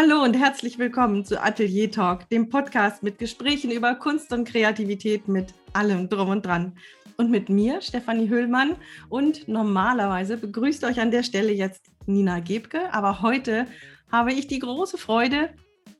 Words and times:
Hallo 0.00 0.22
und 0.22 0.34
herzlich 0.34 0.78
willkommen 0.78 1.24
zu 1.24 1.42
Atelier 1.42 1.90
Talk, 1.90 2.28
dem 2.28 2.48
Podcast 2.50 3.02
mit 3.02 3.18
Gesprächen 3.18 3.72
über 3.72 3.96
Kunst 3.96 4.32
und 4.32 4.46
Kreativität 4.46 5.26
mit 5.26 5.52
allem 5.72 6.08
drum 6.08 6.28
und 6.28 6.46
dran. 6.46 6.78
Und 7.16 7.32
mit 7.32 7.48
mir, 7.48 7.80
Stefanie 7.80 8.28
Höhlmann. 8.28 8.76
Und 9.08 9.48
normalerweise 9.48 10.36
begrüßt 10.36 10.84
euch 10.84 11.00
an 11.00 11.10
der 11.10 11.24
Stelle 11.24 11.50
jetzt 11.50 11.86
Nina 12.06 12.38
Gebke. 12.38 12.94
Aber 12.94 13.22
heute 13.22 13.66
habe 14.12 14.32
ich 14.32 14.46
die 14.46 14.60
große 14.60 14.98
Freude, 14.98 15.50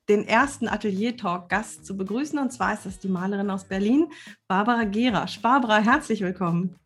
den 0.08 0.28
ersten 0.28 0.68
Atelier 0.68 1.16
Talk 1.16 1.48
Gast 1.48 1.84
zu 1.84 1.96
begrüßen. 1.96 2.38
Und 2.38 2.52
zwar 2.52 2.74
ist 2.74 2.86
das 2.86 3.00
die 3.00 3.08
Malerin 3.08 3.50
aus 3.50 3.64
Berlin, 3.64 4.12
Barbara 4.46 4.84
Gerasch. 4.84 5.42
Barbara, 5.42 5.78
herzlich 5.78 6.20
willkommen. 6.20 6.76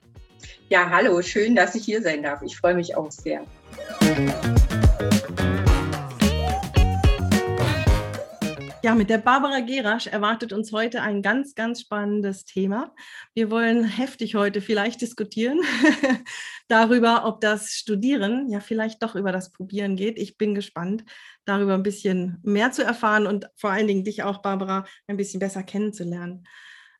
Ja, 0.70 0.88
hallo, 0.88 1.20
schön, 1.20 1.54
dass 1.54 1.74
ich 1.74 1.84
hier 1.84 2.00
sein 2.00 2.22
darf. 2.22 2.40
Ich 2.40 2.56
freue 2.56 2.74
mich 2.74 2.96
auch 2.96 3.10
sehr. 3.10 3.44
Ja, 8.84 8.96
mit 8.96 9.10
der 9.10 9.18
Barbara 9.18 9.60
Gerasch 9.60 10.08
erwartet 10.08 10.52
uns 10.52 10.72
heute 10.72 11.02
ein 11.02 11.22
ganz, 11.22 11.54
ganz 11.54 11.82
spannendes 11.82 12.44
Thema. 12.44 12.92
Wir 13.32 13.48
wollen 13.48 13.84
heftig 13.84 14.34
heute 14.34 14.60
vielleicht 14.60 15.00
diskutieren 15.00 15.60
darüber, 16.68 17.24
ob 17.24 17.40
das 17.40 17.70
Studieren 17.70 18.50
ja 18.50 18.58
vielleicht 18.58 19.00
doch 19.04 19.14
über 19.14 19.30
das 19.30 19.52
Probieren 19.52 19.94
geht. 19.94 20.18
Ich 20.18 20.36
bin 20.36 20.56
gespannt, 20.56 21.04
darüber 21.44 21.74
ein 21.74 21.84
bisschen 21.84 22.40
mehr 22.42 22.72
zu 22.72 22.82
erfahren 22.82 23.28
und 23.28 23.48
vor 23.54 23.70
allen 23.70 23.86
Dingen 23.86 24.02
dich 24.02 24.24
auch, 24.24 24.42
Barbara, 24.42 24.84
ein 25.06 25.16
bisschen 25.16 25.38
besser 25.38 25.62
kennenzulernen. 25.62 26.42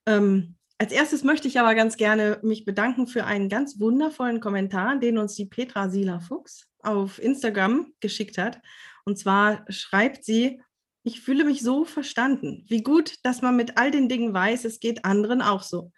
Ähm, 0.06 0.54
als 0.78 0.92
erstes 0.92 1.24
möchte 1.24 1.48
ich 1.48 1.58
aber 1.58 1.74
ganz 1.74 1.96
gerne 1.96 2.38
mich 2.42 2.64
bedanken 2.64 3.08
für 3.08 3.24
einen 3.24 3.48
ganz 3.48 3.80
wundervollen 3.80 4.38
Kommentar, 4.38 5.00
den 5.00 5.18
uns 5.18 5.34
die 5.34 5.46
Petra 5.46 5.88
Sila 5.88 6.20
Fuchs 6.20 6.68
auf 6.78 7.20
Instagram 7.20 7.92
geschickt 7.98 8.38
hat. 8.38 8.60
Und 9.04 9.18
zwar 9.18 9.64
schreibt 9.68 10.24
sie, 10.24 10.60
ich 11.04 11.20
fühle 11.20 11.44
mich 11.44 11.62
so 11.62 11.84
verstanden. 11.84 12.64
Wie 12.68 12.82
gut, 12.82 13.14
dass 13.24 13.42
man 13.42 13.56
mit 13.56 13.76
all 13.76 13.90
den 13.90 14.08
Dingen 14.08 14.32
weiß, 14.32 14.64
es 14.64 14.80
geht 14.80 15.04
anderen 15.04 15.42
auch 15.42 15.62
so. 15.62 15.92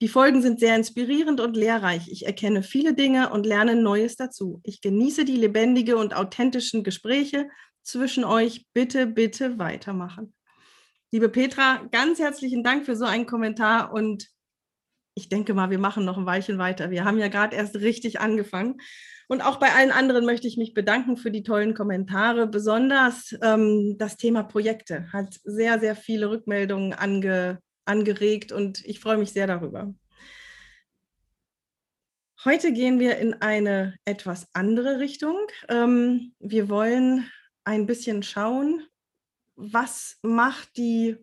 Die 0.00 0.08
Folgen 0.08 0.42
sind 0.42 0.60
sehr 0.60 0.76
inspirierend 0.76 1.40
und 1.40 1.56
lehrreich. 1.56 2.08
Ich 2.08 2.24
erkenne 2.24 2.62
viele 2.62 2.94
Dinge 2.94 3.30
und 3.30 3.46
lerne 3.46 3.74
Neues 3.74 4.16
dazu. 4.16 4.60
Ich 4.62 4.80
genieße 4.80 5.24
die 5.24 5.36
lebendige 5.36 5.96
und 5.96 6.14
authentischen 6.14 6.84
Gespräche 6.84 7.48
zwischen 7.82 8.24
euch. 8.24 8.66
Bitte, 8.72 9.06
bitte 9.06 9.58
weitermachen. 9.58 10.34
Liebe 11.10 11.28
Petra, 11.28 11.82
ganz 11.90 12.18
herzlichen 12.18 12.62
Dank 12.62 12.84
für 12.84 12.94
so 12.94 13.06
einen 13.06 13.26
Kommentar 13.26 13.92
und 13.92 14.28
ich 15.14 15.28
denke 15.28 15.52
mal, 15.52 15.70
wir 15.70 15.80
machen 15.80 16.04
noch 16.04 16.16
ein 16.16 16.26
Weilchen 16.26 16.58
weiter. 16.58 16.90
Wir 16.90 17.04
haben 17.04 17.18
ja 17.18 17.26
gerade 17.26 17.56
erst 17.56 17.74
richtig 17.76 18.20
angefangen. 18.20 18.76
Und 19.28 19.42
auch 19.42 19.56
bei 19.56 19.72
allen 19.72 19.90
anderen 19.90 20.24
möchte 20.24 20.48
ich 20.48 20.56
mich 20.56 20.72
bedanken 20.72 21.18
für 21.18 21.30
die 21.30 21.42
tollen 21.42 21.74
Kommentare. 21.74 22.46
Besonders 22.46 23.36
ähm, 23.42 23.96
das 23.98 24.16
Thema 24.16 24.42
Projekte 24.42 25.12
hat 25.12 25.34
sehr, 25.44 25.78
sehr 25.78 25.94
viele 25.94 26.30
Rückmeldungen 26.30 26.94
ange, 26.94 27.60
angeregt 27.84 28.52
und 28.52 28.84
ich 28.86 29.00
freue 29.00 29.18
mich 29.18 29.32
sehr 29.32 29.46
darüber. 29.46 29.94
Heute 32.44 32.72
gehen 32.72 32.98
wir 33.00 33.18
in 33.18 33.34
eine 33.34 33.96
etwas 34.06 34.46
andere 34.54 34.98
Richtung. 34.98 35.36
Ähm, 35.68 36.34
wir 36.38 36.70
wollen 36.70 37.30
ein 37.64 37.84
bisschen 37.84 38.22
schauen, 38.22 38.86
was 39.56 40.18
macht 40.22 40.76
die 40.78 41.16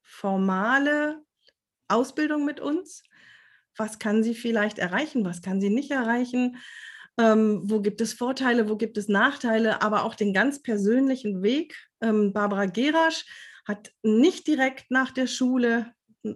formale 0.00 1.22
Ausbildung 1.88 2.46
mit 2.46 2.60
uns? 2.60 3.02
Was 3.76 3.98
kann 3.98 4.22
sie 4.22 4.34
vielleicht 4.34 4.78
erreichen? 4.78 5.24
Was 5.24 5.42
kann 5.42 5.60
sie 5.60 5.70
nicht 5.70 5.90
erreichen? 5.90 6.56
Ähm, 7.20 7.60
wo 7.64 7.80
gibt 7.80 8.00
es 8.00 8.14
Vorteile, 8.14 8.68
wo 8.68 8.76
gibt 8.76 8.96
es 8.96 9.08
Nachteile, 9.08 9.82
aber 9.82 10.04
auch 10.04 10.14
den 10.14 10.32
ganz 10.32 10.62
persönlichen 10.62 11.42
Weg. 11.42 11.76
Ähm, 12.00 12.32
Barbara 12.32 12.66
Gerasch 12.66 13.26
hat 13.66 13.92
nicht 14.02 14.46
direkt 14.46 14.90
nach 14.90 15.10
der 15.10 15.26
Schule 15.26 15.92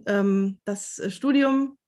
ähm, 0.06 0.59
das 0.65 1.00
Studium 1.09 1.78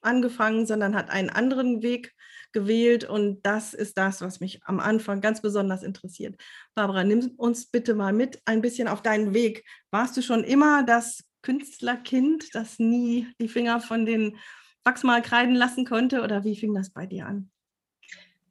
angefangen, 0.00 0.66
sondern 0.66 0.96
hat 0.96 1.10
einen 1.10 1.30
anderen 1.30 1.82
Weg 1.82 2.12
gewählt 2.52 3.04
und 3.04 3.42
das 3.42 3.74
ist 3.74 3.96
das, 3.96 4.20
was 4.20 4.40
mich 4.40 4.60
am 4.64 4.80
Anfang 4.80 5.20
ganz 5.20 5.40
besonders 5.40 5.84
interessiert. 5.84 6.36
Barbara, 6.74 7.04
nimm 7.04 7.34
uns 7.36 7.66
bitte 7.66 7.94
mal 7.94 8.12
mit 8.12 8.40
ein 8.46 8.62
bisschen 8.62 8.88
auf 8.88 9.02
deinen 9.02 9.32
Weg. 9.32 9.64
Warst 9.92 10.16
du 10.16 10.22
schon 10.22 10.42
immer 10.42 10.82
das 10.82 11.22
Künstlerkind, 11.42 12.52
das 12.54 12.80
nie 12.80 13.28
die 13.40 13.48
Finger 13.48 13.80
von 13.80 14.04
den 14.04 14.36
Wachsmalkreiden 14.82 15.54
lassen 15.54 15.84
konnte 15.84 16.22
oder 16.22 16.42
wie 16.42 16.56
fing 16.56 16.74
das 16.74 16.90
bei 16.90 17.06
dir 17.06 17.26
an? 17.26 17.50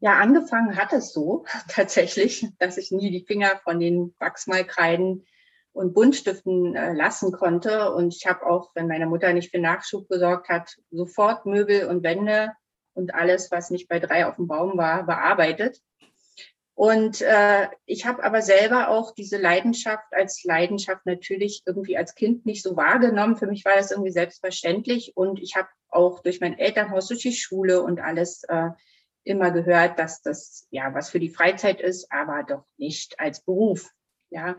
Ja, 0.02 0.18
angefangen 0.20 0.78
hat 0.78 0.94
es 0.94 1.12
so 1.12 1.46
tatsächlich, 1.70 2.48
dass 2.58 2.78
ich 2.78 2.92
nie 2.92 3.12
die 3.12 3.26
Finger 3.26 3.60
von 3.64 3.80
den 3.80 4.16
Wachsmalkreiden 4.20 5.26
und 5.74 5.94
Buntstiften 5.94 6.76
äh, 6.76 6.94
lassen 6.94 7.32
konnte. 7.32 7.94
Und 7.94 8.16
ich 8.16 8.26
habe 8.26 8.46
auch, 8.46 8.72
wenn 8.76 8.88
meine 8.88 9.06
Mutter 9.06 9.34
nicht 9.34 9.52
für 9.52 9.60
Nachschub 9.60 10.08
gesorgt 10.08 10.50
hat, 10.50 10.78
sofort 10.90 11.46
Möbel 11.46 11.88
und 11.88 12.04
Wände 12.04 12.54
und 12.94 13.14
alles, 13.14 13.52
was 13.52 13.70
nicht 13.70 13.88
bei 13.88 14.00
drei 14.00 14.26
auf 14.26 14.38
dem 14.38 14.48
Baum 14.48 14.78
war, 14.78 15.06
bearbeitet. 15.06 15.82
Und 16.76 17.22
äh, 17.22 17.68
ich 17.86 18.06
habe 18.06 18.24
aber 18.24 18.42
selber 18.42 18.88
auch 18.88 19.14
diese 19.14 19.38
Leidenschaft 19.38 20.06
als 20.12 20.46
Leidenschaft 20.46 21.06
natürlich 21.06 21.62
irgendwie 21.66 21.98
als 21.98 22.16
Kind 22.16 22.46
nicht 22.46 22.64
so 22.64 22.78
wahrgenommen. 22.78 23.36
Für 23.36 23.48
mich 23.48 23.66
war 23.66 23.76
das 23.76 23.92
irgendwie 23.92 24.14
selbstverständlich. 24.14 25.12
Und 25.18 25.42
ich 25.42 25.58
habe 25.58 25.68
auch 25.90 26.22
durch 26.22 26.40
mein 26.40 26.58
Elternhaus, 26.58 27.08
durch 27.08 27.22
die 27.22 27.34
Schule 27.34 27.84
und 27.84 28.00
alles 28.00 28.44
äh, 28.48 28.70
immer 29.30 29.52
gehört, 29.52 30.00
dass 30.00 30.22
das 30.22 30.68
ja 30.72 30.94
was 30.94 31.10
für 31.10 31.20
die 31.20 31.30
Freizeit 31.30 31.80
ist, 31.80 32.12
aber 32.12 32.44
doch 32.44 32.66
nicht 32.78 33.20
als 33.20 33.42
Beruf. 33.42 33.90
Ja. 34.30 34.58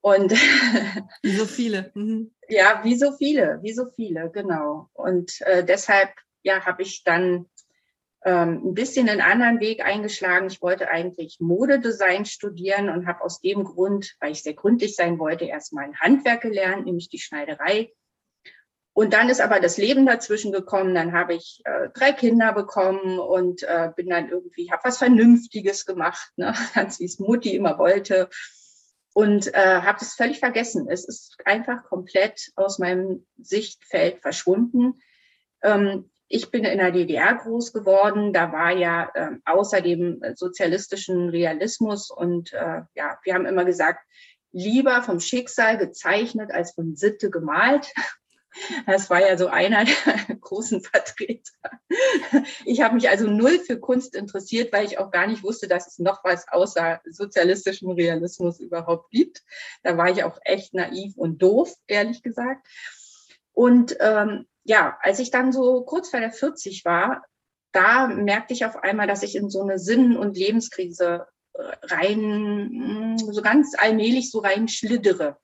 Und 0.00 0.32
wie 1.22 1.36
so 1.36 1.46
viele. 1.46 1.90
Mhm. 1.94 2.34
Ja, 2.48 2.80
wie 2.84 2.96
so 2.96 3.12
viele, 3.12 3.58
wie 3.62 3.72
so 3.72 3.86
viele, 3.86 4.30
genau. 4.30 4.88
Und 4.92 5.40
äh, 5.42 5.64
deshalb 5.64 6.10
ja, 6.42 6.64
habe 6.64 6.82
ich 6.82 7.04
dann 7.04 7.46
ähm, 8.24 8.62
ein 8.64 8.74
bisschen 8.74 9.08
einen 9.08 9.20
anderen 9.20 9.60
Weg 9.60 9.84
eingeschlagen. 9.84 10.46
Ich 10.46 10.62
wollte 10.62 10.88
eigentlich 10.88 11.38
Modedesign 11.40 12.24
studieren 12.24 12.88
und 12.88 13.06
habe 13.06 13.22
aus 13.22 13.40
dem 13.40 13.64
Grund, 13.64 14.14
weil 14.20 14.32
ich 14.32 14.42
sehr 14.42 14.54
gründlich 14.54 14.94
sein 14.94 15.18
wollte, 15.18 15.44
erstmal 15.44 15.84
ein 15.84 15.98
Handwerk 15.98 16.42
gelernt, 16.42 16.86
nämlich 16.86 17.08
die 17.08 17.18
Schneiderei. 17.18 17.92
Und 18.94 19.12
dann 19.12 19.28
ist 19.28 19.40
aber 19.40 19.58
das 19.58 19.76
Leben 19.76 20.06
dazwischen 20.06 20.52
gekommen. 20.52 20.94
Dann 20.94 21.12
habe 21.12 21.34
ich 21.34 21.60
äh, 21.64 21.88
drei 21.92 22.12
Kinder 22.12 22.52
bekommen 22.52 23.18
und 23.18 23.64
äh, 23.64 23.90
bin 23.94 24.08
dann 24.08 24.28
irgendwie, 24.28 24.70
habe 24.70 24.84
was 24.84 24.98
Vernünftiges 24.98 25.84
gemacht, 25.84 26.30
ne? 26.36 26.54
ganz 26.74 27.00
wie 27.00 27.04
es 27.04 27.18
Mutti 27.18 27.56
immer 27.56 27.76
wollte. 27.76 28.30
Und 29.12 29.52
äh, 29.52 29.80
habe 29.82 29.98
es 30.00 30.14
völlig 30.14 30.38
vergessen. 30.38 30.88
Es 30.88 31.04
ist 31.04 31.36
einfach 31.44 31.84
komplett 31.84 32.52
aus 32.54 32.78
meinem 32.78 33.26
Sichtfeld 33.36 34.22
verschwunden. 34.22 34.94
Ähm, 35.62 36.10
ich 36.28 36.52
bin 36.52 36.64
in 36.64 36.78
der 36.78 36.92
DDR 36.92 37.34
groß 37.34 37.72
geworden. 37.72 38.32
Da 38.32 38.52
war 38.52 38.70
ja 38.70 39.10
äh, 39.14 39.30
außer 39.44 39.80
dem 39.80 40.22
sozialistischen 40.36 41.30
Realismus 41.30 42.10
und 42.10 42.52
äh, 42.52 42.82
ja, 42.94 43.18
wir 43.24 43.34
haben 43.34 43.46
immer 43.46 43.64
gesagt, 43.64 44.04
lieber 44.52 45.02
vom 45.02 45.18
Schicksal 45.18 45.78
gezeichnet 45.78 46.52
als 46.52 46.74
von 46.74 46.94
Sitte 46.94 47.28
gemalt. 47.28 47.92
Das 48.86 49.10
war 49.10 49.20
ja 49.20 49.36
so 49.36 49.48
einer 49.48 49.84
der 49.84 50.36
großen 50.40 50.80
Vertreter. 50.80 51.52
Ich 52.64 52.80
habe 52.82 52.94
mich 52.94 53.08
also 53.08 53.28
null 53.28 53.58
für 53.58 53.78
Kunst 53.78 54.14
interessiert, 54.14 54.72
weil 54.72 54.86
ich 54.86 54.98
auch 54.98 55.10
gar 55.10 55.26
nicht 55.26 55.42
wusste, 55.42 55.68
dass 55.68 55.86
es 55.86 55.98
noch 55.98 56.24
was 56.24 56.46
außer 56.48 57.00
sozialistischem 57.04 57.90
Realismus 57.90 58.60
überhaupt 58.60 59.10
gibt. 59.10 59.42
Da 59.82 59.96
war 59.96 60.10
ich 60.10 60.24
auch 60.24 60.38
echt 60.42 60.74
naiv 60.74 61.16
und 61.16 61.42
doof, 61.42 61.74
ehrlich 61.86 62.22
gesagt. 62.22 62.66
Und 63.52 63.96
ähm, 64.00 64.46
ja, 64.64 64.98
als 65.00 65.18
ich 65.18 65.30
dann 65.30 65.52
so 65.52 65.82
kurz 65.82 66.10
vor 66.10 66.20
der 66.20 66.32
40 66.32 66.84
war, 66.84 67.24
da 67.72 68.06
merkte 68.06 68.54
ich 68.54 68.64
auf 68.64 68.76
einmal, 68.76 69.06
dass 69.06 69.22
ich 69.22 69.34
in 69.34 69.50
so 69.50 69.62
eine 69.62 69.78
Sinn- 69.78 70.16
und 70.16 70.36
Lebenskrise 70.36 71.26
rein, 71.82 73.16
so 73.18 73.42
ganz 73.42 73.74
allmählich 73.78 74.30
so 74.30 74.40
rein 74.40 74.68
schliddere. 74.68 75.38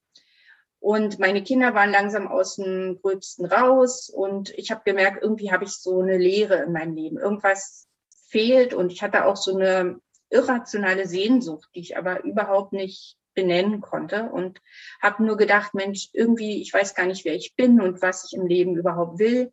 Und 0.81 1.19
meine 1.19 1.45
Kinder 1.45 1.75
waren 1.75 1.91
langsam 1.91 2.27
aus 2.27 2.57
dem 2.57 2.99
Gröbsten 3.03 3.45
raus 3.45 4.09
und 4.09 4.51
ich 4.59 4.71
habe 4.71 4.81
gemerkt, 4.85 5.23
irgendwie 5.23 5.53
habe 5.53 5.65
ich 5.65 5.73
so 5.73 6.01
eine 6.01 6.17
Leere 6.17 6.57
in 6.63 6.73
meinem 6.73 6.95
Leben. 6.95 7.19
Irgendwas 7.19 7.87
fehlt 8.29 8.73
und 8.73 8.91
ich 8.91 9.03
hatte 9.03 9.27
auch 9.27 9.37
so 9.37 9.55
eine 9.57 10.01
irrationale 10.31 11.07
Sehnsucht, 11.07 11.69
die 11.75 11.81
ich 11.81 11.99
aber 11.99 12.25
überhaupt 12.25 12.73
nicht 12.73 13.19
benennen 13.35 13.81
konnte 13.83 14.31
und 14.31 14.61
habe 15.03 15.23
nur 15.23 15.37
gedacht, 15.37 15.75
Mensch, 15.75 16.09
irgendwie, 16.15 16.63
ich 16.63 16.73
weiß 16.73 16.95
gar 16.95 17.07
nicht, 17.07 17.25
wer 17.27 17.35
ich 17.35 17.55
bin 17.57 17.81
und 17.81 18.01
was 18.01 18.25
ich 18.25 18.39
im 18.39 18.47
Leben 18.47 18.77
überhaupt 18.77 19.19
will. 19.19 19.53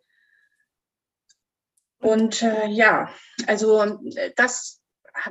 Und 1.99 2.41
äh, 2.41 2.67
ja, 2.67 3.09
also 3.47 3.81
äh, 3.81 4.31
das 4.35 4.81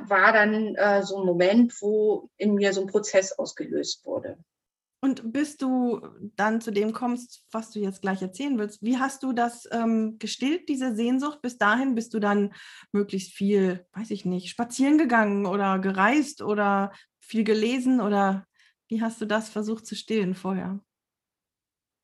war 0.01 0.31
dann 0.33 0.75
äh, 0.75 1.01
so 1.03 1.19
ein 1.19 1.25
Moment, 1.25 1.81
wo 1.81 2.29
in 2.37 2.53
mir 2.53 2.73
so 2.73 2.81
ein 2.81 2.87
Prozess 2.87 3.31
ausgelöst 3.31 4.05
wurde. 4.05 4.37
Und 5.07 5.31
bis 5.31 5.55
du 5.55 6.01
dann 6.35 6.59
zu 6.59 6.69
dem 6.69 6.91
kommst, 6.91 7.45
was 7.49 7.71
du 7.71 7.79
jetzt 7.79 8.01
gleich 8.01 8.21
erzählen 8.21 8.59
willst, 8.59 8.83
wie 8.83 8.97
hast 8.97 9.23
du 9.23 9.31
das 9.31 9.65
ähm, 9.71 10.17
gestillt, 10.19 10.67
diese 10.67 10.97
Sehnsucht? 10.97 11.41
Bis 11.41 11.57
dahin 11.57 11.95
bist 11.95 12.13
du 12.13 12.19
dann 12.19 12.53
möglichst 12.91 13.31
viel, 13.31 13.85
weiß 13.93 14.11
ich 14.11 14.25
nicht, 14.25 14.49
spazieren 14.49 14.97
gegangen 14.97 15.45
oder 15.45 15.79
gereist 15.79 16.41
oder 16.41 16.91
viel 17.21 17.45
gelesen 17.45 18.01
oder 18.01 18.45
Wie 18.89 19.01
hast 19.01 19.21
du 19.21 19.25
das 19.25 19.47
versucht 19.47 19.85
zu 19.85 19.95
stillen 19.95 20.35
vorher? 20.35 20.81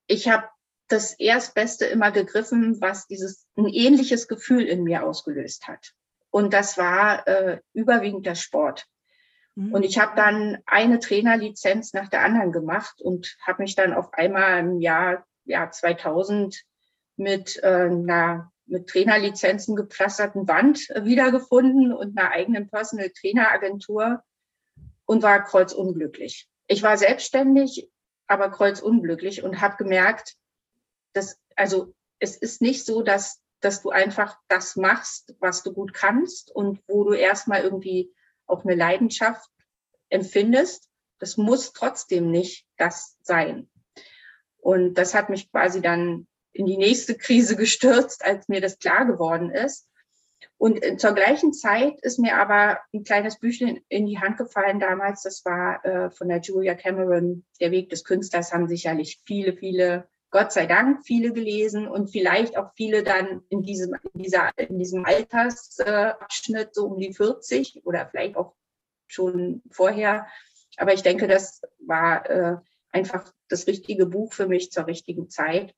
Ich 0.07 0.29
habe 0.29 0.47
das 0.87 1.13
Erstbeste 1.19 1.85
immer 1.85 2.11
gegriffen, 2.11 2.79
was 2.79 3.07
dieses 3.07 3.47
ein 3.57 3.67
ähnliches 3.67 4.29
Gefühl 4.29 4.63
in 4.63 4.83
mir 4.83 5.03
ausgelöst 5.03 5.67
hat. 5.67 5.91
Und 6.29 6.53
das 6.53 6.77
war 6.77 7.27
äh, 7.27 7.59
überwiegend 7.73 8.25
der 8.25 8.35
Sport. 8.35 8.85
Mhm. 9.55 9.73
Und 9.73 9.83
ich 9.83 9.99
habe 9.99 10.15
dann 10.15 10.59
eine 10.65 10.99
Trainerlizenz 10.99 11.93
nach 11.93 12.09
der 12.09 12.23
anderen 12.23 12.51
gemacht 12.51 13.01
und 13.01 13.35
habe 13.45 13.63
mich 13.63 13.75
dann 13.75 13.93
auf 13.93 14.13
einmal 14.13 14.59
im 14.59 14.81
Jahr, 14.81 15.25
Jahr 15.45 15.71
2000 15.71 16.63
mit 17.17 17.61
äh, 17.63 17.89
einer 17.89 18.51
mit 18.65 18.87
Trainerlizenzen 18.87 19.75
gepflasterten 19.75 20.47
Wand 20.47 20.79
wiedergefunden 21.01 21.93
und 21.93 22.17
einer 22.17 22.31
eigenen 22.31 22.69
Personal 22.69 23.09
Trainer 23.09 23.51
Agentur 23.51 24.23
und 25.05 25.21
war 25.21 25.43
kreuzunglücklich. 25.43 26.47
Ich 26.67 26.81
war 26.81 26.97
selbstständig, 26.97 27.89
aber 28.25 28.49
kreuzunglücklich 28.49 29.43
und 29.43 29.59
habe 29.59 29.75
gemerkt, 29.75 30.35
dass 31.11 31.37
also 31.55 31.93
es 32.19 32.37
ist 32.37 32.61
nicht 32.61 32.85
so, 32.85 33.01
dass 33.01 33.41
dass 33.59 33.81
du 33.81 33.91
einfach 33.91 34.37
das 34.49 34.75
machst, 34.75 35.35
was 35.39 35.63
du 35.63 35.73
gut 35.73 35.93
kannst 35.93 36.51
und 36.51 36.81
wo 36.87 37.05
du 37.05 37.13
erstmal 37.13 37.61
irgendwie 37.61 38.13
auch 38.53 38.63
eine 38.63 38.75
Leidenschaft 38.75 39.49
empfindest. 40.09 40.89
Das 41.19 41.37
muss 41.37 41.73
trotzdem 41.73 42.31
nicht 42.31 42.65
das 42.77 43.17
sein. 43.21 43.69
Und 44.57 44.95
das 44.95 45.13
hat 45.13 45.29
mich 45.29 45.51
quasi 45.51 45.81
dann 45.81 46.27
in 46.53 46.65
die 46.65 46.77
nächste 46.77 47.15
Krise 47.15 47.55
gestürzt, 47.57 48.23
als 48.23 48.47
mir 48.47 48.61
das 48.61 48.79
klar 48.79 49.05
geworden 49.05 49.49
ist. 49.49 49.87
Und 50.57 50.81
zur 50.99 51.13
gleichen 51.13 51.51
Zeit 51.51 51.99
ist 52.01 52.19
mir 52.19 52.37
aber 52.37 52.79
ein 52.93 53.03
kleines 53.03 53.39
Büchlein 53.39 53.81
in 53.89 54.05
die 54.05 54.19
Hand 54.19 54.37
gefallen 54.37 54.79
damals. 54.79 55.23
Das 55.23 55.43
war 55.43 55.83
äh, 55.83 56.09
von 56.11 56.29
der 56.29 56.39
Julia 56.39 56.75
Cameron, 56.75 57.43
Der 57.59 57.71
Weg 57.71 57.89
des 57.89 58.03
Künstlers, 58.03 58.53
haben 58.53 58.67
sicherlich 58.67 59.19
viele, 59.25 59.53
viele 59.53 60.07
Gott 60.33 60.51
sei 60.51 60.65
Dank 60.65 61.05
viele 61.05 61.31
gelesen 61.31 61.87
und 61.87 62.09
vielleicht 62.09 62.57
auch 62.57 62.73
viele 62.73 63.03
dann 63.03 63.43
in 63.49 63.61
diesem, 63.61 63.93
in 64.15 64.23
dieser, 64.23 64.49
in 64.57 64.79
diesem 64.79 65.05
Altersabschnitt 65.05 66.73
so 66.73 66.87
um 66.87 66.97
die 66.97 67.13
40 67.13 67.85
oder 67.85 68.07
vielleicht 68.07 68.35
auch 68.35 68.55
schon 69.05 69.61
vorher. 69.69 70.25
Aber 70.77 70.91
ich 70.91 71.03
denke, 71.03 71.27
das 71.27 71.61
war 71.85 72.27
äh, 72.27 72.57
einfach 72.89 73.31
das 73.47 73.67
richtige 73.67 74.07
Buch 74.07 74.33
für 74.33 74.47
mich 74.47 74.71
zur 74.71 74.87
richtigen 74.87 75.29
Zeit. 75.29 75.75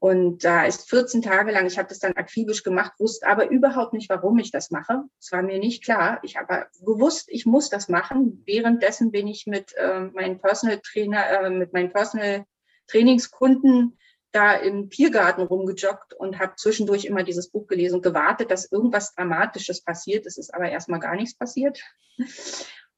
Und 0.00 0.44
da 0.44 0.66
ist 0.66 0.90
14 0.90 1.22
Tage 1.22 1.50
lang, 1.50 1.64
ich 1.64 1.78
habe 1.78 1.88
das 1.88 1.98
dann 1.98 2.12
akribisch 2.12 2.62
gemacht, 2.62 2.92
wusste 2.98 3.26
aber 3.26 3.48
überhaupt 3.48 3.94
nicht, 3.94 4.10
warum 4.10 4.38
ich 4.38 4.50
das 4.50 4.70
mache. 4.70 5.04
Es 5.18 5.32
war 5.32 5.40
mir 5.40 5.58
nicht 5.58 5.82
klar. 5.82 6.20
Ich 6.22 6.36
habe 6.36 6.66
gewusst, 6.84 7.30
ich 7.30 7.46
muss 7.46 7.70
das 7.70 7.88
machen. 7.88 8.42
Währenddessen 8.44 9.12
bin 9.12 9.26
ich 9.26 9.46
mit 9.46 9.72
äh, 9.78 10.00
meinem 10.00 10.40
Personal 10.40 10.78
Trainer, 10.80 11.26
äh, 11.40 11.48
mit 11.48 11.72
meinen 11.72 11.90
Personal 11.90 12.44
Trainingskunden 12.86 13.98
da 14.32 14.54
im 14.54 14.88
Biergarten 14.88 15.42
rumgejoggt 15.42 16.12
und 16.14 16.38
habe 16.38 16.56
zwischendurch 16.56 17.06
immer 17.06 17.22
dieses 17.22 17.50
Buch 17.50 17.66
gelesen 17.66 17.96
und 17.96 18.02
gewartet, 18.02 18.50
dass 18.50 18.70
irgendwas 18.70 19.14
Dramatisches 19.14 19.82
passiert. 19.82 20.26
Es 20.26 20.36
ist 20.36 20.52
aber 20.52 20.68
erstmal 20.68 21.00
gar 21.00 21.16
nichts 21.16 21.36
passiert. 21.36 21.80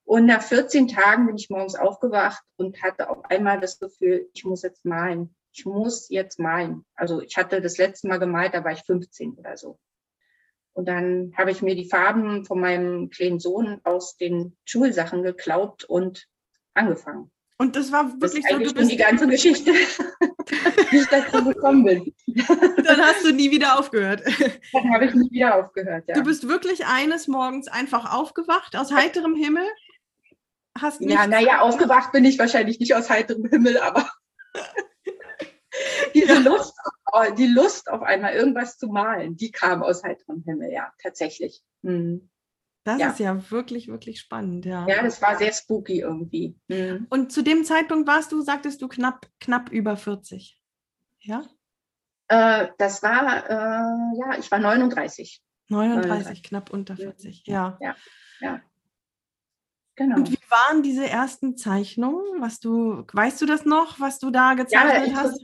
Und 0.05 0.27
nach 0.27 0.43
14 0.43 0.89
Tagen 0.89 1.27
bin 1.27 1.37
ich 1.37 1.51
morgens 1.51 1.75
aufgewacht 1.75 2.43
und 2.57 2.83
hatte 2.83 3.11
auf 3.11 3.25
einmal 3.27 3.61
das 3.61 3.79
Gefühl, 3.79 4.29
ich 4.33 4.45
muss 4.45 4.63
jetzt 4.63 4.85
malen. 4.85 5.37
Ich 5.53 5.65
muss 5.65 6.09
jetzt 6.09 6.39
malen. 6.39 6.85
Also 6.95 7.21
ich 7.21 7.37
hatte 7.37 7.61
das 7.61 7.79
letzte 7.79 8.09
Mal 8.09 8.19
gemalt, 8.19 8.55
da 8.55 8.65
war 8.65 8.73
ich 8.73 8.83
15 8.85 9.35
oder 9.35 9.57
so. 9.57 9.79
Und 10.73 10.87
dann 10.87 11.33
habe 11.37 11.51
ich 11.51 11.63
mir 11.63 11.75
die 11.75 11.89
Farben 11.89 12.45
von 12.45 12.61
meinem 12.61 13.11
kleinen 13.11 13.39
Sohn 13.39 13.81
aus 13.85 14.17
den 14.17 14.57
Schulsachen 14.65 15.23
geklaut 15.23 15.85
und 15.85 16.27
angefangen. 16.75 17.31
Und 17.61 17.75
das 17.75 17.91
war 17.91 18.21
wirklich 18.21 18.45
das 18.45 18.53
so, 18.53 18.65
du 18.65 18.73
bist 18.73 18.91
die 18.93 18.97
ganze 18.97 19.27
Geschichte, 19.27 19.73
wie 20.91 20.97
ich 20.97 21.07
dazu 21.09 21.45
gekommen 21.45 21.85
bin. 21.85 22.15
Dann 22.85 23.01
hast 23.01 23.25
du 23.25 23.33
nie 23.33 23.51
wieder 23.51 23.79
aufgehört. 23.79 24.23
Dann 24.73 24.95
habe 24.95 25.07
ich 25.07 25.15
nie 25.15 25.31
wieder 25.33 25.57
aufgehört, 25.57 26.05
ja. 26.07 26.15
Du 26.15 26.23
bist 26.23 26.49
wirklich 26.49 26.87
eines 26.87 27.27
Morgens 27.27 27.67
einfach 27.67 28.13
aufgewacht 28.15 28.77
aus 28.77 28.93
heiterem 28.93 29.35
Himmel? 29.35 29.67
Hast 30.81 31.01
ja, 31.01 31.27
naja, 31.27 31.61
aufgewacht 31.63 32.13
bin 32.13 32.25
ich 32.25 32.39
wahrscheinlich 32.39 32.79
nicht 32.79 32.95
aus 32.95 33.11
heiterem 33.11 33.47
Himmel, 33.47 33.79
aber 33.79 34.09
diese 36.15 36.35
ja. 36.35 36.39
Lust, 36.39 36.75
die 37.37 37.47
Lust 37.47 37.91
auf 37.91 38.03
einmal 38.03 38.35
irgendwas 38.35 38.79
zu 38.79 38.87
malen, 38.87 39.37
die 39.37 39.51
kam 39.51 39.83
aus 39.83 40.05
heiterem 40.05 40.45
Himmel, 40.47 40.73
ja, 40.73 40.93
tatsächlich. 41.03 41.65
Mhm. 41.83 42.31
Das 42.85 43.01
ja. 43.01 43.11
ist 43.11 43.19
ja 43.19 43.51
wirklich, 43.51 43.89
wirklich 43.89 44.21
spannend, 44.21 44.65
ja. 44.65 44.87
Ja, 44.89 45.03
das 45.03 45.21
war 45.21 45.37
sehr 45.37 45.53
spooky 45.53 46.01
irgendwie. 46.01 46.57
Mhm. 46.69 47.07
Und 47.11 47.33
zu 47.33 47.43
dem 47.43 47.65
Zeitpunkt 47.65 48.09
warst 48.09 48.33
du, 48.33 48.41
sagtest 48.41 48.81
du, 48.81 48.89
knapp, 48.89 49.27
knapp 49.41 49.71
über 49.71 49.97
40. 49.97 50.59
Ja? 51.21 51.45
Äh, 52.29 52.69
das 52.79 53.03
war, 53.03 53.49
äh, 53.49 54.19
ja, 54.19 54.39
ich 54.39 54.51
war 54.51 54.59
39. 54.59 55.43
39, 55.69 56.09
39. 56.09 56.43
knapp 56.43 56.71
unter 56.71 56.97
40, 56.97 57.47
ja. 57.47 57.77
Ja, 57.81 57.95
ja. 58.41 58.61
Genau. 59.97 60.17
Und 60.17 60.31
wie 60.31 60.39
waren 60.49 60.83
diese 60.83 61.09
ersten 61.09 61.57
Zeichnungen? 61.57 62.41
Was 62.41 62.61
du, 62.61 63.05
weißt 63.13 63.43
du 63.43 63.47
das 63.47 63.65
noch, 63.65 63.99
was 63.99 64.21
du 64.21 64.31
da 64.31 64.55
gezeichnet 64.55 65.09
ja, 65.09 65.17
hast? 65.17 65.41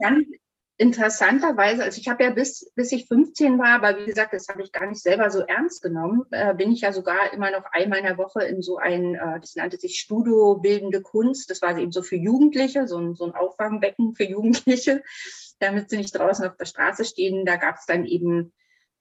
Interessanterweise, 0.77 1.85
also 1.85 2.01
ich 2.01 2.09
habe 2.09 2.25
ja 2.25 2.31
bis, 2.31 2.71
bis 2.75 2.91
ich 2.93 3.07
15 3.07 3.59
war, 3.59 3.83
aber 3.83 3.99
wie 4.01 4.07
gesagt, 4.07 4.33
das 4.33 4.49
habe 4.49 4.63
ich 4.63 4.73
gar 4.73 4.87
nicht 4.87 5.01
selber 5.01 5.31
so 5.31 5.41
ernst 5.41 5.83
genommen, 5.83 6.25
äh, 6.33 6.53
bin 6.55 6.73
ich 6.73 6.81
ja 6.81 6.93
sogar 6.93 7.33
immer 7.33 7.51
noch 7.51 7.65
einmal 7.71 8.01
in 8.01 8.07
der 8.07 8.19
Woche 8.19 8.43
in 8.43 8.61
so 8.61 8.79
ein, 8.79 9.15
äh, 9.15 9.41
das 9.41 9.55
nannte 9.55 9.77
sich 9.77 10.01
Studio 10.01 10.57
Bildende 10.57 11.01
Kunst, 11.01 11.51
das 11.51 11.63
war 11.63 11.79
eben 11.79 11.93
so 11.93 12.03
für 12.03 12.17
Jugendliche, 12.17 12.89
so 12.89 12.99
ein, 12.99 13.15
so 13.15 13.25
ein 13.25 13.35
Auffangbecken 13.35 14.15
für 14.17 14.25
Jugendliche, 14.25 15.03
damit 15.61 15.91
sie 15.91 15.99
nicht 15.99 16.19
draußen 16.19 16.47
auf 16.47 16.57
der 16.57 16.67
Straße 16.67 17.05
stehen. 17.05 17.47
Da 17.47 17.57
gab 17.57 17.77
es 17.77 17.87
dann 17.87 18.05
eben 18.05 18.53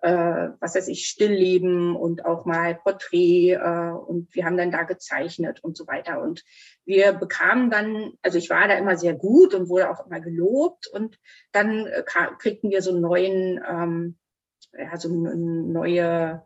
äh, 0.03 0.49
was 0.59 0.75
weiß 0.75 0.89
ich, 0.89 1.07
Stillleben 1.07 1.95
und 1.95 2.25
auch 2.25 2.43
mal 2.43 2.75
Porträt 2.75 3.53
äh, 3.53 3.91
und 3.91 4.35
wir 4.35 4.43
haben 4.43 4.57
dann 4.57 4.69
da 4.69 4.83
gezeichnet 4.83 5.63
und 5.63 5.77
so 5.77 5.87
weiter. 5.87 6.21
Und 6.21 6.43
wir 6.85 7.13
bekamen 7.13 7.69
dann, 7.69 8.13
also 8.21 8.37
ich 8.37 8.49
war 8.49 8.67
da 8.67 8.75
immer 8.75 8.97
sehr 8.97 9.13
gut 9.13 9.53
und 9.53 9.69
wurde 9.69 9.89
auch 9.89 10.05
immer 10.05 10.19
gelobt 10.19 10.87
und 10.87 11.19
dann 11.51 11.87
äh, 11.87 12.03
kriegten 12.39 12.69
wir 12.69 12.81
so 12.81 12.91
einen 12.91 13.01
neuen, 13.01 13.63
ähm, 13.67 14.17
ja, 14.77 14.97
so 14.97 15.09
eine 15.09 15.35
neue 15.35 16.43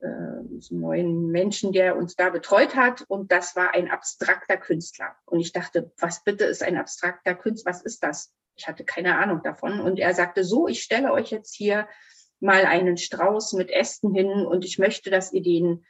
äh, 0.00 0.60
so 0.60 0.74
einen 0.74 0.80
neuen 0.80 1.26
Menschen, 1.30 1.72
der 1.72 1.96
uns 1.96 2.16
da 2.16 2.30
betreut 2.30 2.74
hat. 2.74 3.02
Und 3.08 3.30
das 3.32 3.54
war 3.54 3.74
ein 3.74 3.90
abstrakter 3.90 4.56
Künstler. 4.56 5.14
Und 5.26 5.40
ich 5.40 5.52
dachte, 5.52 5.92
was 5.98 6.24
bitte 6.24 6.44
ist 6.44 6.62
ein 6.62 6.78
abstrakter 6.78 7.34
Künstler? 7.34 7.70
Was 7.72 7.82
ist 7.82 8.02
das? 8.02 8.32
Ich 8.56 8.66
hatte 8.66 8.84
keine 8.84 9.18
Ahnung 9.18 9.42
davon. 9.42 9.80
Und 9.80 9.98
er 9.98 10.14
sagte 10.14 10.42
so, 10.42 10.68
ich 10.68 10.82
stelle 10.82 11.12
euch 11.12 11.30
jetzt 11.30 11.54
hier 11.54 11.86
mal 12.40 12.64
einen 12.64 12.96
Strauß 12.96 13.52
mit 13.52 13.70
Ästen 13.70 14.14
hin 14.14 14.30
und 14.30 14.64
ich 14.64 14.78
möchte, 14.78 15.10
dass 15.10 15.32
ihr 15.32 15.42
den 15.42 15.84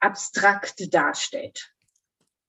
abstrakt 0.00 0.92
darstellt. 0.92 1.71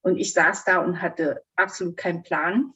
Und 0.04 0.18
ich 0.18 0.34
saß 0.34 0.66
da 0.66 0.80
und 0.80 1.02
hatte 1.02 1.44
absolut 1.56 1.98
keinen 1.98 2.24
Plan. 2.24 2.74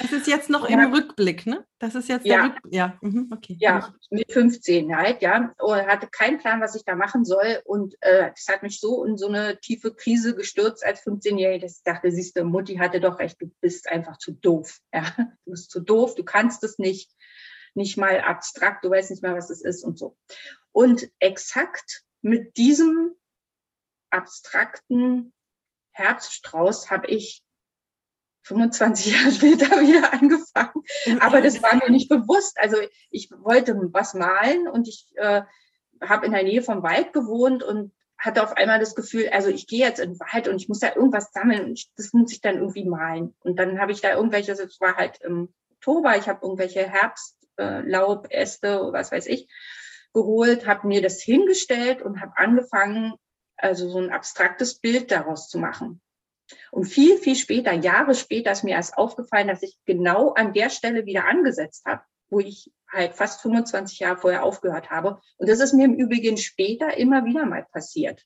Das 0.00 0.12
ist 0.12 0.26
jetzt 0.26 0.50
noch 0.50 0.68
ja. 0.68 0.82
im 0.82 0.92
Rückblick, 0.92 1.46
ne? 1.46 1.64
Das 1.78 1.94
ist 1.94 2.08
jetzt 2.08 2.26
ja. 2.26 2.36
der 2.36 2.44
Rückblick. 2.46 2.74
Ja, 2.74 2.98
mhm, 3.00 3.30
okay. 3.32 3.56
Ja, 3.60 3.94
mit 4.10 4.32
15 4.32 4.96
halt, 4.96 5.22
ja. 5.22 5.54
Und 5.58 5.86
hatte 5.86 6.08
keinen 6.08 6.38
Plan, 6.38 6.60
was 6.60 6.74
ich 6.74 6.84
da 6.84 6.96
machen 6.96 7.24
soll. 7.24 7.62
Und 7.64 7.94
äh, 8.00 8.30
das 8.30 8.48
hat 8.52 8.62
mich 8.62 8.80
so 8.80 9.04
in 9.04 9.16
so 9.16 9.28
eine 9.28 9.60
tiefe 9.60 9.94
Krise 9.94 10.34
gestürzt 10.34 10.84
als 10.84 11.02
15-Jährige, 11.06 11.66
dass 11.66 11.78
ich 11.78 11.84
dachte, 11.84 12.10
siehst 12.10 12.36
du, 12.36 12.44
Mutti 12.44 12.76
hatte 12.76 13.00
doch 13.00 13.20
recht, 13.20 13.40
du 13.40 13.50
bist 13.60 13.88
einfach 13.88 14.18
zu 14.18 14.32
doof. 14.32 14.80
Ja, 14.92 15.04
du 15.44 15.52
bist 15.52 15.70
zu 15.70 15.80
doof, 15.80 16.16
du 16.16 16.24
kannst 16.24 16.64
es 16.64 16.78
nicht 16.78 17.12
nicht 17.76 17.96
mal 17.96 18.20
abstrakt, 18.20 18.84
du 18.84 18.90
weißt 18.90 19.10
nicht 19.10 19.22
mal, 19.22 19.36
was 19.36 19.50
es 19.50 19.62
ist 19.62 19.84
und 19.84 19.98
so. 19.98 20.16
Und 20.72 21.08
exakt 21.20 22.04
mit 22.22 22.56
diesem 22.56 23.14
abstrakten 24.10 25.32
Herbststrauß 25.96 26.90
habe 26.90 27.06
ich 27.08 27.42
25 28.42 29.06
Jahre 29.12 29.32
später 29.32 29.80
wieder 29.80 30.12
angefangen. 30.12 30.84
Aber 31.20 31.40
das 31.40 31.62
war 31.62 31.74
mir 31.76 31.90
nicht 31.90 32.08
bewusst. 32.08 32.58
Also 32.58 32.76
ich 33.10 33.30
wollte 33.30 33.74
was 33.92 34.14
malen 34.14 34.68
und 34.68 34.88
ich 34.88 35.08
äh, 35.16 35.42
habe 36.02 36.26
in 36.26 36.32
der 36.32 36.42
Nähe 36.42 36.62
vom 36.62 36.82
Wald 36.82 37.12
gewohnt 37.12 37.62
und 37.62 37.92
hatte 38.18 38.42
auf 38.42 38.56
einmal 38.56 38.78
das 38.78 38.94
Gefühl, 38.94 39.28
also 39.30 39.48
ich 39.48 39.66
gehe 39.66 39.80
jetzt 39.80 40.00
in 40.00 40.12
den 40.12 40.20
Wald 40.20 40.48
und 40.48 40.56
ich 40.56 40.68
muss 40.68 40.80
da 40.80 40.94
irgendwas 40.94 41.32
sammeln 41.32 41.66
und 41.66 41.72
ich, 41.78 41.90
das 41.96 42.12
muss 42.12 42.32
ich 42.32 42.40
dann 42.40 42.58
irgendwie 42.58 42.84
malen. 42.84 43.34
Und 43.40 43.58
dann 43.58 43.78
habe 43.80 43.92
ich 43.92 44.00
da 44.00 44.14
irgendwelche, 44.14 44.52
es 44.52 44.80
war 44.80 44.96
halt 44.96 45.20
im 45.22 45.52
Oktober, 45.72 46.16
ich 46.16 46.28
habe 46.28 46.40
irgendwelche 46.42 46.88
Herbst, 46.88 47.36
äh, 47.56 47.82
was 47.82 49.12
weiß 49.12 49.26
ich, 49.26 49.48
geholt, 50.12 50.66
habe 50.66 50.86
mir 50.86 51.02
das 51.02 51.20
hingestellt 51.20 52.00
und 52.02 52.20
habe 52.20 52.32
angefangen, 52.36 53.14
also 53.56 53.88
so 53.88 53.98
ein 53.98 54.10
abstraktes 54.10 54.78
Bild 54.78 55.10
daraus 55.10 55.48
zu 55.48 55.58
machen. 55.58 56.00
Und 56.70 56.84
viel, 56.84 57.18
viel 57.18 57.34
später, 57.36 57.72
Jahre 57.72 58.14
später, 58.14 58.52
ist 58.52 58.64
mir 58.64 58.76
erst 58.76 58.96
aufgefallen, 58.96 59.48
dass 59.48 59.62
ich 59.62 59.78
genau 59.84 60.32
an 60.32 60.52
der 60.52 60.70
Stelle 60.70 61.04
wieder 61.04 61.24
angesetzt 61.26 61.84
habe, 61.86 62.02
wo 62.28 62.40
ich 62.40 62.72
halt 62.88 63.14
fast 63.14 63.40
25 63.42 63.98
Jahre 63.98 64.18
vorher 64.18 64.44
aufgehört 64.44 64.90
habe. 64.90 65.20
Und 65.38 65.48
das 65.48 65.60
ist 65.60 65.72
mir 65.72 65.86
im 65.86 65.94
Übrigen 65.94 66.36
später 66.36 66.96
immer 66.96 67.24
wieder 67.24 67.46
mal 67.46 67.66
passiert. 67.72 68.24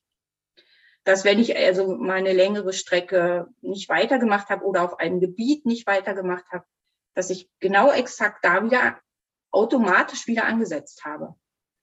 dass 1.03 1.25
wenn 1.25 1.39
ich 1.39 1.55
also 1.55 1.95
mal 1.97 2.17
eine 2.17 2.33
längere 2.33 2.73
Strecke 2.73 3.47
nicht 3.61 3.89
weitergemacht 3.89 4.49
habe 4.49 4.65
oder 4.65 4.83
auf 4.83 4.99
einem 4.99 5.19
Gebiet 5.19 5.65
nicht 5.65 5.87
weitergemacht 5.87 6.45
habe, 6.51 6.65
dass 7.15 7.29
ich 7.29 7.49
genau 7.59 7.91
exakt 7.91 8.45
da 8.45 8.63
wieder 8.63 8.99
automatisch 9.51 10.27
wieder 10.27 10.45
angesetzt 10.45 11.03
habe. 11.03 11.35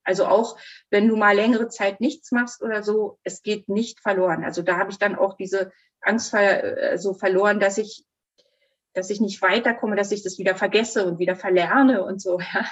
Also 0.08 0.24
auch 0.24 0.56
wenn 0.88 1.06
du 1.06 1.16
mal 1.16 1.36
längere 1.36 1.68
Zeit 1.68 2.00
nichts 2.00 2.32
machst 2.32 2.62
oder 2.62 2.82
so, 2.82 3.18
es 3.24 3.42
geht 3.42 3.68
nicht 3.68 4.00
verloren. 4.00 4.42
Also 4.42 4.62
da 4.62 4.78
habe 4.78 4.90
ich 4.90 4.98
dann 4.98 5.14
auch 5.14 5.36
diese 5.36 5.70
Angst 6.00 6.30
ver 6.30 6.96
so 6.96 7.12
verloren, 7.12 7.60
dass 7.60 7.76
ich 7.76 8.06
dass 8.94 9.10
ich 9.10 9.20
nicht 9.20 9.42
weiterkomme, 9.42 9.96
dass 9.96 10.10
ich 10.10 10.22
das 10.22 10.38
wieder 10.38 10.56
vergesse 10.56 11.06
und 11.06 11.18
wieder 11.18 11.36
verlerne 11.36 12.04
und 12.04 12.20
so. 12.20 12.40
Ja, 12.54 12.64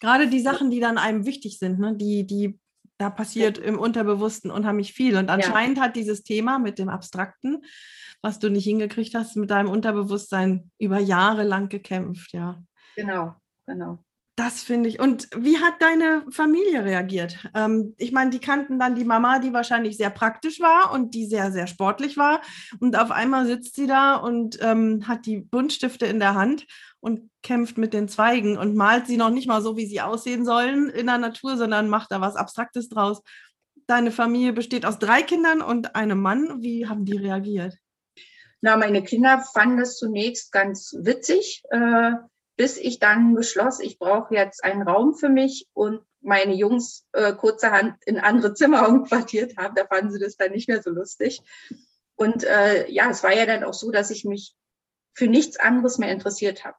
Gerade 0.00 0.28
die 0.28 0.40
Sachen, 0.40 0.70
die 0.70 0.80
dann 0.80 0.98
einem 0.98 1.26
wichtig 1.26 1.58
sind, 1.58 1.78
ne? 1.78 1.94
die, 1.94 2.26
die, 2.26 2.58
da 2.98 3.10
passiert 3.10 3.58
im 3.58 3.78
Unterbewussten 3.78 4.50
unheimlich 4.50 4.94
viel. 4.94 5.16
Und 5.16 5.30
anscheinend 5.30 5.76
ja. 5.76 5.84
hat 5.84 5.96
dieses 5.96 6.24
Thema 6.24 6.58
mit 6.58 6.78
dem 6.78 6.88
Abstrakten, 6.88 7.62
was 8.22 8.38
du 8.38 8.48
nicht 8.48 8.64
hingekriegt 8.64 9.14
hast, 9.14 9.36
mit 9.36 9.50
deinem 9.50 9.68
Unterbewusstsein 9.68 10.70
über 10.78 10.98
Jahre 10.98 11.44
lang 11.44 11.68
gekämpft, 11.68 12.32
ja. 12.32 12.62
Genau, 12.96 13.34
genau. 13.66 14.02
Das 14.36 14.64
finde 14.64 14.88
ich. 14.88 14.98
Und 14.98 15.28
wie 15.36 15.58
hat 15.58 15.74
deine 15.80 16.24
Familie 16.28 16.84
reagiert? 16.84 17.38
Ähm, 17.54 17.94
ich 17.98 18.10
meine, 18.10 18.30
die 18.30 18.40
kannten 18.40 18.80
dann 18.80 18.96
die 18.96 19.04
Mama, 19.04 19.38
die 19.38 19.52
wahrscheinlich 19.52 19.96
sehr 19.96 20.10
praktisch 20.10 20.58
war 20.58 20.92
und 20.92 21.14
die 21.14 21.26
sehr, 21.26 21.52
sehr 21.52 21.68
sportlich 21.68 22.16
war. 22.16 22.40
Und 22.80 22.98
auf 22.98 23.12
einmal 23.12 23.46
sitzt 23.46 23.76
sie 23.76 23.86
da 23.86 24.16
und 24.16 24.58
ähm, 24.60 25.06
hat 25.06 25.26
die 25.26 25.38
Buntstifte 25.38 26.06
in 26.06 26.18
der 26.18 26.34
Hand 26.34 26.66
und 26.98 27.30
kämpft 27.42 27.78
mit 27.78 27.92
den 27.92 28.08
Zweigen 28.08 28.58
und 28.58 28.74
malt 28.74 29.06
sie 29.06 29.18
noch 29.18 29.30
nicht 29.30 29.46
mal 29.46 29.62
so, 29.62 29.76
wie 29.76 29.86
sie 29.86 30.00
aussehen 30.00 30.44
sollen 30.44 30.88
in 30.88 31.06
der 31.06 31.18
Natur, 31.18 31.56
sondern 31.56 31.88
macht 31.88 32.10
da 32.10 32.20
was 32.20 32.34
Abstraktes 32.34 32.88
draus. 32.88 33.22
Deine 33.86 34.10
Familie 34.10 34.52
besteht 34.52 34.84
aus 34.84 34.98
drei 34.98 35.22
Kindern 35.22 35.62
und 35.62 35.94
einem 35.94 36.20
Mann. 36.20 36.60
Wie 36.60 36.88
haben 36.88 37.04
die 37.04 37.18
reagiert? 37.18 37.76
Na, 38.62 38.76
meine 38.76 39.04
Kinder 39.04 39.44
fanden 39.52 39.78
das 39.78 39.96
zunächst 39.96 40.50
ganz 40.50 40.92
witzig. 40.98 41.62
Äh 41.70 42.14
bis 42.56 42.76
ich 42.76 42.98
dann 42.98 43.34
beschloss, 43.34 43.80
ich 43.80 43.98
brauche 43.98 44.34
jetzt 44.34 44.62
einen 44.62 44.82
Raum 44.82 45.14
für 45.14 45.28
mich 45.28 45.68
und 45.72 46.02
meine 46.20 46.54
Jungs 46.54 47.06
äh, 47.12 47.32
kurzerhand 47.32 47.96
in 48.06 48.18
andere 48.18 48.54
Zimmer 48.54 48.88
umquartiert 48.88 49.56
haben. 49.56 49.74
Da 49.74 49.86
fanden 49.86 50.10
sie 50.10 50.18
das 50.18 50.36
dann 50.36 50.52
nicht 50.52 50.68
mehr 50.68 50.82
so 50.82 50.90
lustig. 50.90 51.42
Und 52.16 52.44
äh, 52.44 52.88
ja, 52.90 53.10
es 53.10 53.22
war 53.22 53.34
ja 53.34 53.46
dann 53.46 53.64
auch 53.64 53.74
so, 53.74 53.90
dass 53.90 54.10
ich 54.10 54.24
mich 54.24 54.54
für 55.14 55.26
nichts 55.26 55.58
anderes 55.58 55.98
mehr 55.98 56.10
interessiert 56.10 56.64
habe. 56.64 56.76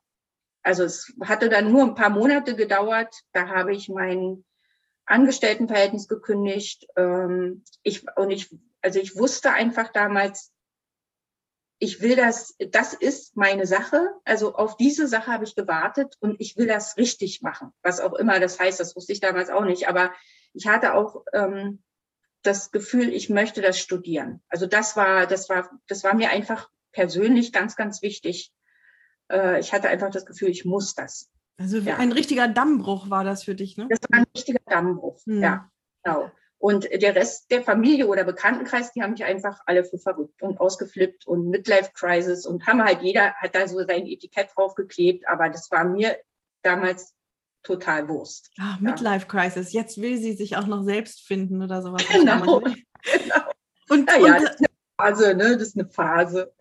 Also 0.64 0.84
es 0.84 1.14
hatte 1.22 1.50
dann 1.50 1.72
nur 1.72 1.84
ein 1.84 1.96
paar 1.96 2.10
Monate 2.10 2.56
gedauert. 2.56 3.14
Da 3.34 3.50
habe 3.50 3.74
ich 3.74 3.88
mein 3.90 4.44
Angestelltenverhältnis 5.06 6.08
gekündigt. 6.08 6.88
Ähm, 6.96 7.64
ich, 7.84 8.06
und 8.16 8.32
ich, 8.32 8.50
also 8.82 9.00
ich 9.00 9.16
wusste 9.16 9.52
einfach 9.52 9.92
damals, 9.92 10.52
ich 11.80 12.02
will 12.02 12.16
das, 12.16 12.56
das 12.72 12.94
ist 12.94 13.36
meine 13.36 13.66
Sache. 13.66 14.10
Also 14.24 14.56
auf 14.56 14.78
diese 14.78 15.08
Sache 15.08 15.32
habe 15.32 15.44
ich 15.44 15.56
gewartet 15.56 16.16
und 16.20 16.40
ich 16.40 16.58
will 16.58 16.68
das 16.68 16.98
richtig 16.98 17.42
machen. 17.42 17.72
Was 17.82 18.00
auch 18.00 18.14
immer 18.14 18.40
das 18.40 18.60
heißt, 18.60 18.80
das 18.80 18.96
wusste 18.96 19.14
ich 19.14 19.20
damals 19.20 19.50
auch 19.50 19.66
nicht. 19.66 19.88
Aber 19.88 20.14
ich 20.54 20.68
hatte 20.68 20.94
auch 20.94 21.24
ähm, 21.34 21.84
das 22.44 22.72
Gefühl, 22.72 23.14
ich 23.14 23.30
möchte 23.30 23.62
das 23.62 23.80
studieren. 23.80 24.42
Also 24.48 24.68
das 24.68 24.96
war, 24.96 25.28
das 25.28 25.50
war, 25.50 25.70
das 25.88 26.04
war 26.04 26.14
mir 26.14 26.30
einfach 26.30 26.70
persönlich 26.92 27.52
ganz, 27.52 27.76
ganz 27.76 28.02
wichtig. 28.02 28.54
Äh, 29.30 29.60
ich 29.60 29.74
hatte 29.74 29.90
einfach 29.90 30.12
das 30.12 30.26
Gefühl, 30.26 30.50
ich 30.50 30.64
muss 30.64 30.96
das. 30.96 31.30
Also 31.58 31.78
ja. 31.78 31.98
ein 31.98 32.12
richtiger 32.12 32.48
Dammbruch 32.48 33.10
war 33.10 33.24
das 33.24 33.44
für 33.44 33.56
dich, 33.56 33.78
ne? 33.78 33.88
Das 33.90 34.00
war 34.10 34.20
ein 34.20 34.26
richtiger 34.36 34.60
Dammbruch, 34.66 35.20
hm. 35.26 35.42
ja, 35.42 35.70
genau. 36.04 36.32
Und 36.58 36.88
der 36.92 37.16
Rest 37.16 37.52
der 37.52 37.62
Familie 37.62 38.08
oder 38.08 38.24
Bekanntenkreis, 38.24 38.92
die 38.94 39.02
haben 39.02 39.12
mich 39.12 39.24
einfach 39.26 39.60
alle 39.66 39.84
für 39.84 39.98
verrückt 39.98 40.42
und 40.42 40.60
ausgeflippt 40.60 41.28
und 41.28 41.50
Midlife 41.50 41.92
Crisis 41.94 42.46
und 42.46 42.66
haben 42.66 42.84
halt 42.84 43.02
jeder 43.02 43.34
hat 43.36 43.54
da 43.56 43.68
so 43.68 43.78
sein 43.86 44.08
Etikett 44.08 44.50
draufgeklebt, 44.56 45.28
aber 45.28 45.50
das 45.50 45.70
war 45.70 45.84
mir 45.84 46.18
damals 46.64 47.14
total 47.64 48.08
Wurst. 48.08 48.52
Ah, 48.60 48.78
Midlife 48.80 49.28
Crisis. 49.28 49.74
Jetzt 49.74 50.00
will 50.02 50.18
sie 50.18 50.34
sich 50.34 50.56
auch 50.56 50.68
noch 50.68 50.84
selbst 50.84 51.22
finden 51.22 51.62
oder 51.62 51.82
sowas. 51.82 52.04
Genau. 52.12 52.60
genau. 52.60 52.76
Und, 53.90 54.10
ja, 54.10 54.18
und, 54.18 54.44
das 54.44 54.56
ist 54.56 54.60
eine 54.60 54.68
Phase, 54.98 55.36
ne? 55.36 55.58
Das 55.58 55.68
ist 55.68 55.78
eine 55.78 55.90
Phase. 55.90 56.54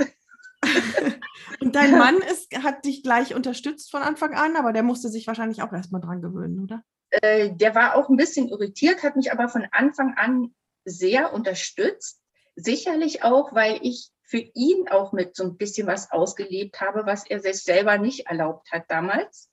und 1.61 1.75
dein 1.77 1.97
Mann 1.97 2.17
ist, 2.17 2.55
hat 2.63 2.85
dich 2.85 3.03
gleich 3.03 3.35
unterstützt 3.35 3.91
von 3.91 4.03
Anfang 4.03 4.35
an, 4.35 4.57
aber 4.57 4.73
der 4.73 4.83
musste 4.83 5.09
sich 5.09 5.27
wahrscheinlich 5.27 5.63
auch 5.63 5.73
erstmal 5.73 6.01
dran 6.01 6.23
gewöhnen, 6.23 6.61
oder? 6.61 6.83
Äh, 7.23 7.51
der 7.51 7.75
war 7.75 7.97
auch 7.97 8.09
ein 8.09 8.17
bisschen 8.17 8.49
irritiert, 8.49 9.03
hat 9.03 9.17
mich 9.17 9.33
aber 9.33 9.49
von 9.49 9.67
Anfang 9.71 10.15
an 10.17 10.55
sehr 10.85 11.33
unterstützt. 11.33 12.21
Sicherlich 12.57 13.23
auch, 13.23 13.55
weil 13.55 13.79
ich 13.83 14.11
für 14.23 14.39
ihn 14.55 14.89
auch 14.89 15.13
mit 15.13 15.37
so 15.37 15.45
ein 15.45 15.57
bisschen 15.57 15.87
was 15.87 16.11
ausgelebt 16.11 16.81
habe, 16.81 17.07
was 17.07 17.29
er 17.29 17.41
sich 17.41 17.63
selber 17.63 17.99
nicht 17.99 18.27
erlaubt 18.27 18.71
hat 18.73 18.85
damals. 18.89 19.51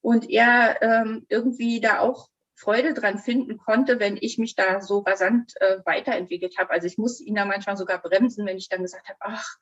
Und 0.00 0.30
er 0.30 0.80
ähm, 0.82 1.26
irgendwie 1.28 1.80
da 1.80 2.00
auch 2.00 2.28
Freude 2.54 2.94
dran 2.94 3.18
finden 3.18 3.58
konnte, 3.58 4.00
wenn 4.00 4.16
ich 4.18 4.38
mich 4.38 4.54
da 4.54 4.80
so 4.80 5.00
rasant 5.00 5.52
äh, 5.60 5.78
weiterentwickelt 5.84 6.56
habe. 6.58 6.70
Also 6.70 6.86
ich 6.86 6.96
musste 6.96 7.24
ihn 7.24 7.34
da 7.34 7.44
manchmal 7.44 7.76
sogar 7.76 8.00
bremsen, 8.00 8.46
wenn 8.46 8.56
ich 8.56 8.68
dann 8.68 8.82
gesagt 8.82 9.08
habe, 9.08 9.18
ach, 9.20 9.56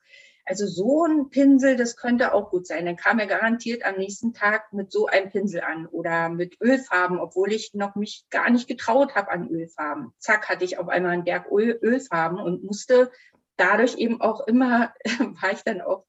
also 0.45 0.67
so 0.67 1.05
ein 1.05 1.29
Pinsel, 1.29 1.75
das 1.75 1.97
könnte 1.97 2.33
auch 2.33 2.51
gut 2.51 2.67
sein. 2.67 2.85
Dann 2.85 2.95
kam 2.95 3.19
er 3.19 3.25
garantiert 3.25 3.83
am 3.83 3.95
nächsten 3.97 4.33
Tag 4.33 4.71
mit 4.73 4.91
so 4.91 5.07
einem 5.07 5.29
Pinsel 5.29 5.61
an 5.61 5.87
oder 5.87 6.29
mit 6.29 6.61
Ölfarben, 6.61 7.19
obwohl 7.19 7.51
ich 7.51 7.73
noch 7.73 7.95
mich 7.95 8.25
gar 8.29 8.49
nicht 8.51 8.67
getraut 8.67 9.15
habe 9.15 9.31
an 9.31 9.49
Ölfarben. 9.49 10.13
Zack, 10.19 10.47
hatte 10.47 10.63
ich 10.63 10.77
auf 10.77 10.87
einmal 10.87 11.11
einen 11.11 11.23
Berg 11.23 11.51
Öl, 11.51 11.79
Ölfarben 11.81 12.39
und 12.39 12.63
musste 12.63 13.11
dadurch 13.57 13.97
eben 13.97 14.21
auch 14.21 14.45
immer, 14.47 14.93
war 15.41 15.51
ich 15.51 15.63
dann 15.63 15.81
auch 15.81 16.05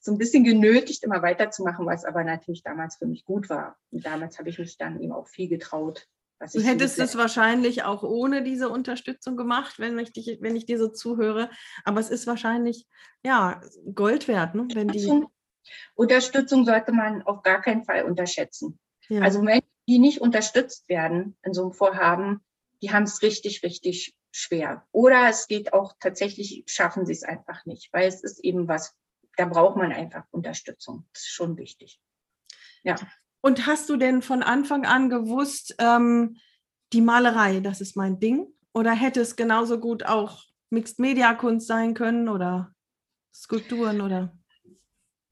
so 0.00 0.12
ein 0.12 0.18
bisschen 0.18 0.44
genötigt, 0.44 1.04
immer 1.04 1.22
weiterzumachen, 1.22 1.84
was 1.84 2.04
aber 2.04 2.24
natürlich 2.24 2.62
damals 2.62 2.96
für 2.96 3.06
mich 3.06 3.24
gut 3.24 3.50
war. 3.50 3.76
Und 3.90 4.06
damals 4.06 4.38
habe 4.38 4.48
ich 4.48 4.58
mich 4.58 4.78
dann 4.78 5.00
eben 5.00 5.12
auch 5.12 5.28
viel 5.28 5.48
getraut. 5.48 6.08
Du 6.40 6.60
hättest 6.60 6.98
es 6.98 7.16
wahrscheinlich 7.16 7.84
auch 7.84 8.02
ohne 8.02 8.42
diese 8.42 8.68
Unterstützung 8.68 9.36
gemacht, 9.36 9.78
wenn 9.78 9.98
ich, 9.98 10.12
dich, 10.12 10.38
wenn 10.40 10.56
ich 10.56 10.66
dir 10.66 10.78
so 10.78 10.88
zuhöre. 10.88 11.50
Aber 11.84 12.00
es 12.00 12.10
ist 12.10 12.26
wahrscheinlich 12.26 12.86
ja 13.24 13.60
Gold 13.94 14.28
wert, 14.28 14.54
ne? 14.54 14.66
wenn 14.72 14.88
die. 14.88 15.24
Unterstützung 15.94 16.64
sollte 16.64 16.92
man 16.92 17.22
auf 17.22 17.42
gar 17.42 17.60
keinen 17.60 17.84
Fall 17.84 18.04
unterschätzen. 18.04 18.78
Ja. 19.08 19.22
Also 19.22 19.42
Menschen, 19.42 19.68
die 19.88 19.98
nicht 19.98 20.20
unterstützt 20.20 20.88
werden 20.88 21.36
in 21.42 21.52
so 21.52 21.62
einem 21.62 21.72
Vorhaben, 21.72 22.40
die 22.82 22.92
haben 22.92 23.02
es 23.02 23.22
richtig, 23.22 23.62
richtig 23.62 24.16
schwer. 24.32 24.86
Oder 24.92 25.28
es 25.28 25.48
geht 25.48 25.72
auch 25.72 25.94
tatsächlich, 26.00 26.64
schaffen 26.66 27.06
sie 27.06 27.12
es 27.12 27.24
einfach 27.24 27.66
nicht, 27.66 27.92
weil 27.92 28.08
es 28.08 28.22
ist 28.22 28.42
eben 28.42 28.68
was, 28.68 28.96
da 29.36 29.46
braucht 29.46 29.76
man 29.76 29.92
einfach 29.92 30.24
Unterstützung. 30.30 31.06
Das 31.12 31.22
ist 31.22 31.30
schon 31.30 31.56
wichtig. 31.56 32.00
Ja. 32.82 32.96
Und 33.40 33.66
hast 33.66 33.88
du 33.88 33.96
denn 33.96 34.22
von 34.22 34.42
Anfang 34.42 34.84
an 34.84 35.08
gewusst, 35.08 35.74
ähm, 35.78 36.36
die 36.92 37.00
Malerei, 37.00 37.60
das 37.60 37.80
ist 37.80 37.96
mein 37.96 38.20
Ding? 38.20 38.46
Oder 38.72 38.92
hätte 38.92 39.20
es 39.20 39.36
genauso 39.36 39.78
gut 39.78 40.04
auch 40.04 40.44
Mixed 40.70 40.98
Media 40.98 41.34
Kunst 41.34 41.66
sein 41.66 41.94
können 41.94 42.28
oder 42.28 42.74
Skulpturen 43.34 44.00
oder? 44.00 44.32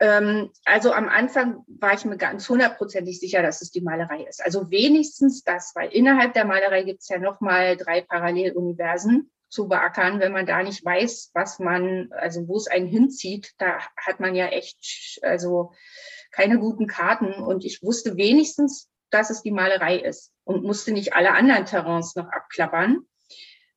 Ähm, 0.01 0.51
also 0.65 0.93
am 0.93 1.09
Anfang 1.09 1.65
war 1.67 1.95
ich 1.95 2.05
mir 2.05 2.17
ganz 2.17 2.49
hundertprozentig 2.49 3.19
sicher, 3.19 3.43
dass 3.43 3.63
es 3.63 3.71
die 3.71 3.81
Malerei 3.81 4.25
ist. 4.25 4.45
Also 4.45 4.71
wenigstens 4.71 5.43
das, 5.43 5.73
weil 5.75 5.91
innerhalb 5.91 6.35
der 6.35 6.45
Malerei 6.45 6.85
gibt 6.85 7.03
es 7.03 7.09
ja 7.09 7.19
nochmal 7.19 7.77
drei 7.77 8.03
Paralleluniversen 8.03 9.31
zu 9.49 9.67
beackern, 9.67 10.21
wenn 10.21 10.33
man 10.33 10.47
da 10.47 10.63
nicht 10.63 10.85
weiß, 10.85 11.31
was 11.35 11.59
man, 11.59 12.11
also 12.13 12.47
wo 12.47 12.57
es 12.57 12.69
einen 12.69 12.87
hinzieht, 12.87 13.55
da 13.59 13.79
hat 13.97 14.21
man 14.21 14.35
ja 14.35 14.47
echt, 14.49 15.19
also 15.23 15.73
keine 16.31 16.59
guten 16.59 16.87
Karten. 16.87 17.33
Und 17.35 17.65
ich 17.65 17.83
wusste 17.83 18.17
wenigstens, 18.17 18.89
dass 19.11 19.31
es 19.31 19.43
die 19.43 19.51
Malerei 19.51 19.99
ist 19.99 20.33
und 20.45 20.65
musste 20.65 20.93
nicht 20.93 21.15
alle 21.15 21.33
anderen 21.33 21.67
Terrains 21.67 22.15
noch 22.15 22.29
abklappern. 22.29 23.07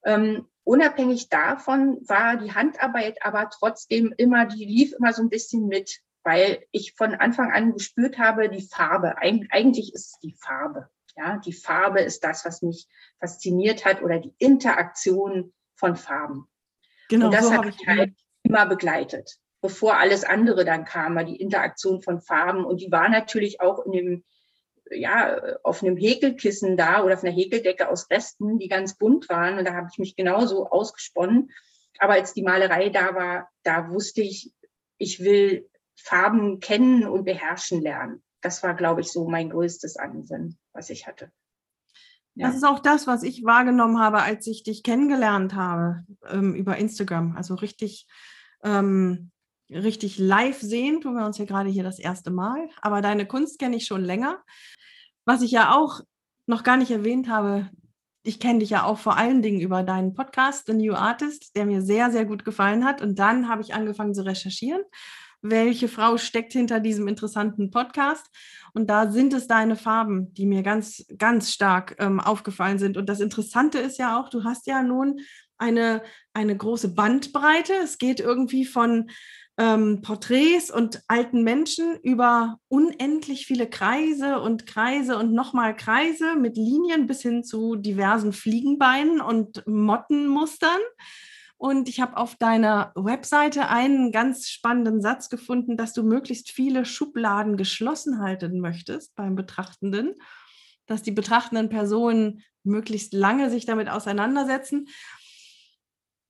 Ähm, 0.03 0.48
unabhängig 0.63 1.29
davon 1.29 1.98
war 2.08 2.38
die 2.38 2.53
Handarbeit 2.53 3.24
aber 3.24 3.50
trotzdem 3.50 4.13
immer, 4.17 4.46
die 4.46 4.65
lief 4.65 4.93
immer 4.93 5.13
so 5.13 5.22
ein 5.22 5.29
bisschen 5.29 5.67
mit, 5.67 6.00
weil 6.24 6.65
ich 6.72 6.93
von 6.96 7.15
Anfang 7.15 7.51
an 7.51 7.74
gespürt 7.74 8.17
habe, 8.17 8.50
die 8.50 8.67
Farbe, 8.67 9.17
eigentlich 9.17 9.93
ist 9.93 10.13
es 10.13 10.20
die 10.20 10.36
Farbe. 10.39 10.89
Ja, 11.17 11.38
die 11.38 11.53
Farbe 11.53 12.00
ist 12.01 12.24
das, 12.24 12.46
was 12.46 12.62
mich 12.62 12.88
fasziniert 13.20 13.86
hat 13.86 14.01
oder 14.01 14.20
die 14.20 14.34
Interaktion 14.38 15.53
von 15.75 15.96
Farben. 15.96 16.48
Genau, 17.10 17.25
und 17.25 17.34
das 17.34 17.48
so 17.48 17.53
hat 17.53 17.65
mich 17.65 17.86
halt 17.86 18.13
immer 18.43 18.65
begleitet, 18.65 19.38
bevor 19.62 19.98
alles 19.98 20.24
andere 20.24 20.65
dann 20.65 20.86
kam, 20.86 21.15
war 21.15 21.24
die 21.24 21.39
Interaktion 21.39 22.01
von 22.01 22.22
Farben 22.22 22.65
und 22.65 22.82
die 22.82 22.91
war 22.91 23.10
natürlich 23.10 23.62
auch 23.62 23.86
in 23.86 23.91
dem 23.91 24.24
ja, 24.94 25.38
auf 25.63 25.84
einem 25.84 25.98
Häkelkissen 25.98 26.77
da 26.77 27.03
oder 27.03 27.15
auf 27.15 27.24
einer 27.24 27.34
Häkeldecke 27.34 27.89
aus 27.89 28.10
Resten, 28.10 28.60
die 28.60 28.68
ganz 28.68 28.98
bunt 28.98 29.30
waren. 29.30 29.58
Und 29.58 29.65
da 29.65 29.74
habe 29.74 29.88
ich 29.91 29.98
mich 29.98 30.15
genauso 30.15 30.68
ausgesponnen. 30.70 31.51
Aber 32.00 32.13
als 32.13 32.34
die 32.34 32.44
Malerei 32.44 32.89
da 32.89 33.15
war, 33.15 33.50
da 33.63 33.89
wusste 33.89 34.22
ich, 34.22 34.53
ich 34.98 35.20
will 35.22 35.70
Farben 35.96 36.60
kennen 36.60 37.08
und 37.08 37.25
beherrschen 37.25 37.82
lernen. 37.82 38.24
Das 38.41 38.63
war, 38.63 38.74
glaube 38.74 39.01
ich, 39.01 39.12
so 39.12 39.27
mein 39.27 39.51
größtes 39.51 39.98
Ansinnen, 39.98 40.58
was 40.74 40.89
ich 40.89 41.08
hatte. 41.08 41.32
Ja. 42.34 42.48
Das 42.48 42.56
ist 42.56 42.63
auch 42.63 42.80
das, 42.80 43.08
was 43.08 43.24
ich 43.24 43.44
wahrgenommen 43.44 44.00
habe, 44.00 44.22
als 44.22 44.48
ich 44.48 44.63
dich 44.63 44.84
kennengelernt 44.84 45.53
habe 45.53 46.03
ähm, 46.30 46.56
über 46.56 46.77
Instagram. 46.77 47.36
Also 47.36 47.56
richtig, 47.56 48.08
ähm, 48.63 49.32
richtig 49.72 50.18
live 50.18 50.60
sehen, 50.60 51.01
tun 51.01 51.16
wir 51.16 51.25
uns 51.25 51.38
ja 51.38 51.46
gerade 51.46 51.70
hier 51.70 51.84
das 51.84 52.00
erste 52.00 52.32
Mal. 52.32 52.70
Aber 52.82 53.01
deine 53.01 53.25
Kunst 53.25 53.60
kenne 53.60 53.78
ich 53.78 53.86
schon 53.86 54.04
länger. 54.04 54.42
Was 55.25 55.42
ich 55.42 55.51
ja 55.51 55.74
auch 55.74 56.01
noch 56.46 56.63
gar 56.63 56.78
nicht 56.78 56.92
erwähnt 56.92 57.30
habe, 57.30 57.70
ich 58.24 58.40
kenne 58.40 58.60
dich 58.60 58.70
ja 58.70 58.84
auch 58.84 59.00
vor 59.00 59.18
allen 59.18 59.42
Dingen 59.42 59.62
über 59.62 59.84
deinen 59.84 60.13
Podcast, 60.13 60.68
The 60.68 60.74
New 60.74 60.94
Artist, 60.94 61.56
der 61.56 61.66
mir 61.66 61.82
sehr, 61.82 62.12
sehr 62.12 62.25
gut 62.25 62.46
gefallen 62.46 62.86
hat. 62.86 63.01
Und 63.01 63.18
dann 63.18 63.48
habe 63.48 63.62
ich 63.62 63.74
angefangen 63.74 64.13
zu 64.13 64.25
recherchieren, 64.25 64.82
welche 65.42 65.88
Frau 65.88 66.18
steckt 66.18 66.54
hinter 66.54 66.80
diesem 66.80 67.08
interessanten 67.08 67.72
Podcast. 67.72 68.28
Und 68.74 68.90
da 68.90 69.12
sind 69.12 69.34
es 69.34 69.48
deine 69.48 69.75
Farben, 69.75 70.34
die 70.34 70.46
mir 70.46 70.62
ganz, 70.62 71.06
ganz 71.18 71.51
stark 71.51 71.96
ähm, 72.00 72.20
aufgefallen 72.20 72.78
sind. 72.78 72.96
Und 72.96 73.10
das 73.10 73.22
Interessante 73.22 73.80
ist 73.80 73.98
ja 73.98 74.20
auch, 74.20 74.30
du 74.30 74.44
hast 74.44 74.68
ja 74.68 74.84
nun 74.84 75.22
eine, 75.58 76.04
eine 76.34 76.56
große 76.56 76.94
Bandbreite. 76.94 77.74
Es 77.84 77.98
geht 77.98 78.20
irgendwie 78.20 78.66
von 78.66 79.10
ähm, 79.58 80.01
Porträts 80.01 80.72
und 80.72 81.01
alten 81.08 81.43
Menschen 81.43 81.98
über 82.03 82.58
unendlich 82.67 83.46
viele 83.46 83.70
Kreise 83.70 84.39
und 84.39 84.65
Kreise 84.65 85.17
und 85.17 85.34
nochmal 85.34 85.75
Kreise 85.75 86.36
mit 86.36 86.58
Linien 86.58 87.08
bis 87.08 87.22
hin 87.22 87.43
zu 87.43 87.75
diversen 87.75 88.34
Fliegenbeinen 88.34 89.22
und 89.22 89.65
Mottenmustern. 89.67 90.79
Und 91.58 91.89
ich 91.89 92.01
habe 92.01 92.17
auf 92.17 92.38
deiner 92.38 92.91
Webseite 92.96 93.67
einen 93.67 94.12
ganz 94.12 94.50
spannenden 94.50 95.00
Satz 95.01 95.29
gefunden, 95.29 95.77
dass 95.77 95.93
du 95.93 96.01
möglichst 96.01 96.50
viele 96.51 96.86
Schubladen 96.86 97.55
geschlossen 97.55 98.20
halten 98.20 98.60
möchtest 98.62 99.13
beim 99.15 99.36
Betrachtenden, 99.36 100.15
dass 100.88 101.03
die 101.03 101.12
betrachtenden 101.12 101.70
Personen 101.70 102.41
möglichst 102.63 103.13
lange 103.13 103.51
sich 103.51 103.65
damit 103.65 103.89
auseinandersetzen. 103.89 104.88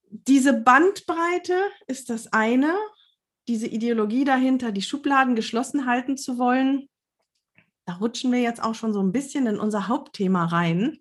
Diese 0.09 0.51
Bandbreite 0.51 1.55
ist 1.87 2.09
das 2.09 2.33
eine 2.33 2.75
diese 3.47 3.67
Ideologie 3.67 4.23
dahinter, 4.23 4.71
die 4.71 4.81
Schubladen 4.81 5.35
geschlossen 5.35 5.85
halten 5.85 6.17
zu 6.17 6.37
wollen, 6.37 6.87
da 7.85 7.93
rutschen 7.93 8.31
wir 8.31 8.39
jetzt 8.41 8.63
auch 8.63 8.75
schon 8.75 8.93
so 8.93 9.01
ein 9.01 9.11
bisschen 9.11 9.47
in 9.47 9.59
unser 9.59 9.87
Hauptthema 9.87 10.45
rein. 10.45 10.99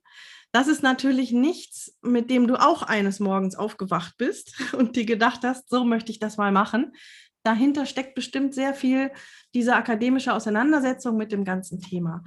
Das 0.52 0.66
ist 0.66 0.82
natürlich 0.82 1.30
nichts, 1.30 1.96
mit 2.02 2.30
dem 2.30 2.46
du 2.48 2.56
auch 2.56 2.82
eines 2.82 3.20
Morgens 3.20 3.54
aufgewacht 3.54 4.16
bist 4.18 4.54
und 4.72 4.96
dir 4.96 5.04
gedacht 5.04 5.40
hast, 5.44 5.68
so 5.68 5.84
möchte 5.84 6.10
ich 6.10 6.18
das 6.18 6.36
mal 6.36 6.52
machen. 6.52 6.92
Dahinter 7.42 7.86
steckt 7.86 8.14
bestimmt 8.14 8.54
sehr 8.54 8.74
viel 8.74 9.10
diese 9.54 9.74
akademische 9.74 10.34
Auseinandersetzung 10.34 11.16
mit 11.16 11.32
dem 11.32 11.44
ganzen 11.44 11.80
Thema 11.80 12.22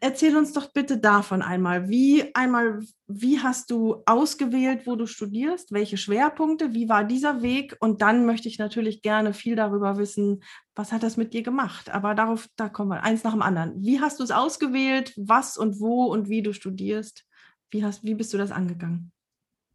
erzähl 0.00 0.36
uns 0.36 0.52
doch 0.52 0.72
bitte 0.72 0.98
davon 0.98 1.42
einmal. 1.42 1.88
Wie 1.88 2.34
einmal, 2.34 2.80
wie 3.06 3.40
hast 3.40 3.70
du 3.70 4.02
ausgewählt, 4.06 4.86
wo 4.86 4.96
du 4.96 5.06
studierst? 5.06 5.72
Welche 5.72 5.96
Schwerpunkte? 5.96 6.74
Wie 6.74 6.88
war 6.88 7.04
dieser 7.04 7.42
Weg? 7.42 7.76
Und 7.80 8.02
dann 8.02 8.26
möchte 8.26 8.48
ich 8.48 8.58
natürlich 8.58 9.02
gerne 9.02 9.34
viel 9.34 9.56
darüber 9.56 9.98
wissen, 9.98 10.42
was 10.74 10.92
hat 10.92 11.02
das 11.02 11.16
mit 11.16 11.34
dir 11.34 11.42
gemacht? 11.42 11.90
Aber 11.90 12.14
darauf, 12.14 12.48
da 12.56 12.68
kommen 12.68 12.90
wir 12.90 13.02
eins 13.02 13.24
nach 13.24 13.32
dem 13.32 13.42
anderen. 13.42 13.80
Wie 13.82 14.00
hast 14.00 14.20
du 14.20 14.24
es 14.24 14.30
ausgewählt? 14.30 15.12
Was 15.16 15.56
und 15.56 15.80
wo 15.80 16.04
und 16.04 16.28
wie 16.28 16.42
du 16.42 16.52
studierst? 16.52 17.24
Wie, 17.70 17.84
hast, 17.84 18.04
wie 18.04 18.14
bist 18.14 18.32
du 18.32 18.38
das 18.38 18.50
angegangen? 18.50 19.12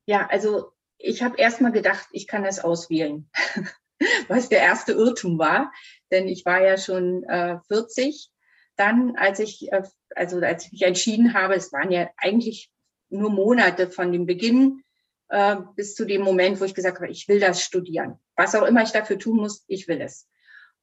Ja, 0.06 0.28
also 0.28 0.72
ich 0.98 1.24
habe 1.24 1.38
erst 1.38 1.62
mal 1.62 1.72
gedacht, 1.72 2.08
ich 2.12 2.28
kann 2.28 2.44
das 2.44 2.60
auswählen, 2.60 3.30
was 4.28 4.50
der 4.50 4.60
erste 4.60 4.94
Irrtum 4.94 5.38
war. 5.38 5.72
Denn 6.12 6.28
ich 6.28 6.46
war 6.46 6.62
ja 6.62 6.78
schon 6.78 7.24
äh, 7.24 7.60
40 7.68 8.33
dann, 8.76 9.16
als 9.16 9.40
ich, 9.40 9.72
äh, 9.72 9.84
also 10.16 10.40
als 10.40 10.66
ich 10.66 10.72
mich 10.72 10.82
entschieden 10.84 11.34
habe, 11.34 11.56
es 11.56 11.72
waren 11.72 11.92
ja 11.92 12.10
eigentlich 12.18 12.70
nur 13.10 13.30
Monate 13.30 13.90
von 13.90 14.12
dem 14.12 14.26
Beginn 14.26 14.84
äh, 15.30 15.58
bis 15.76 15.96
zu 15.96 16.06
dem 16.06 16.22
Moment, 16.22 16.60
wo 16.60 16.66
ich 16.66 16.74
gesagt 16.74 16.98
habe, 16.98 17.10
ich 17.10 17.28
will 17.28 17.40
das 17.40 17.64
studieren. 17.64 18.20
Was 18.36 18.56
auch 18.56 18.64
immer 18.64 18.84
ich 18.84 18.92
dafür 18.92 19.20
tun 19.20 19.38
muss, 19.38 19.64
ich 19.68 19.88
will 19.88 20.02
es. 20.02 20.28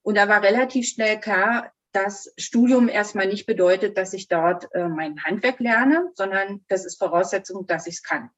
Und 0.03 0.17
da 0.17 0.29
war 0.29 0.43
relativ 0.43 0.88
schnell 0.88 1.21
klar, 1.21 1.73
dass 1.93 2.33
Studium 2.37 2.88
erstmal 2.88 3.27
nicht 3.27 3.47
bedeutet, 3.47 3.99
dass 3.99 4.12
ich 4.12 4.29
dort 4.29 4.73
äh, 4.75 4.88
mein 4.88 5.23
Handwerk 5.25 5.59
lerne, 5.61 6.11
sondern 6.14 6.64
das 6.69 6.85
ist 6.85 6.99
Voraussetzung, 6.99 7.67
dass 7.67 7.87
ich 7.87 7.95
es 7.95 8.03
kann. 8.03 8.31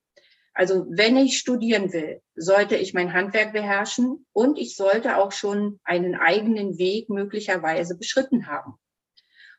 Also 0.54 0.86
wenn 0.90 1.16
ich 1.16 1.38
studieren 1.38 1.92
will, 1.92 2.20
sollte 2.34 2.76
ich 2.76 2.92
mein 2.92 3.12
Handwerk 3.12 3.52
beherrschen 3.52 4.26
und 4.32 4.58
ich 4.58 4.76
sollte 4.76 5.16
auch 5.16 5.32
schon 5.32 5.80
einen 5.84 6.14
eigenen 6.14 6.78
Weg 6.78 7.08
möglicherweise 7.08 7.96
beschritten 7.96 8.46
haben. 8.46 8.74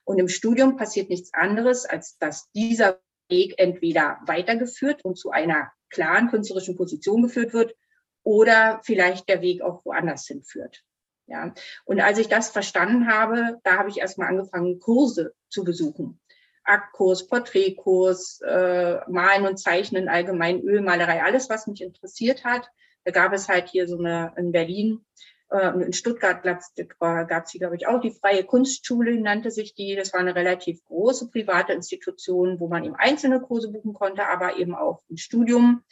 Und 0.05 0.19
im 0.19 0.27
Studium 0.27 0.75
passiert 0.75 1.09
nichts 1.09 1.33
anderes, 1.33 1.85
als 1.85 2.17
dass 2.17 2.49
dieser 2.51 2.99
Weg 3.29 3.55
entweder 3.57 4.19
weitergeführt 4.25 5.03
und 5.03 5.17
zu 5.17 5.31
einer 5.31 5.71
klaren 5.89 6.29
künstlerischen 6.29 6.75
Position 6.75 7.23
geführt 7.23 7.53
wird 7.53 7.75
oder 8.23 8.81
vielleicht 8.83 9.29
der 9.29 9.41
Weg 9.41 9.61
auch 9.61 9.85
woanders 9.85 10.27
hinführt. 10.27 10.83
Ja. 11.27 11.53
Und 11.85 12.01
als 12.01 12.17
ich 12.17 12.27
das 12.27 12.49
verstanden 12.49 13.07
habe, 13.07 13.59
da 13.63 13.77
habe 13.77 13.89
ich 13.89 13.99
erstmal 13.99 14.27
angefangen, 14.27 14.79
Kurse 14.79 15.33
zu 15.49 15.63
besuchen. 15.63 16.19
Aktkurs, 16.65 17.27
Porträtkurs, 17.27 18.41
äh, 18.41 18.99
Malen 19.09 19.45
und 19.45 19.57
Zeichnen, 19.57 20.09
allgemein 20.09 20.61
Ölmalerei, 20.61 21.23
alles, 21.23 21.49
was 21.49 21.67
mich 21.67 21.81
interessiert 21.81 22.43
hat. 22.45 22.69
Da 23.03 23.11
gab 23.11 23.33
es 23.33 23.49
halt 23.49 23.69
hier 23.69 23.87
so 23.87 23.97
eine 23.97 24.33
in 24.37 24.51
Berlin 24.51 25.05
in 25.53 25.93
Stuttgart 25.93 26.41
gab 26.41 26.61
es 26.61 27.51
hier, 27.51 27.59
glaube 27.59 27.75
ich, 27.75 27.87
auch 27.87 28.01
die 28.01 28.11
Freie 28.11 28.43
Kunstschule, 28.43 29.19
nannte 29.19 29.51
sich 29.51 29.75
die. 29.75 29.95
Das 29.95 30.11
war 30.11 30.19
eine 30.19 30.35
relativ 30.35 30.83
große 30.85 31.29
private 31.29 31.73
Institution, 31.73 32.59
wo 32.59 32.67
man 32.67 32.83
eben 32.83 32.95
einzelne 32.95 33.39
Kurse 33.39 33.71
buchen 33.71 33.93
konnte, 33.93 34.27
aber 34.27 34.57
eben 34.57 34.73
auch 34.73 35.03
ein 35.11 35.17
Studium. 35.17 35.83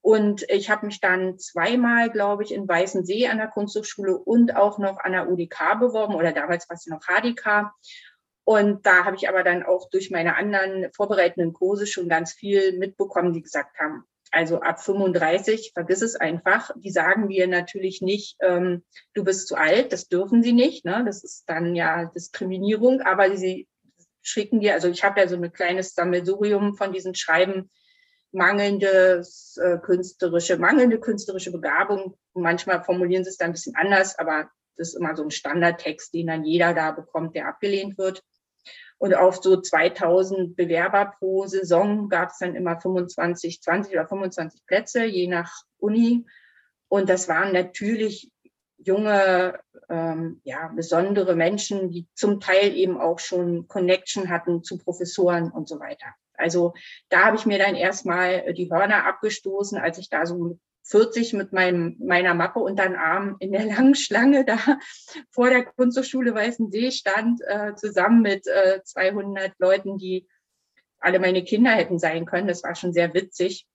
Und 0.00 0.44
ich 0.48 0.70
habe 0.70 0.86
mich 0.86 1.00
dann 1.00 1.38
zweimal, 1.38 2.10
glaube 2.10 2.42
ich, 2.42 2.52
in 2.52 2.68
Weißensee 2.68 3.28
an 3.28 3.38
der 3.38 3.48
Kunsthochschule 3.48 4.16
und 4.16 4.56
auch 4.56 4.78
noch 4.78 4.98
an 4.98 5.12
der 5.12 5.30
UDK 5.30 5.78
beworben 5.78 6.14
oder 6.14 6.32
damals 6.32 6.68
war 6.68 6.76
es 6.76 6.86
noch 6.86 7.02
HDK. 7.02 7.72
Und 8.44 8.84
da 8.86 9.04
habe 9.04 9.14
ich 9.16 9.28
aber 9.28 9.44
dann 9.44 9.62
auch 9.62 9.88
durch 9.90 10.10
meine 10.10 10.36
anderen 10.36 10.92
vorbereitenden 10.92 11.52
Kurse 11.52 11.86
schon 11.86 12.08
ganz 12.08 12.32
viel 12.32 12.76
mitbekommen, 12.78 13.32
die 13.32 13.42
gesagt 13.42 13.78
haben, 13.78 14.04
also 14.32 14.60
ab 14.60 14.82
35, 14.82 15.72
vergiss 15.74 16.02
es 16.02 16.16
einfach. 16.16 16.70
Die 16.76 16.90
sagen 16.90 17.28
dir 17.28 17.46
natürlich 17.46 18.00
nicht, 18.00 18.36
ähm, 18.40 18.82
du 19.14 19.24
bist 19.24 19.46
zu 19.46 19.56
alt, 19.56 19.92
das 19.92 20.08
dürfen 20.08 20.42
sie 20.42 20.52
nicht. 20.52 20.84
Ne? 20.84 21.02
Das 21.06 21.22
ist 21.22 21.44
dann 21.46 21.76
ja 21.76 22.06
Diskriminierung, 22.06 23.02
aber 23.02 23.36
sie 23.36 23.68
schicken 24.22 24.60
dir, 24.60 24.74
also 24.74 24.88
ich 24.88 25.04
habe 25.04 25.20
ja 25.20 25.28
so 25.28 25.36
ein 25.36 25.52
kleines 25.52 25.94
Sammelsurium 25.94 26.74
von 26.74 26.92
diesen 26.92 27.14
Schreiben, 27.14 27.70
mangelndes 28.32 29.58
äh, 29.62 29.78
künstlerische, 29.78 30.56
mangelnde 30.56 30.98
künstlerische 30.98 31.52
Begabung. 31.52 32.16
Manchmal 32.32 32.82
formulieren 32.82 33.24
sie 33.24 33.30
es 33.30 33.36
dann 33.36 33.50
ein 33.50 33.52
bisschen 33.52 33.76
anders, 33.76 34.18
aber 34.18 34.50
das 34.76 34.88
ist 34.88 34.94
immer 34.94 35.14
so 35.14 35.22
ein 35.22 35.30
Standardtext, 35.30 36.14
den 36.14 36.28
dann 36.28 36.44
jeder 36.44 36.72
da 36.72 36.92
bekommt, 36.92 37.36
der 37.36 37.48
abgelehnt 37.48 37.98
wird. 37.98 38.22
Und 39.02 39.16
auf 39.16 39.42
so 39.42 39.60
2000 39.60 40.54
Bewerber 40.54 41.12
pro 41.18 41.44
Saison 41.48 42.08
gab 42.08 42.30
es 42.30 42.38
dann 42.38 42.54
immer 42.54 42.80
25, 42.80 43.60
20 43.60 43.94
oder 43.94 44.06
25 44.06 44.64
Plätze, 44.64 45.04
je 45.04 45.26
nach 45.26 45.64
Uni. 45.78 46.24
Und 46.86 47.08
das 47.08 47.28
waren 47.28 47.52
natürlich 47.52 48.30
junge, 48.78 49.58
ähm, 49.88 50.40
ja, 50.44 50.68
besondere 50.68 51.34
Menschen, 51.34 51.90
die 51.90 52.06
zum 52.14 52.38
Teil 52.38 52.76
eben 52.76 52.96
auch 52.96 53.18
schon 53.18 53.66
Connection 53.66 54.28
hatten 54.30 54.62
zu 54.62 54.78
Professoren 54.78 55.50
und 55.50 55.68
so 55.68 55.80
weiter. 55.80 56.14
Also 56.34 56.72
da 57.08 57.24
habe 57.24 57.36
ich 57.36 57.44
mir 57.44 57.58
dann 57.58 57.74
erstmal 57.74 58.54
die 58.54 58.70
Hörner 58.70 59.04
abgestoßen, 59.04 59.78
als 59.78 59.98
ich 59.98 60.10
da 60.10 60.26
so 60.26 60.60
40 60.84 61.32
mit 61.34 61.52
meinem, 61.52 61.96
meiner 62.00 62.34
Mappe 62.34 62.58
unter 62.60 62.84
den 62.84 62.96
Arm 62.96 63.36
in 63.38 63.52
der 63.52 63.64
langen 63.66 63.94
Schlange 63.94 64.44
da 64.44 64.58
vor 65.30 65.48
der 65.48 65.64
Kunsthochschule 65.64 66.34
Weißensee 66.34 66.90
stand, 66.90 67.40
äh, 67.46 67.74
zusammen 67.74 68.22
mit 68.22 68.46
äh, 68.46 68.82
200 68.82 69.52
Leuten, 69.58 69.98
die 69.98 70.26
alle 70.98 71.18
meine 71.18 71.44
Kinder 71.44 71.70
hätten 71.70 71.98
sein 71.98 72.26
können. 72.26 72.48
Das 72.48 72.62
war 72.62 72.74
schon 72.74 72.92
sehr 72.92 73.12
witzig. 73.14 73.66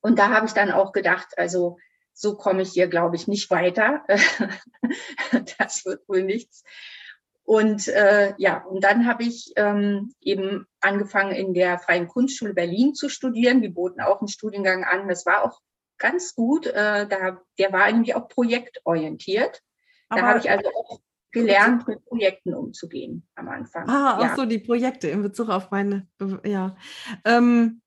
Und 0.00 0.18
da 0.18 0.30
habe 0.30 0.46
ich 0.46 0.52
dann 0.52 0.70
auch 0.70 0.92
gedacht, 0.92 1.28
also 1.36 1.78
so 2.12 2.36
komme 2.36 2.62
ich 2.62 2.70
hier, 2.70 2.88
glaube 2.88 3.16
ich, 3.16 3.26
nicht 3.26 3.50
weiter. 3.50 4.04
das 5.58 5.84
wird 5.84 6.08
wohl 6.08 6.22
nichts. 6.22 6.62
Und 7.44 7.88
äh, 7.88 8.32
ja, 8.38 8.64
und 8.64 8.82
dann 8.82 9.06
habe 9.06 9.24
ich 9.24 9.52
ähm, 9.56 10.14
eben 10.20 10.66
angefangen 10.80 11.32
in 11.32 11.52
der 11.52 11.78
Freien 11.78 12.08
Kunstschule 12.08 12.54
Berlin 12.54 12.94
zu 12.94 13.08
studieren. 13.08 13.60
Die 13.60 13.68
boten 13.68 14.00
auch 14.00 14.20
einen 14.20 14.28
Studiengang 14.28 14.84
an. 14.84 15.08
Das 15.08 15.26
war 15.26 15.44
auch 15.44 15.60
ganz 15.98 16.34
gut. 16.34 16.66
Äh, 16.66 17.06
da, 17.08 17.40
der 17.58 17.72
war 17.72 17.90
nämlich 17.90 18.14
auch 18.14 18.28
projektorientiert. 18.28 19.62
Da 20.08 20.22
habe 20.22 20.38
ich 20.38 20.50
also 20.50 20.68
auch 20.68 21.00
gelernt, 21.32 21.86
mit 21.88 22.04
Projekten 22.04 22.54
umzugehen 22.54 23.28
am 23.34 23.48
Anfang. 23.48 23.88
Ah, 23.88 24.18
ja. 24.20 24.32
auch 24.32 24.36
so 24.36 24.46
die 24.46 24.58
Projekte 24.58 25.08
in 25.08 25.22
Bezug 25.22 25.50
auf 25.50 25.70
meine, 25.70 26.08
ja. 26.44 26.76
Ähm, 27.24 27.82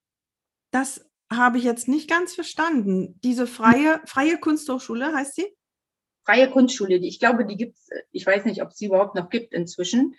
das 0.72 1.10
habe 1.32 1.58
ich 1.58 1.63
jetzt 1.63 1.88
nicht 1.88 2.10
ganz 2.10 2.36
verstanden. 2.36 3.20
Diese 3.24 3.48
freie, 3.48 4.02
freie 4.06 4.38
Kunsthochschule 4.38 5.13
heißt 5.13 5.36
sie? 5.36 5.48
Freie 6.26 6.50
Kunstschule, 6.50 6.96
ich 6.96 7.20
glaube, 7.20 7.46
die 7.46 7.56
gibt 7.56 7.78
es, 7.78 7.89
ich 8.12 8.26
weiß 8.26 8.46
nicht, 8.46 8.62
ob 8.62 8.70
es 8.70 8.78
sie 8.78 8.88
überhaupt 8.88 9.15
noch 9.15 9.30
gibt 9.30 9.54
inzwischen. 9.54 10.15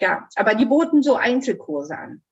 Ja, 0.00 0.28
aber 0.34 0.56
die 0.56 0.66
boten 0.66 1.02
so 1.02 1.14
Einzelkurse 1.14 1.96
an. 1.96 2.22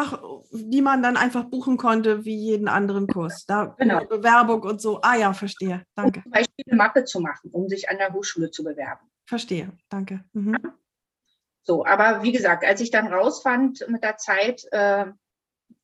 Ach, 0.00 0.22
die 0.52 0.80
man 0.80 1.02
dann 1.02 1.16
einfach 1.16 1.42
buchen 1.42 1.76
konnte 1.76 2.24
wie 2.24 2.36
jeden 2.36 2.68
anderen 2.68 3.08
Kurs. 3.08 3.46
Da 3.46 3.74
genau. 3.78 4.04
Bewerbung 4.04 4.62
und 4.62 4.80
so. 4.80 5.00
Ah 5.02 5.16
ja, 5.16 5.32
verstehe. 5.32 5.84
Danke. 5.96 6.20
Um 6.20 6.22
zum 6.22 6.30
Beispiel 6.30 6.64
eine 6.68 6.76
Mappe 6.76 7.04
zu 7.04 7.18
machen, 7.18 7.50
um 7.50 7.68
sich 7.68 7.90
an 7.90 7.98
der 7.98 8.12
Hochschule 8.12 8.52
zu 8.52 8.62
bewerben. 8.62 9.10
Verstehe. 9.26 9.72
Danke. 9.88 10.22
Mhm. 10.34 10.56
So, 11.64 11.84
aber 11.84 12.22
wie 12.22 12.30
gesagt, 12.30 12.64
als 12.64 12.80
ich 12.80 12.92
dann 12.92 13.12
rausfand 13.12 13.84
mit 13.88 14.04
der 14.04 14.18
Zeit, 14.18 14.62
äh, 14.70 15.06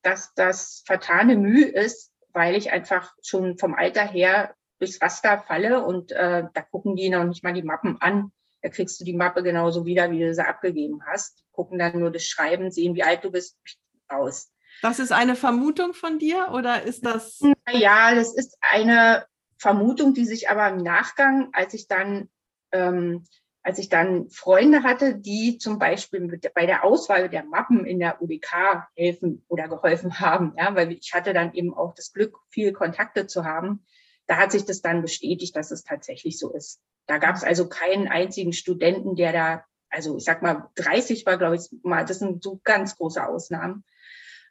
dass 0.03 0.33
das 0.35 0.85
vertane 0.87 1.37
Mühe 1.37 1.66
ist, 1.66 2.12
weil 2.33 2.55
ich 2.55 2.70
einfach 2.70 3.12
schon 3.20 3.59
vom 3.59 3.74
Alter 3.74 4.07
her 4.07 4.55
durchs 4.79 5.03
Raster 5.03 5.40
falle 5.40 5.85
und 5.85 6.12
äh, 6.12 6.44
da 6.55 6.62
gucken 6.62 6.94
die 6.94 7.09
noch 7.09 7.24
nicht 7.24 7.42
mal 7.42 7.53
die 7.53 7.64
Mappen 7.64 8.00
an. 8.00 8.31
Da 8.62 8.68
kriegst 8.68 9.00
du 9.00 9.05
die 9.05 9.16
Mappe 9.16 9.42
genauso 9.42 9.85
wieder, 9.85 10.12
wie 10.12 10.20
du 10.20 10.33
sie 10.33 10.46
abgegeben 10.46 11.00
hast. 11.05 11.44
Gucken 11.50 11.81
dann 11.81 11.98
nur 11.98 12.12
das 12.12 12.22
Schreiben, 12.22 12.70
sehen, 12.70 12.94
wie 12.94 13.03
alt 13.03 13.24
du 13.24 13.33
bist, 13.33 13.59
aus. 14.08 14.50
Das 14.82 14.98
ist 14.98 15.12
eine 15.12 15.36
Vermutung 15.36 15.94
von 15.94 16.18
dir 16.18 16.50
oder 16.52 16.82
ist 16.82 17.06
das? 17.06 17.40
Ja, 17.70 18.14
das 18.14 18.34
ist 18.34 18.56
eine 18.60 19.26
Vermutung, 19.56 20.14
die 20.14 20.26
sich 20.26 20.50
aber 20.50 20.68
im 20.68 20.82
Nachgang, 20.82 21.48
als 21.52 21.74
ich 21.74 21.88
dann, 21.88 22.28
ähm, 22.72 23.24
als 23.62 23.78
ich 23.78 23.88
dann 23.88 24.28
Freunde 24.28 24.82
hatte, 24.82 25.16
die 25.16 25.56
zum 25.58 25.78
Beispiel 25.78 26.20
mit, 26.20 26.52
bei 26.54 26.66
der 26.66 26.84
Auswahl 26.84 27.30
der 27.30 27.44
Mappen 27.44 27.86
in 27.86 27.98
der 27.98 28.20
UBK 28.20 28.88
helfen 28.94 29.44
oder 29.48 29.68
geholfen 29.68 30.20
haben, 30.20 30.54
ja, 30.58 30.74
weil 30.74 30.92
ich 30.92 31.14
hatte 31.14 31.32
dann 31.32 31.54
eben 31.54 31.72
auch 31.72 31.94
das 31.94 32.12
Glück, 32.12 32.36
viele 32.50 32.72
Kontakte 32.72 33.26
zu 33.26 33.44
haben. 33.44 33.86
Da 34.26 34.36
hat 34.36 34.52
sich 34.52 34.64
das 34.64 34.82
dann 34.82 35.02
bestätigt, 35.02 35.56
dass 35.56 35.70
es 35.70 35.84
tatsächlich 35.84 36.38
so 36.38 36.52
ist. 36.52 36.82
Da 37.06 37.18
gab 37.18 37.36
es 37.36 37.44
also 37.44 37.68
keinen 37.68 38.08
einzigen 38.08 38.52
Studenten, 38.52 39.16
der 39.16 39.32
da, 39.32 39.64
also 39.88 40.16
ich 40.16 40.24
sag 40.24 40.42
mal, 40.42 40.68
30 40.74 41.24
war, 41.26 41.38
glaube 41.38 41.56
ich, 41.56 41.70
mal, 41.82 42.04
das 42.04 42.18
sind 42.18 42.42
so 42.42 42.60
ganz 42.64 42.96
große 42.96 43.26
Ausnahmen, 43.26 43.84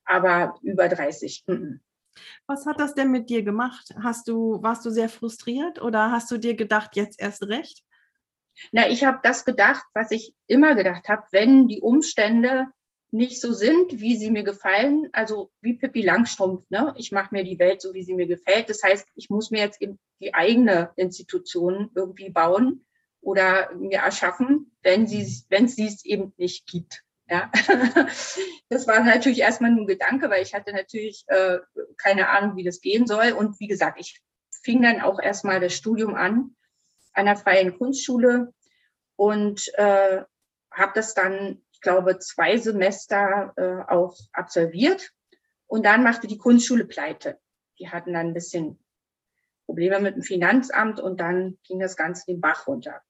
aber 0.05 0.55
über 0.61 0.89
30. 0.89 1.43
Mm 1.47 1.75
Was 2.45 2.65
hat 2.65 2.79
das 2.79 2.93
denn 2.93 3.11
mit 3.11 3.29
dir 3.29 3.43
gemacht? 3.43 3.93
Hast 4.01 4.27
du, 4.27 4.61
warst 4.61 4.85
du 4.85 4.89
sehr 4.91 5.09
frustriert 5.09 5.81
oder 5.81 6.11
hast 6.11 6.29
du 6.29 6.37
dir 6.37 6.55
gedacht, 6.55 6.95
jetzt 6.95 7.19
erst 7.19 7.43
recht? 7.43 7.83
Na, 8.71 8.87
ich 8.87 9.03
habe 9.03 9.19
das 9.23 9.45
gedacht, 9.45 9.83
was 9.93 10.11
ich 10.11 10.35
immer 10.47 10.75
gedacht 10.75 11.09
habe, 11.09 11.23
wenn 11.31 11.67
die 11.67 11.81
Umstände 11.81 12.67
nicht 13.13 13.39
so 13.39 13.53
sind, 13.53 13.99
wie 13.99 14.17
sie 14.17 14.31
mir 14.31 14.43
gefallen, 14.43 15.07
also 15.11 15.51
wie 15.61 15.75
Pippi 15.75 16.01
Langstrumpf, 16.01 16.67
ne? 16.69 16.93
Ich 16.97 17.11
mache 17.11 17.33
mir 17.33 17.43
die 17.43 17.59
Welt 17.59 17.79
so, 17.81 17.93
wie 17.93 18.03
sie 18.03 18.15
mir 18.15 18.25
gefällt. 18.25 18.69
Das 18.69 18.81
heißt, 18.81 19.07
ich 19.15 19.29
muss 19.29 19.51
mir 19.51 19.59
jetzt 19.59 19.81
eben 19.81 19.99
die 20.19 20.33
eigene 20.33 20.91
Institution 20.95 21.91
irgendwie 21.93 22.31
bauen 22.31 22.85
oder 23.21 23.71
mir 23.75 23.99
erschaffen, 23.99 24.71
wenn 24.81 25.05
sie 25.05 25.27
wenn 25.49 25.65
es 25.65 25.77
es 25.77 26.03
eben 26.05 26.33
nicht 26.37 26.65
gibt. 26.65 27.03
Ja, 27.34 27.50
das 28.69 28.86
war 28.86 29.00
natürlich 29.00 29.39
erstmal 29.39 29.72
nur 29.72 29.86
ein 29.86 29.88
Gedanke, 29.88 30.30
weil 30.30 30.43
ich 30.43 30.54
hatte 30.54 30.72
natürlich 30.72 31.24
äh, 31.30 31.58
keine 31.98 32.30
Ahnung, 32.30 32.56
wie 32.56 32.63
das 32.63 32.80
gehen 32.80 33.08
soll. 33.08 33.32
Und 33.32 33.60
wie 33.60 33.65
gesagt, 33.65 34.00
ich 34.00 34.22
fing 34.62 34.84
dann 34.84 35.02
auch 35.02 35.19
erstmal 35.19 35.60
das 35.60 35.74
Studium 35.74 36.13
an 36.13 36.56
an 37.13 37.26
der 37.26 37.36
Freien 37.36 37.76
Kunstschule 37.76 38.54
und 39.15 39.67
äh, 39.80 40.22
habe 40.72 40.91
das 40.93 41.15
dann, 41.15 41.63
ich 41.72 41.82
glaube, 41.82 42.19
zwei 42.19 42.58
Semester 42.58 43.54
äh, 43.56 43.91
auch 43.91 44.15
absolviert. 44.32 45.10
Und 45.65 45.88
dann 45.88 46.04
machte 46.04 46.28
die 46.28 46.38
Kunstschule 46.38 46.86
pleite. 46.86 47.39
Die 47.80 47.89
hatten 47.89 48.13
dann 48.13 48.28
ein 48.28 48.34
bisschen 48.36 48.80
Probleme 49.65 50.00
mit 50.00 50.17
dem 50.17 50.22
Finanzamt 50.22 51.00
und 51.00 51.19
dann 51.19 51.58
ging 51.63 51.80
das 51.80 51.96
Ganze 51.96 52.28
den 52.28 52.41
Bach 52.41 52.67
runter. 52.67 53.02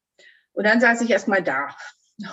Und 0.53 0.65
dann 0.65 0.79
saß 0.79 1.01
ich 1.01 1.09
erstmal 1.09 1.43
da 1.43 1.75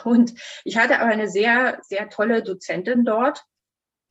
und 0.05 0.35
ich 0.65 0.77
hatte 0.77 1.01
aber 1.01 1.11
eine 1.11 1.29
sehr, 1.29 1.79
sehr 1.83 2.09
tolle 2.09 2.43
Dozentin 2.43 3.05
dort, 3.05 3.45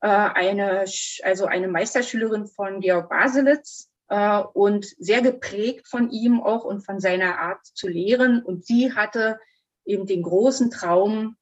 äh, 0.01 0.07
eine, 0.07 0.85
also 1.23 1.45
eine 1.45 1.67
Meisterschülerin 1.67 2.47
von 2.47 2.79
Georg 2.79 3.09
Baselitz 3.09 3.89
äh, 4.07 4.39
und 4.39 4.85
sehr 4.97 5.21
geprägt 5.21 5.87
von 5.87 6.09
ihm 6.09 6.41
auch 6.41 6.63
und 6.63 6.85
von 6.85 6.99
seiner 6.99 7.39
Art 7.39 7.65
zu 7.65 7.87
lehren. 7.87 8.43
Und 8.43 8.65
sie 8.65 8.93
hatte 8.93 9.39
eben 9.85 10.05
den 10.05 10.23
großen 10.23 10.71
Traum, 10.71 11.35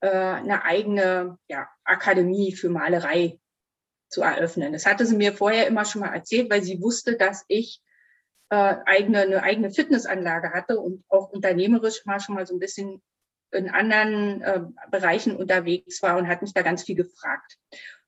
äh, 0.00 0.08
eine 0.08 0.64
eigene 0.64 1.38
ja, 1.46 1.68
Akademie 1.84 2.52
für 2.52 2.68
Malerei 2.68 3.38
zu 4.08 4.22
eröffnen. 4.22 4.72
Das 4.72 4.86
hatte 4.86 5.06
sie 5.06 5.16
mir 5.16 5.32
vorher 5.32 5.68
immer 5.68 5.84
schon 5.84 6.00
mal 6.00 6.14
erzählt, 6.14 6.50
weil 6.50 6.62
sie 6.62 6.80
wusste, 6.80 7.16
dass 7.16 7.44
ich 7.48 7.80
eigene, 8.50 9.20
eine 9.22 9.42
eigene 9.42 9.72
Fitnessanlage 9.72 10.52
hatte 10.52 10.78
und 10.78 11.02
auch 11.08 11.30
unternehmerisch 11.30 12.04
mal 12.04 12.20
schon 12.20 12.36
mal 12.36 12.46
so 12.46 12.54
ein 12.54 12.60
bisschen 12.60 13.02
in 13.54 13.70
anderen 13.70 14.42
äh, 14.42 14.60
Bereichen 14.90 15.36
unterwegs 15.36 16.02
war 16.02 16.16
und 16.16 16.28
hat 16.28 16.42
mich 16.42 16.52
da 16.52 16.62
ganz 16.62 16.82
viel 16.82 16.96
gefragt. 16.96 17.56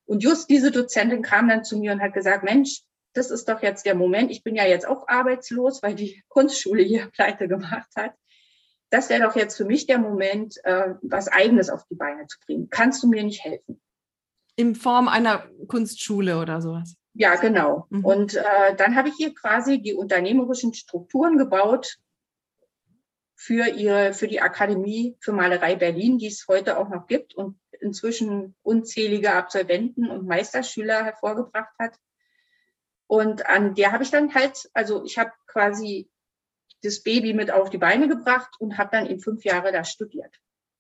Und 0.04 0.22
just 0.22 0.48
diese 0.50 0.70
Dozentin 0.70 1.22
kam 1.22 1.48
dann 1.48 1.64
zu 1.64 1.78
mir 1.78 1.92
und 1.92 2.00
hat 2.00 2.14
gesagt, 2.14 2.44
Mensch, 2.44 2.82
das 3.12 3.30
ist 3.30 3.48
doch 3.48 3.62
jetzt 3.62 3.86
der 3.86 3.94
Moment. 3.94 4.30
Ich 4.30 4.42
bin 4.44 4.54
ja 4.54 4.66
jetzt 4.66 4.86
auch 4.86 5.08
arbeitslos, 5.08 5.82
weil 5.82 5.94
die 5.94 6.22
Kunstschule 6.28 6.82
hier 6.82 7.06
pleite 7.10 7.48
gemacht 7.48 7.88
hat. 7.96 8.12
Das 8.90 9.10
wäre 9.10 9.22
doch 9.22 9.34
jetzt 9.34 9.56
für 9.56 9.64
mich 9.64 9.86
der 9.86 9.98
Moment, 9.98 10.56
äh, 10.64 10.94
was 11.02 11.28
Eigenes 11.28 11.70
auf 11.70 11.84
die 11.90 11.96
Beine 11.96 12.26
zu 12.28 12.38
bringen. 12.46 12.68
Kannst 12.70 13.02
du 13.02 13.08
mir 13.08 13.24
nicht 13.24 13.42
helfen? 13.42 13.80
In 14.54 14.74
Form 14.74 15.08
einer 15.08 15.44
Kunstschule 15.66 16.38
oder 16.38 16.62
sowas? 16.62 16.94
Ja, 17.14 17.34
genau. 17.36 17.86
Mhm. 17.90 18.04
Und 18.04 18.34
äh, 18.36 18.76
dann 18.76 18.94
habe 18.94 19.08
ich 19.08 19.14
hier 19.16 19.34
quasi 19.34 19.80
die 19.80 19.94
unternehmerischen 19.94 20.72
Strukturen 20.72 21.36
gebaut, 21.36 21.96
für 23.36 23.68
ihre, 23.68 24.14
für 24.14 24.26
die 24.26 24.40
Akademie 24.40 25.16
für 25.20 25.32
Malerei 25.32 25.76
Berlin, 25.76 26.18
die 26.18 26.26
es 26.26 26.46
heute 26.48 26.78
auch 26.78 26.88
noch 26.88 27.06
gibt 27.06 27.34
und 27.34 27.60
inzwischen 27.80 28.56
unzählige 28.62 29.34
Absolventen 29.34 30.08
und 30.08 30.26
Meisterschüler 30.26 31.04
hervorgebracht 31.04 31.74
hat. 31.78 31.98
Und 33.06 33.46
an 33.46 33.74
der 33.74 33.92
habe 33.92 34.02
ich 34.02 34.10
dann 34.10 34.34
halt, 34.34 34.70
also 34.72 35.04
ich 35.04 35.18
habe 35.18 35.32
quasi 35.46 36.10
das 36.82 37.02
Baby 37.02 37.34
mit 37.34 37.50
auf 37.50 37.68
die 37.68 37.78
Beine 37.78 38.08
gebracht 38.08 38.56
und 38.58 38.78
habe 38.78 38.90
dann 38.92 39.06
in 39.06 39.20
fünf 39.20 39.44
Jahre 39.44 39.70
da 39.70 39.84
studiert. 39.84 40.34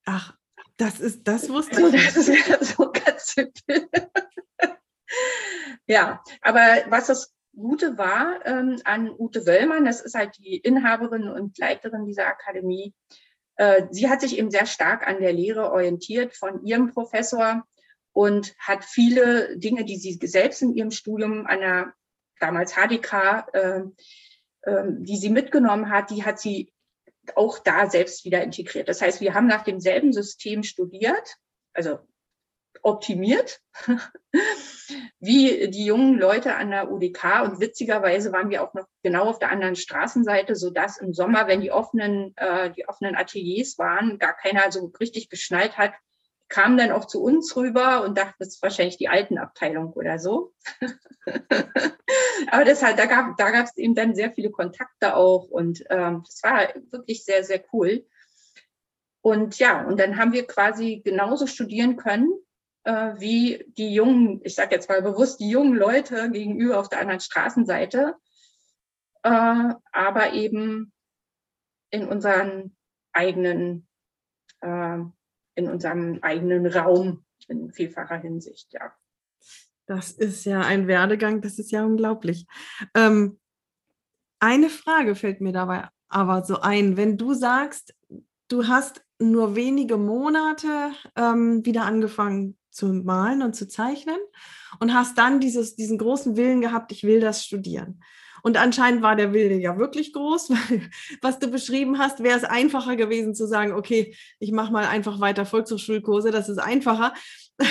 Ach, 0.06 0.34
das 0.78 0.98
ist, 0.98 1.28
das 1.28 1.50
wusste 1.50 1.76
also, 1.76 1.94
ich. 1.94 2.06
Das 2.06 2.16
ist 2.16 2.48
ja 2.48 2.64
so 2.64 2.90
ganz 2.90 3.34
simpel. 3.34 3.88
ja, 5.86 6.22
aber 6.40 6.84
was 6.88 7.08
das 7.08 7.34
Gute 7.56 7.98
war 7.98 8.44
ähm, 8.44 8.80
an 8.84 9.10
Ute 9.10 9.46
Wöllmann, 9.46 9.84
das 9.84 10.00
ist 10.00 10.14
halt 10.14 10.36
die 10.38 10.56
Inhaberin 10.56 11.28
und 11.28 11.58
Leiterin 11.58 12.04
dieser 12.04 12.26
Akademie, 12.26 12.94
äh, 13.56 13.86
sie 13.90 14.08
hat 14.08 14.20
sich 14.20 14.38
eben 14.38 14.50
sehr 14.50 14.66
stark 14.66 15.06
an 15.06 15.20
der 15.20 15.32
Lehre 15.32 15.72
orientiert 15.72 16.34
von 16.34 16.64
ihrem 16.64 16.92
Professor 16.92 17.66
und 18.12 18.54
hat 18.58 18.84
viele 18.84 19.58
Dinge, 19.58 19.84
die 19.84 19.96
sie 19.96 20.18
selbst 20.26 20.62
in 20.62 20.74
ihrem 20.74 20.90
Studium 20.90 21.46
an 21.46 21.60
der 21.60 21.94
damals 22.38 22.74
HDK, 22.74 23.46
äh, 23.52 23.80
äh, 24.62 24.84
die 24.98 25.16
sie 25.16 25.30
mitgenommen 25.30 25.90
hat, 25.90 26.10
die 26.10 26.24
hat 26.24 26.38
sie 26.38 26.72
auch 27.34 27.58
da 27.58 27.88
selbst 27.90 28.24
wieder 28.24 28.42
integriert. 28.42 28.88
Das 28.88 29.00
heißt, 29.00 29.20
wir 29.20 29.34
haben 29.34 29.46
nach 29.46 29.64
demselben 29.64 30.12
System 30.12 30.62
studiert, 30.62 31.36
also 31.72 31.98
optimiert, 32.82 33.60
wie 35.20 35.68
die 35.70 35.84
jungen 35.84 36.18
Leute 36.18 36.54
an 36.54 36.70
der 36.70 36.90
UDK. 36.90 37.42
Und 37.44 37.60
witzigerweise 37.60 38.32
waren 38.32 38.50
wir 38.50 38.62
auch 38.62 38.74
noch 38.74 38.86
genau 39.02 39.24
auf 39.24 39.38
der 39.38 39.50
anderen 39.50 39.76
Straßenseite, 39.76 40.54
sodass 40.54 40.98
im 40.98 41.12
Sommer, 41.12 41.46
wenn 41.46 41.60
die 41.60 41.72
offenen, 41.72 42.34
äh, 42.36 42.70
die 42.72 42.88
offenen 42.88 43.16
Ateliers 43.16 43.78
waren, 43.78 44.18
gar 44.18 44.34
keiner 44.34 44.70
so 44.70 44.92
richtig 45.00 45.28
geschnallt 45.28 45.76
hat, 45.78 45.92
kam 46.48 46.76
dann 46.76 46.92
auch 46.92 47.06
zu 47.06 47.22
uns 47.22 47.56
rüber 47.56 48.04
und 48.04 48.16
dachte, 48.16 48.36
das 48.38 48.48
ist 48.48 48.62
wahrscheinlich 48.62 48.98
die 48.98 49.08
alten 49.08 49.38
Abteilung 49.38 49.92
oder 49.92 50.18
so. 50.18 50.52
Aber 52.50 52.64
das 52.64 52.82
halt, 52.82 52.98
da 52.98 53.06
gab 53.06 53.36
da 53.36 53.50
gab 53.50 53.66
es 53.66 53.76
eben 53.76 53.94
dann 53.94 54.14
sehr 54.14 54.30
viele 54.30 54.50
Kontakte 54.50 55.16
auch 55.16 55.48
und 55.48 55.84
ähm, 55.90 56.22
das 56.24 56.42
war 56.42 56.68
wirklich 56.90 57.24
sehr, 57.24 57.42
sehr 57.42 57.64
cool. 57.72 58.06
Und 59.22 59.58
ja, 59.58 59.84
und 59.84 59.98
dann 59.98 60.18
haben 60.18 60.32
wir 60.32 60.46
quasi 60.46 61.02
genauso 61.04 61.48
studieren 61.48 61.96
können, 61.96 62.32
wie 62.90 63.64
die 63.76 63.92
jungen, 63.92 64.40
ich 64.44 64.54
sage 64.54 64.74
jetzt 64.74 64.88
mal 64.88 65.02
bewusst, 65.02 65.40
die 65.40 65.50
jungen 65.50 65.74
Leute 65.74 66.30
gegenüber 66.30 66.78
auf 66.78 66.88
der 66.88 67.00
anderen 67.00 67.20
Straßenseite, 67.20 68.14
äh, 69.22 69.74
aber 69.92 70.32
eben 70.32 70.92
in 71.90 72.06
unseren 72.06 72.76
eigenen, 73.12 73.88
äh, 74.60 74.98
in 75.54 75.68
unserem 75.68 76.18
eigenen 76.22 76.66
Raum 76.66 77.24
in 77.48 77.72
vielfacher 77.72 78.18
Hinsicht, 78.18 78.72
ja. 78.72 78.92
Das 79.86 80.10
ist 80.10 80.44
ja 80.44 80.62
ein 80.62 80.88
Werdegang, 80.88 81.40
das 81.40 81.58
ist 81.58 81.70
ja 81.70 81.84
unglaublich. 81.84 82.46
Ähm, 82.94 83.38
eine 84.40 84.68
Frage 84.68 85.14
fällt 85.14 85.40
mir 85.40 85.52
dabei 85.52 85.88
aber 86.08 86.44
so 86.44 86.60
ein, 86.60 86.96
wenn 86.96 87.18
du 87.18 87.34
sagst, 87.34 87.94
du 88.48 88.66
hast 88.66 89.04
nur 89.18 89.56
wenige 89.56 89.96
Monate 89.96 90.92
ähm, 91.16 91.64
wieder 91.64 91.84
angefangen 91.84 92.58
zu 92.76 92.86
malen 92.86 93.42
und 93.42 93.54
zu 93.54 93.66
zeichnen 93.66 94.18
und 94.78 94.94
hast 94.94 95.16
dann 95.18 95.40
dieses, 95.40 95.76
diesen 95.76 95.98
großen 95.98 96.36
Willen 96.36 96.60
gehabt, 96.60 96.92
ich 96.92 97.04
will 97.04 97.20
das 97.20 97.44
studieren. 97.44 98.02
Und 98.42 98.58
anscheinend 98.58 99.02
war 99.02 99.16
der 99.16 99.32
Wille 99.32 99.56
ja 99.56 99.78
wirklich 99.78 100.12
groß, 100.12 100.50
weil 100.50 100.82
was 101.22 101.38
du 101.38 101.48
beschrieben 101.48 101.98
hast, 101.98 102.22
wäre 102.22 102.38
es 102.38 102.44
einfacher 102.44 102.94
gewesen 102.94 103.34
zu 103.34 103.48
sagen, 103.48 103.72
okay, 103.72 104.14
ich 104.38 104.52
mache 104.52 104.72
mal 104.72 104.86
einfach 104.86 105.20
weiter 105.20 105.46
Volkshochschulkurse, 105.46 106.30
das 106.30 106.48
ist 106.48 106.58
einfacher. 106.58 107.14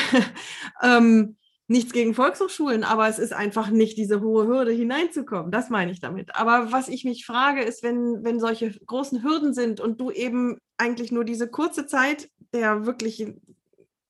ähm, 0.82 1.38
nichts 1.68 1.94
gegen 1.94 2.14
Volkshochschulen, 2.14 2.84
aber 2.84 3.08
es 3.08 3.20
ist 3.20 3.34
einfach 3.34 3.70
nicht 3.70 3.98
diese 3.98 4.22
hohe 4.22 4.48
Hürde 4.48 4.72
hineinzukommen. 4.72 5.52
Das 5.52 5.70
meine 5.70 5.92
ich 5.92 6.00
damit. 6.00 6.36
Aber 6.36 6.72
was 6.72 6.90
ich 6.90 7.06
mich 7.06 7.26
frage, 7.26 7.64
ist, 7.64 7.82
wenn, 7.82 8.24
wenn 8.24 8.40
solche 8.40 8.72
großen 8.86 9.24
Hürden 9.24 9.54
sind 9.54 9.80
und 9.80 10.00
du 10.02 10.12
eben 10.12 10.58
eigentlich 10.78 11.12
nur 11.12 11.24
diese 11.24 11.48
kurze 11.48 11.88
Zeit 11.88 12.30
der 12.54 12.86
wirklich 12.86 13.26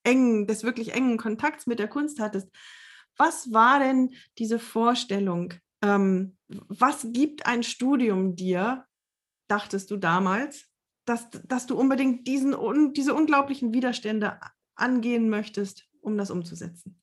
engen, 0.06 0.48
des 0.48 0.64
wirklich 0.64 0.94
engen 0.94 1.18
Kontakts 1.18 1.68
mit 1.68 1.80
der 1.80 1.88
Kunst 1.88 2.20
hattest, 2.20 2.50
was 3.18 3.54
war 3.54 3.80
denn 3.80 4.14
diese 4.38 4.60
Vorstellung? 4.60 5.54
Ähm, 5.82 6.38
was 6.48 7.08
gibt 7.12 7.46
ein 7.46 7.64
Studium 7.64 8.36
dir, 8.36 8.86
dachtest 9.48 9.92
du 9.92 9.98
damals, 9.98 10.68
dass, 11.06 11.30
dass 11.46 11.68
du 11.68 11.78
unbedingt 11.78 12.28
diesen, 12.28 12.56
diese 12.94 13.14
unglaublichen 13.14 13.74
Widerstände 13.74 14.40
angehen 14.76 15.30
möchtest, 15.30 15.86
um 16.02 16.18
das 16.18 16.32
umzusetzen? 16.32 17.00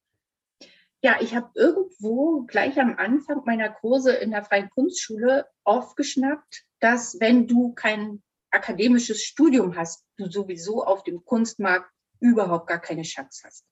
Ja, 1.04 1.16
ich 1.20 1.34
habe 1.34 1.50
irgendwo 1.54 2.42
gleich 2.42 2.78
am 2.80 2.96
Anfang 2.96 3.42
meiner 3.44 3.70
Kurse 3.70 4.12
in 4.12 4.30
der 4.30 4.44
Freien 4.44 4.70
Kunstschule 4.70 5.46
aufgeschnappt, 5.64 6.64
dass 6.78 7.18
wenn 7.18 7.48
du 7.48 7.72
kein 7.74 8.22
akademisches 8.50 9.22
Studium 9.24 9.76
hast, 9.76 10.04
du 10.16 10.30
sowieso 10.30 10.84
auf 10.84 11.02
dem 11.02 11.24
Kunstmarkt 11.24 11.91
überhaupt 12.22 12.68
gar 12.68 12.80
keine 12.80 13.02
Chance 13.02 13.42
hast. 13.44 13.66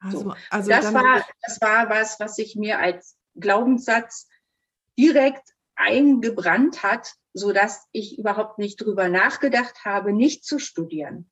Also, 0.00 0.18
so. 0.20 0.34
also 0.50 0.70
das, 0.70 0.92
war, 0.92 1.24
das 1.42 1.60
war 1.60 1.88
was, 1.88 2.18
was 2.18 2.34
sich 2.34 2.56
mir 2.56 2.78
als 2.78 3.16
Glaubenssatz 3.36 4.28
direkt 4.98 5.54
eingebrannt 5.76 6.82
hat, 6.82 7.14
so 7.32 7.52
dass 7.52 7.86
ich 7.92 8.18
überhaupt 8.18 8.58
nicht 8.58 8.80
drüber 8.80 9.08
nachgedacht 9.08 9.84
habe, 9.84 10.12
nicht 10.12 10.44
zu 10.44 10.58
studieren. 10.58 11.30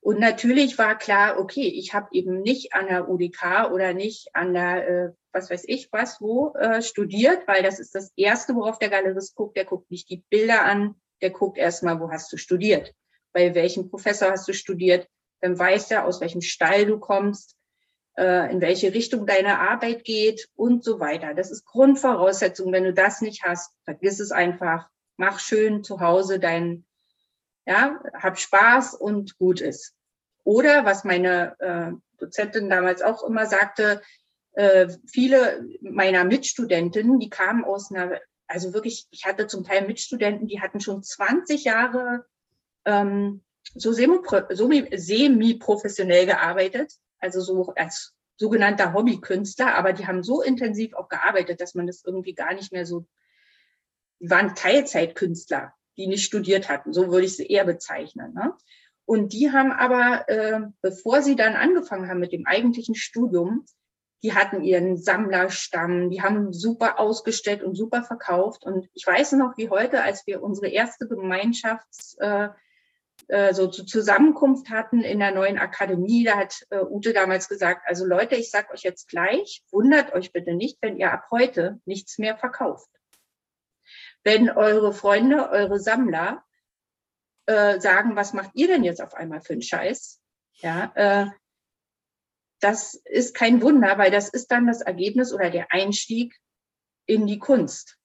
Und 0.00 0.18
natürlich 0.18 0.78
war 0.78 0.98
klar, 0.98 1.38
okay, 1.38 1.68
ich 1.68 1.94
habe 1.94 2.08
eben 2.10 2.42
nicht 2.42 2.74
an 2.74 2.88
der 2.88 3.08
UDK 3.08 3.70
oder 3.72 3.94
nicht 3.94 4.34
an 4.34 4.52
der, 4.52 4.88
äh, 4.88 5.12
was 5.32 5.48
weiß 5.48 5.62
ich 5.68 5.92
was, 5.92 6.20
wo 6.20 6.52
äh, 6.54 6.82
studiert, 6.82 7.46
weil 7.46 7.62
das 7.62 7.78
ist 7.78 7.94
das 7.94 8.12
Erste, 8.16 8.56
worauf 8.56 8.80
der 8.80 8.90
Galerist 8.90 9.36
guckt. 9.36 9.56
Der 9.56 9.64
guckt 9.64 9.92
nicht 9.92 10.10
die 10.10 10.24
Bilder 10.28 10.64
an, 10.64 10.96
der 11.20 11.30
guckt 11.30 11.56
erstmal, 11.56 12.00
wo 12.00 12.10
hast 12.10 12.32
du 12.32 12.36
studiert, 12.36 12.92
bei 13.32 13.54
welchem 13.54 13.88
Professor 13.88 14.30
hast 14.30 14.48
du 14.48 14.52
studiert, 14.52 15.08
dann 15.40 15.58
weiß 15.58 15.90
er, 15.90 16.04
aus 16.06 16.20
welchem 16.20 16.40
Stall 16.40 16.86
du 16.86 16.98
kommst, 16.98 17.56
äh, 18.16 18.50
in 18.52 18.60
welche 18.60 18.94
Richtung 18.94 19.26
deine 19.26 19.58
Arbeit 19.58 20.04
geht 20.04 20.48
und 20.54 20.84
so 20.84 21.00
weiter. 21.00 21.34
Das 21.34 21.50
ist 21.50 21.64
Grundvoraussetzung. 21.64 22.72
Wenn 22.72 22.84
du 22.84 22.92
das 22.92 23.20
nicht 23.20 23.42
hast, 23.42 23.72
vergiss 23.84 24.20
es 24.20 24.30
einfach. 24.30 24.88
Mach 25.16 25.40
schön 25.40 25.82
zu 25.82 26.00
Hause 26.00 26.38
dein 26.38 26.84
ja, 27.66 28.00
hab 28.14 28.38
Spaß 28.38 28.94
und 28.94 29.38
gut 29.38 29.60
ist. 29.60 29.94
Oder 30.44 30.84
was 30.84 31.04
meine 31.04 31.56
äh, 31.60 31.92
Dozentin 32.18 32.68
damals 32.68 33.02
auch 33.02 33.22
immer 33.22 33.46
sagte, 33.46 34.02
äh, 34.54 34.88
viele 35.06 35.64
meiner 35.80 36.24
Mitstudentinnen, 36.24 37.20
die 37.20 37.30
kamen 37.30 37.64
aus 37.64 37.90
einer, 37.90 38.20
also 38.46 38.74
wirklich, 38.74 39.06
ich 39.10 39.24
hatte 39.24 39.46
zum 39.46 39.64
Teil 39.64 39.86
Mitstudenten, 39.86 40.48
die 40.48 40.60
hatten 40.60 40.80
schon 40.80 41.02
20 41.02 41.64
Jahre 41.64 42.26
ähm, 42.84 43.42
so 43.74 43.92
semi-professionell 43.92 46.26
gearbeitet, 46.26 46.92
also 47.18 47.40
so 47.40 47.72
als 47.76 48.14
sogenannter 48.36 48.92
Hobbykünstler, 48.92 49.74
aber 49.74 49.92
die 49.92 50.06
haben 50.06 50.22
so 50.22 50.42
intensiv 50.42 50.94
auch 50.94 51.08
gearbeitet, 51.08 51.60
dass 51.60 51.74
man 51.74 51.86
das 51.86 52.04
irgendwie 52.04 52.34
gar 52.34 52.54
nicht 52.54 52.72
mehr 52.72 52.86
so, 52.86 53.06
die 54.20 54.30
waren 54.30 54.54
Teilzeitkünstler 54.54 55.74
die 55.96 56.06
nicht 56.06 56.24
studiert 56.24 56.68
hatten. 56.68 56.92
So 56.92 57.10
würde 57.10 57.26
ich 57.26 57.36
sie 57.36 57.46
eher 57.46 57.64
bezeichnen. 57.64 58.34
Ne? 58.34 58.54
Und 59.04 59.32
die 59.32 59.52
haben 59.52 59.72
aber, 59.72 60.28
äh, 60.28 60.60
bevor 60.80 61.22
sie 61.22 61.36
dann 61.36 61.54
angefangen 61.54 62.08
haben 62.08 62.20
mit 62.20 62.32
dem 62.32 62.46
eigentlichen 62.46 62.94
Studium, 62.94 63.66
die 64.22 64.34
hatten 64.34 64.62
ihren 64.62 64.96
Sammlerstamm, 64.96 66.08
die 66.08 66.22
haben 66.22 66.52
super 66.52 67.00
ausgestellt 67.00 67.62
und 67.62 67.74
super 67.74 68.04
verkauft. 68.04 68.64
Und 68.64 68.88
ich 68.94 69.04
weiß 69.04 69.32
noch 69.32 69.56
wie 69.56 69.68
heute, 69.68 70.02
als 70.02 70.26
wir 70.26 70.42
unsere 70.42 70.68
erste 70.68 71.08
Gemeinschafts, 71.08 72.16
äh, 72.20 72.48
äh, 73.28 73.54
so 73.54 73.66
zur 73.68 73.86
Zusammenkunft 73.86 74.70
hatten 74.70 75.02
in 75.02 75.18
der 75.18 75.32
neuen 75.32 75.58
Akademie, 75.58 76.24
da 76.24 76.36
hat 76.36 76.66
äh, 76.70 76.80
Ute 76.80 77.12
damals 77.12 77.48
gesagt, 77.48 77.82
also 77.86 78.04
Leute, 78.04 78.36
ich 78.36 78.50
sage 78.50 78.72
euch 78.72 78.82
jetzt 78.82 79.08
gleich, 79.08 79.62
wundert 79.70 80.12
euch 80.12 80.32
bitte 80.32 80.54
nicht, 80.54 80.78
wenn 80.80 80.96
ihr 80.96 81.12
ab 81.12 81.26
heute 81.30 81.80
nichts 81.84 82.18
mehr 82.18 82.36
verkauft 82.36 82.88
wenn 84.24 84.50
eure 84.50 84.92
Freunde, 84.92 85.50
eure 85.50 85.80
Sammler 85.80 86.44
äh, 87.46 87.80
sagen, 87.80 88.16
was 88.16 88.32
macht 88.32 88.50
ihr 88.54 88.68
denn 88.68 88.84
jetzt 88.84 89.02
auf 89.02 89.14
einmal 89.14 89.40
für 89.40 89.52
einen 89.52 89.62
Scheiß? 89.62 90.20
Ja, 90.56 90.92
äh, 90.94 91.26
das 92.60 92.94
ist 92.94 93.34
kein 93.34 93.60
Wunder, 93.62 93.98
weil 93.98 94.12
das 94.12 94.28
ist 94.28 94.52
dann 94.52 94.66
das 94.66 94.80
Ergebnis 94.80 95.32
oder 95.32 95.50
der 95.50 95.72
Einstieg 95.72 96.38
in 97.06 97.26
die 97.26 97.38
Kunst. 97.38 97.98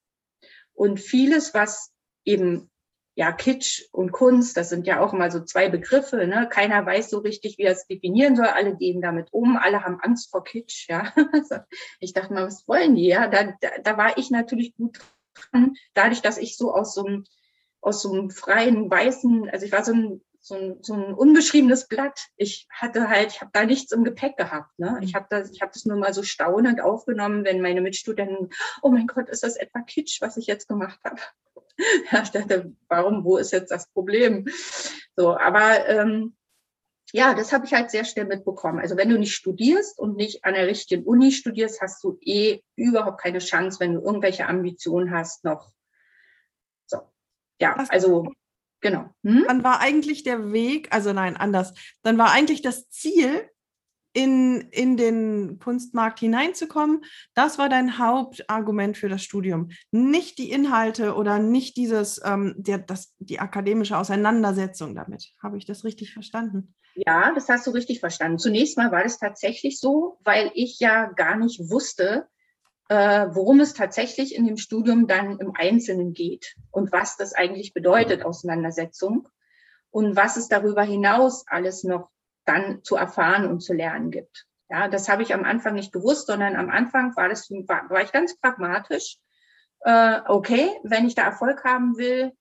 Und 0.73 0.99
vieles, 0.99 1.53
was 1.53 1.91
eben 2.25 2.71
ja 3.17 3.31
Kitsch 3.31 3.85
und 3.91 4.11
Kunst, 4.11 4.57
das 4.57 4.69
sind 4.69 4.85
ja 4.85 5.01
auch 5.01 5.11
immer 5.11 5.31
so 5.31 5.43
zwei 5.43 5.69
Begriffe. 5.69 6.27
Ne? 6.27 6.47
Keiner 6.47 6.85
weiß 6.85 7.09
so 7.09 7.17
richtig, 7.17 7.57
wie 7.57 7.63
er 7.63 7.71
es 7.71 7.87
definieren 7.87 8.35
soll. 8.35 8.45
Alle 8.45 8.77
gehen 8.77 9.01
damit 9.01 9.33
um. 9.33 9.57
Alle 9.57 9.83
haben 9.83 9.99
Angst 9.99 10.29
vor 10.29 10.43
Kitsch. 10.43 10.87
Ja, 10.87 11.11
ich 11.99 12.13
dachte 12.13 12.31
mal, 12.31 12.45
was 12.45 12.67
wollen 12.67 12.93
die? 12.93 13.07
Ja, 13.07 13.27
da, 13.27 13.55
da, 13.59 13.69
da 13.83 13.97
war 13.97 14.19
ich 14.19 14.29
natürlich 14.29 14.75
gut 14.75 14.99
dadurch, 15.95 16.21
dass 16.21 16.37
ich 16.37 16.57
so 16.57 16.71
aus 16.73 16.93
so 16.93 17.05
einem, 17.05 17.23
aus 17.81 18.03
so 18.03 18.11
einem 18.11 18.29
freien, 18.29 18.89
weißen, 18.89 19.49
also 19.49 19.65
ich 19.65 19.71
war 19.71 19.83
so 19.83 19.93
ein, 19.93 20.21
so 20.39 20.55
ein, 20.55 20.77
so 20.81 20.93
ein 20.93 21.13
unbeschriebenes 21.13 21.87
Blatt. 21.87 22.27
Ich 22.35 22.67
hatte 22.69 23.09
halt, 23.09 23.31
ich 23.31 23.41
habe 23.41 23.51
da 23.53 23.65
nichts 23.65 23.91
im 23.91 24.03
Gepäck 24.03 24.37
gehabt. 24.37 24.77
Ne? 24.79 24.99
Ich 25.01 25.15
habe 25.15 25.27
das, 25.29 25.51
ich 25.51 25.61
habe 25.61 25.71
das 25.73 25.85
nur 25.85 25.97
mal 25.97 26.13
so 26.13 26.23
staunend 26.23 26.81
aufgenommen, 26.81 27.43
wenn 27.43 27.61
meine 27.61 27.81
Mitstudenten, 27.81 28.49
oh 28.81 28.89
mein 28.89 29.07
Gott, 29.07 29.29
ist 29.29 29.43
das 29.43 29.57
etwa 29.57 29.81
Kitsch, 29.81 30.21
was 30.21 30.37
ich 30.37 30.47
jetzt 30.47 30.67
gemacht 30.67 30.99
habe? 31.03 31.19
Ja, 32.11 32.23
ich 32.23 32.31
dachte, 32.31 32.73
warum, 32.87 33.23
wo 33.23 33.37
ist 33.37 33.51
jetzt 33.51 33.69
das 33.69 33.87
Problem? 33.91 34.47
So, 35.15 35.37
aber 35.37 35.87
ähm, 35.87 36.35
ja, 37.13 37.35
das 37.35 37.53
habe 37.53 37.65
ich 37.65 37.73
halt 37.73 37.91
sehr 37.91 38.03
schnell 38.03 38.25
mitbekommen. 38.25 38.79
Also 38.79 38.97
wenn 38.97 39.09
du 39.09 39.19
nicht 39.19 39.35
studierst 39.35 39.99
und 39.99 40.15
nicht 40.17 40.43
an 40.43 40.55
der 40.55 40.65
richtigen 40.65 41.03
Uni 41.03 41.31
studierst, 41.31 41.79
hast 41.79 42.03
du 42.03 42.17
eh 42.21 42.61
überhaupt 42.75 43.21
keine 43.21 43.37
Chance, 43.37 43.79
wenn 43.79 43.93
du 43.93 44.01
irgendwelche 44.01 44.47
Ambitionen 44.47 45.11
hast, 45.11 45.43
noch. 45.43 45.71
So, 46.87 47.01
ja, 47.61 47.75
also 47.89 48.27
genau. 48.81 49.09
Hm? 49.23 49.45
Dann 49.47 49.63
war 49.63 49.79
eigentlich 49.79 50.23
der 50.23 50.51
Weg, 50.51 50.93
also 50.93 51.13
nein, 51.13 51.37
anders. 51.37 51.73
Dann 52.03 52.17
war 52.17 52.31
eigentlich 52.31 52.61
das 52.61 52.89
Ziel, 52.89 53.49
in, 54.17 54.61
in 54.71 54.97
den 54.97 55.59
Kunstmarkt 55.59 56.19
hineinzukommen, 56.19 57.05
das 57.35 57.59
war 57.59 57.69
dein 57.69 57.99
Hauptargument 57.99 58.97
für 58.97 59.09
das 59.09 59.21
Studium. 59.21 59.69
Nicht 59.91 60.39
die 60.39 60.49
Inhalte 60.49 61.13
oder 61.13 61.37
nicht 61.37 61.77
dieses, 61.77 62.19
ähm, 62.25 62.55
der, 62.57 62.79
das, 62.79 63.13
die 63.19 63.39
akademische 63.39 63.95
Auseinandersetzung 63.95 64.95
damit. 64.95 65.33
Habe 65.41 65.59
ich 65.59 65.67
das 65.67 65.83
richtig 65.83 66.13
verstanden? 66.13 66.73
Ja, 66.95 67.31
das 67.35 67.47
hast 67.47 67.67
du 67.67 67.71
richtig 67.71 67.99
verstanden. 67.99 68.39
Zunächst 68.39 68.75
mal 68.75 68.91
war 68.91 69.03
das 69.03 69.19
tatsächlich 69.19 69.79
so, 69.79 70.17
weil 70.23 70.49
ich 70.55 70.79
ja 70.79 71.11
gar 71.11 71.37
nicht 71.37 71.69
wusste, 71.69 72.27
worum 72.89 73.59
es 73.59 73.73
tatsächlich 73.73 74.33
in 74.35 74.45
dem 74.45 74.57
Studium 74.57 75.07
dann 75.07 75.39
im 75.39 75.53
Einzelnen 75.55 76.13
geht 76.13 76.55
und 76.71 76.91
was 76.91 77.17
das 77.17 77.33
eigentlich 77.33 77.73
bedeutet, 77.73 78.23
Auseinandersetzung 78.23 79.27
und 79.91 80.15
was 80.15 80.37
es 80.37 80.47
darüber 80.47 80.83
hinaus 80.83 81.45
alles 81.47 81.83
noch 81.83 82.09
dann 82.45 82.83
zu 82.83 82.95
erfahren 82.95 83.45
und 83.47 83.59
zu 83.59 83.73
lernen 83.73 84.11
gibt. 84.11 84.47
Ja, 84.69 84.87
das 84.87 85.07
habe 85.07 85.23
ich 85.23 85.33
am 85.33 85.43
Anfang 85.43 85.75
nicht 85.75 85.93
gewusst, 85.93 86.27
sondern 86.27 86.55
am 86.55 86.69
Anfang 86.69 87.15
war 87.15 87.29
das, 87.29 87.49
war, 87.49 87.89
war 87.89 88.01
ich 88.01 88.11
ganz 88.11 88.37
pragmatisch. 88.37 89.17
Äh, 89.81 90.21
okay, 90.27 90.69
wenn 90.83 91.07
ich 91.07 91.15
da 91.15 91.23
Erfolg 91.23 91.63
haben 91.63 91.97
will, 91.97 92.33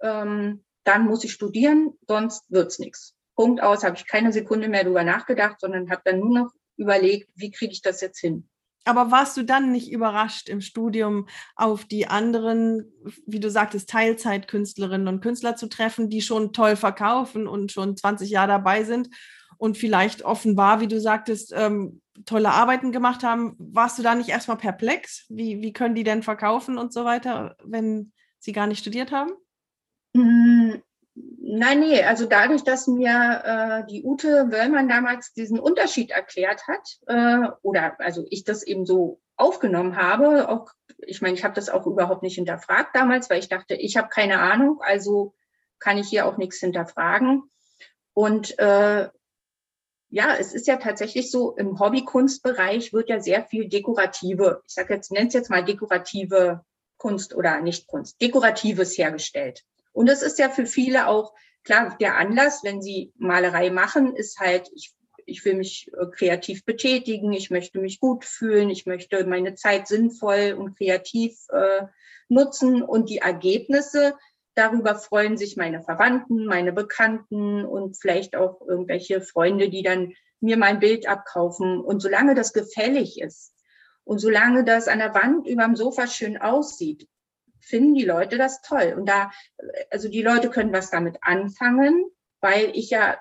ähm, 0.00 0.64
dann 0.84 1.06
muss 1.06 1.24
ich 1.24 1.32
studieren, 1.32 1.92
sonst 2.06 2.44
wird's 2.50 2.78
nichts. 2.78 3.14
Punkt 3.36 3.62
aus, 3.62 3.84
habe 3.84 3.96
ich 3.96 4.06
keine 4.06 4.32
Sekunde 4.32 4.68
mehr 4.68 4.84
drüber 4.84 5.04
nachgedacht, 5.04 5.60
sondern 5.60 5.90
habe 5.90 6.02
dann 6.04 6.18
nur 6.18 6.38
noch 6.38 6.52
überlegt, 6.76 7.30
wie 7.34 7.50
kriege 7.50 7.72
ich 7.72 7.82
das 7.82 8.00
jetzt 8.00 8.18
hin. 8.18 8.48
Aber 8.84 9.10
warst 9.10 9.36
du 9.36 9.44
dann 9.44 9.70
nicht 9.70 9.90
überrascht 9.90 10.48
im 10.48 10.60
Studium 10.60 11.28
auf 11.54 11.84
die 11.84 12.08
anderen, 12.08 12.92
wie 13.26 13.38
du 13.38 13.50
sagtest, 13.50 13.88
Teilzeitkünstlerinnen 13.88 15.06
und 15.08 15.20
Künstler 15.20 15.54
zu 15.54 15.68
treffen, 15.68 16.08
die 16.08 16.20
schon 16.20 16.52
toll 16.52 16.74
verkaufen 16.76 17.46
und 17.46 17.70
schon 17.70 17.96
20 17.96 18.30
Jahre 18.30 18.48
dabei 18.48 18.82
sind 18.82 19.08
und 19.56 19.78
vielleicht 19.78 20.22
offenbar, 20.22 20.80
wie 20.80 20.88
du 20.88 21.00
sagtest, 21.00 21.52
ähm, 21.54 22.00
tolle 22.26 22.50
Arbeiten 22.50 22.90
gemacht 22.90 23.22
haben? 23.22 23.54
Warst 23.58 23.98
du 23.98 24.02
da 24.02 24.14
nicht 24.14 24.28
erstmal 24.28 24.56
perplex? 24.56 25.26
Wie, 25.28 25.62
wie 25.62 25.72
können 25.72 25.94
die 25.94 26.04
denn 26.04 26.22
verkaufen 26.24 26.78
und 26.78 26.92
so 26.92 27.04
weiter, 27.04 27.56
wenn 27.62 28.12
sie 28.40 28.52
gar 28.52 28.66
nicht 28.66 28.80
studiert 28.80 29.12
haben? 29.12 29.30
Nein, 31.14 31.80
nee, 31.80 32.02
also 32.02 32.24
dadurch, 32.24 32.64
dass 32.64 32.86
mir 32.86 33.42
äh, 33.44 33.86
die 33.90 34.02
Ute 34.02 34.50
Wöllmann 34.50 34.88
damals 34.88 35.34
diesen 35.34 35.58
Unterschied 35.60 36.10
erklärt 36.10 36.66
hat, 36.66 36.98
äh, 37.06 37.48
oder 37.60 38.00
also 38.00 38.24
ich 38.30 38.44
das 38.44 38.62
eben 38.62 38.86
so 38.86 39.20
aufgenommen 39.36 39.96
habe, 39.96 40.48
auch, 40.48 40.70
ich 40.98 41.20
meine, 41.20 41.34
ich 41.34 41.44
habe 41.44 41.54
das 41.54 41.68
auch 41.68 41.86
überhaupt 41.86 42.22
nicht 42.22 42.36
hinterfragt 42.36 42.96
damals, 42.96 43.28
weil 43.28 43.40
ich 43.40 43.48
dachte, 43.48 43.74
ich 43.74 43.96
habe 43.98 44.08
keine 44.08 44.38
Ahnung, 44.40 44.80
also 44.80 45.34
kann 45.78 45.98
ich 45.98 46.08
hier 46.08 46.26
auch 46.26 46.38
nichts 46.38 46.58
hinterfragen. 46.58 47.42
Und 48.14 48.58
äh, 48.58 49.08
ja, 50.08 50.36
es 50.38 50.54
ist 50.54 50.66
ja 50.66 50.76
tatsächlich 50.76 51.30
so, 51.30 51.56
im 51.56 51.78
Hobbykunstbereich 51.78 52.92
wird 52.92 53.08
ja 53.10 53.20
sehr 53.20 53.44
viel 53.44 53.68
dekorative, 53.68 54.62
ich 54.66 54.74
sage 54.74 54.94
jetzt, 54.94 55.10
nenne 55.10 55.28
es 55.28 55.34
jetzt 55.34 55.50
mal 55.50 55.64
dekorative 55.64 56.64
Kunst 56.96 57.34
oder 57.34 57.60
Nicht-Kunst, 57.60 58.20
Dekoratives 58.20 58.96
hergestellt. 58.96 59.64
Und 59.92 60.08
es 60.08 60.22
ist 60.22 60.38
ja 60.38 60.48
für 60.48 60.66
viele 60.66 61.08
auch, 61.08 61.32
klar, 61.64 61.96
der 62.00 62.16
Anlass, 62.16 62.62
wenn 62.64 62.82
sie 62.82 63.12
Malerei 63.16 63.70
machen, 63.70 64.16
ist 64.16 64.40
halt, 64.40 64.70
ich, 64.74 64.94
ich 65.26 65.44
will 65.44 65.54
mich 65.54 65.90
äh, 65.98 66.06
kreativ 66.06 66.64
betätigen, 66.64 67.32
ich 67.32 67.50
möchte 67.50 67.78
mich 67.78 68.00
gut 68.00 68.24
fühlen, 68.24 68.70
ich 68.70 68.86
möchte 68.86 69.24
meine 69.26 69.54
Zeit 69.54 69.86
sinnvoll 69.86 70.56
und 70.58 70.76
kreativ 70.76 71.36
äh, 71.50 71.86
nutzen 72.28 72.82
und 72.82 73.10
die 73.10 73.18
Ergebnisse 73.18 74.14
Darüber 74.54 74.96
freuen 74.96 75.38
sich 75.38 75.56
meine 75.56 75.82
Verwandten, 75.82 76.44
meine 76.44 76.72
Bekannten 76.72 77.64
und 77.64 77.96
vielleicht 77.96 78.36
auch 78.36 78.60
irgendwelche 78.60 79.22
Freunde, 79.22 79.70
die 79.70 79.82
dann 79.82 80.12
mir 80.40 80.58
mein 80.58 80.78
Bild 80.78 81.08
abkaufen. 81.08 81.80
Und 81.80 82.00
solange 82.00 82.34
das 82.34 82.52
gefällig 82.52 83.20
ist 83.20 83.54
und 84.04 84.18
solange 84.18 84.64
das 84.64 84.88
an 84.88 84.98
der 84.98 85.14
Wand 85.14 85.46
über 85.46 85.64
dem 85.64 85.76
Sofa 85.76 86.06
schön 86.06 86.36
aussieht, 86.36 87.08
finden 87.62 87.94
die 87.94 88.04
Leute 88.04 88.38
das 88.38 88.60
toll. 88.62 88.94
Und 88.96 89.08
da, 89.08 89.30
also 89.90 90.08
die 90.08 90.22
Leute 90.22 90.50
können 90.50 90.72
was 90.72 90.90
damit 90.90 91.18
anfangen, 91.22 92.04
weil 92.40 92.70
ich 92.74 92.90
ja 92.90 93.18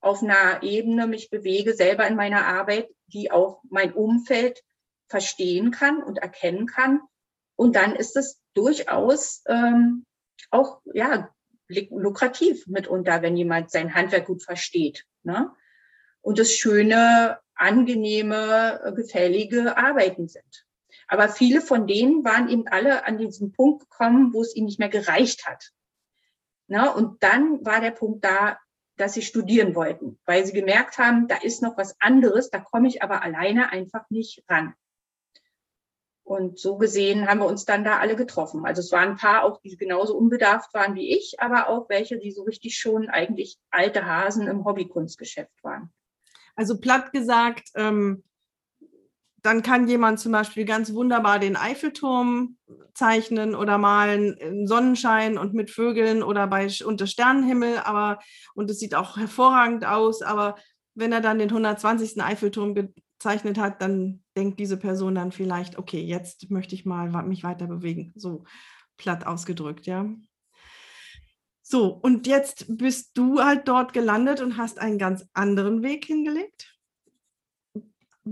auf 0.00 0.22
einer 0.22 0.62
Ebene 0.62 1.06
mich 1.06 1.30
bewege, 1.30 1.74
selber 1.74 2.06
in 2.06 2.16
meiner 2.16 2.46
Arbeit, 2.46 2.88
die 3.06 3.30
auch 3.30 3.62
mein 3.68 3.92
Umfeld 3.92 4.62
verstehen 5.08 5.70
kann 5.70 6.02
und 6.02 6.18
erkennen 6.18 6.66
kann. 6.66 7.00
Und 7.56 7.76
dann 7.76 7.94
ist 7.94 8.16
es 8.16 8.40
durchaus 8.54 9.42
ähm, 9.46 10.04
auch 10.50 10.80
ja 10.94 11.28
lukrativ 11.68 12.66
mitunter, 12.66 13.22
wenn 13.22 13.36
jemand 13.36 13.70
sein 13.70 13.94
Handwerk 13.94 14.26
gut 14.26 14.42
versteht. 14.42 15.04
Ne? 15.22 15.50
Und 16.22 16.38
das 16.38 16.52
schöne, 16.52 17.38
angenehme, 17.54 18.92
gefällige 18.96 19.76
Arbeiten 19.76 20.28
sind. 20.28 20.66
Aber 21.10 21.28
viele 21.28 21.60
von 21.60 21.88
denen 21.88 22.24
waren 22.24 22.48
eben 22.48 22.68
alle 22.68 23.04
an 23.04 23.18
diesen 23.18 23.50
Punkt 23.50 23.80
gekommen, 23.90 24.32
wo 24.32 24.42
es 24.42 24.54
ihnen 24.54 24.66
nicht 24.66 24.78
mehr 24.78 24.88
gereicht 24.88 25.44
hat. 25.44 25.72
Ne? 26.68 26.94
Und 26.94 27.20
dann 27.24 27.64
war 27.66 27.80
der 27.80 27.90
Punkt 27.90 28.24
da, 28.24 28.58
dass 28.96 29.14
sie 29.14 29.22
studieren 29.22 29.74
wollten, 29.74 30.20
weil 30.24 30.46
sie 30.46 30.52
gemerkt 30.52 30.98
haben, 30.98 31.26
da 31.26 31.36
ist 31.36 31.62
noch 31.62 31.76
was 31.76 32.00
anderes, 32.00 32.50
da 32.50 32.60
komme 32.60 32.86
ich 32.86 33.02
aber 33.02 33.22
alleine 33.22 33.72
einfach 33.72 34.08
nicht 34.08 34.44
ran. 34.48 34.74
Und 36.22 36.60
so 36.60 36.76
gesehen 36.76 37.26
haben 37.26 37.40
wir 37.40 37.46
uns 37.46 37.64
dann 37.64 37.82
da 37.82 37.98
alle 37.98 38.14
getroffen. 38.14 38.64
Also 38.64 38.78
es 38.78 38.92
waren 38.92 39.10
ein 39.10 39.16
paar 39.16 39.42
auch, 39.42 39.60
die 39.62 39.76
genauso 39.76 40.16
unbedarft 40.16 40.72
waren 40.74 40.94
wie 40.94 41.12
ich, 41.16 41.40
aber 41.40 41.68
auch 41.68 41.88
welche, 41.88 42.20
die 42.20 42.30
so 42.30 42.44
richtig 42.44 42.78
schon 42.78 43.08
eigentlich 43.08 43.58
alte 43.72 44.06
Hasen 44.06 44.46
im 44.46 44.64
Hobbykunstgeschäft 44.64 45.64
waren. 45.64 45.92
Also 46.54 46.78
platt 46.78 47.10
gesagt, 47.10 47.70
ähm, 47.74 48.22
dann 49.42 49.62
kann 49.62 49.88
jemand 49.88 50.20
zum 50.20 50.32
Beispiel 50.32 50.64
ganz 50.64 50.92
wunderbar 50.92 51.38
den 51.38 51.56
Eiffelturm 51.56 52.56
zeichnen 52.94 53.54
oder 53.54 53.78
malen 53.78 54.34
im 54.34 54.66
Sonnenschein 54.66 55.38
und 55.38 55.54
mit 55.54 55.70
Vögeln 55.70 56.22
oder 56.22 56.46
bei 56.46 56.68
unter 56.84 57.06
Sternenhimmel, 57.06 57.78
aber 57.78 58.18
und 58.54 58.70
es 58.70 58.78
sieht 58.78 58.94
auch 58.94 59.16
hervorragend 59.16 59.84
aus, 59.84 60.22
aber 60.22 60.56
wenn 60.94 61.12
er 61.12 61.20
dann 61.20 61.38
den 61.38 61.50
120. 61.50 62.22
Eiffelturm 62.22 62.74
gezeichnet 62.74 63.58
hat, 63.58 63.80
dann 63.80 64.22
denkt 64.36 64.60
diese 64.60 64.76
Person 64.76 65.14
dann 65.14 65.32
vielleicht, 65.32 65.78
okay, 65.78 66.02
jetzt 66.02 66.50
möchte 66.50 66.74
ich 66.74 66.84
mal 66.84 67.10
mich 67.22 67.44
weiter 67.44 67.66
bewegen, 67.66 68.12
so 68.16 68.44
platt 68.96 69.26
ausgedrückt, 69.26 69.86
ja. 69.86 70.06
So, 71.62 71.86
und 71.86 72.26
jetzt 72.26 72.66
bist 72.68 73.16
du 73.16 73.40
halt 73.40 73.68
dort 73.68 73.92
gelandet 73.92 74.40
und 74.40 74.56
hast 74.56 74.80
einen 74.80 74.98
ganz 74.98 75.24
anderen 75.32 75.84
Weg 75.84 76.04
hingelegt. 76.04 76.69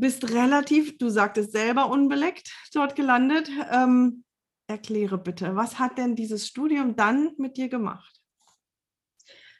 Bist 0.00 0.30
relativ, 0.32 0.98
du 0.98 1.08
sagtest 1.08 1.52
selber 1.52 1.90
unbeleckt 1.90 2.52
dort 2.72 2.94
gelandet. 2.94 3.50
Ähm, 3.70 4.24
erkläre 4.68 5.18
bitte, 5.18 5.56
was 5.56 5.78
hat 5.78 5.98
denn 5.98 6.14
dieses 6.14 6.46
Studium 6.46 6.94
dann 6.94 7.32
mit 7.36 7.56
dir 7.56 7.68
gemacht? 7.68 8.20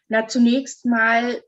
Na, 0.09 0.27
zunächst 0.27 0.87
mal 0.87 1.42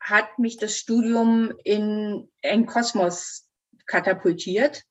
hat 0.00 0.38
mich 0.38 0.56
das 0.56 0.76
Studium 0.76 1.52
in 1.64 2.30
einen 2.44 2.66
Kosmos 2.66 3.48
katapultiert. 3.86 4.82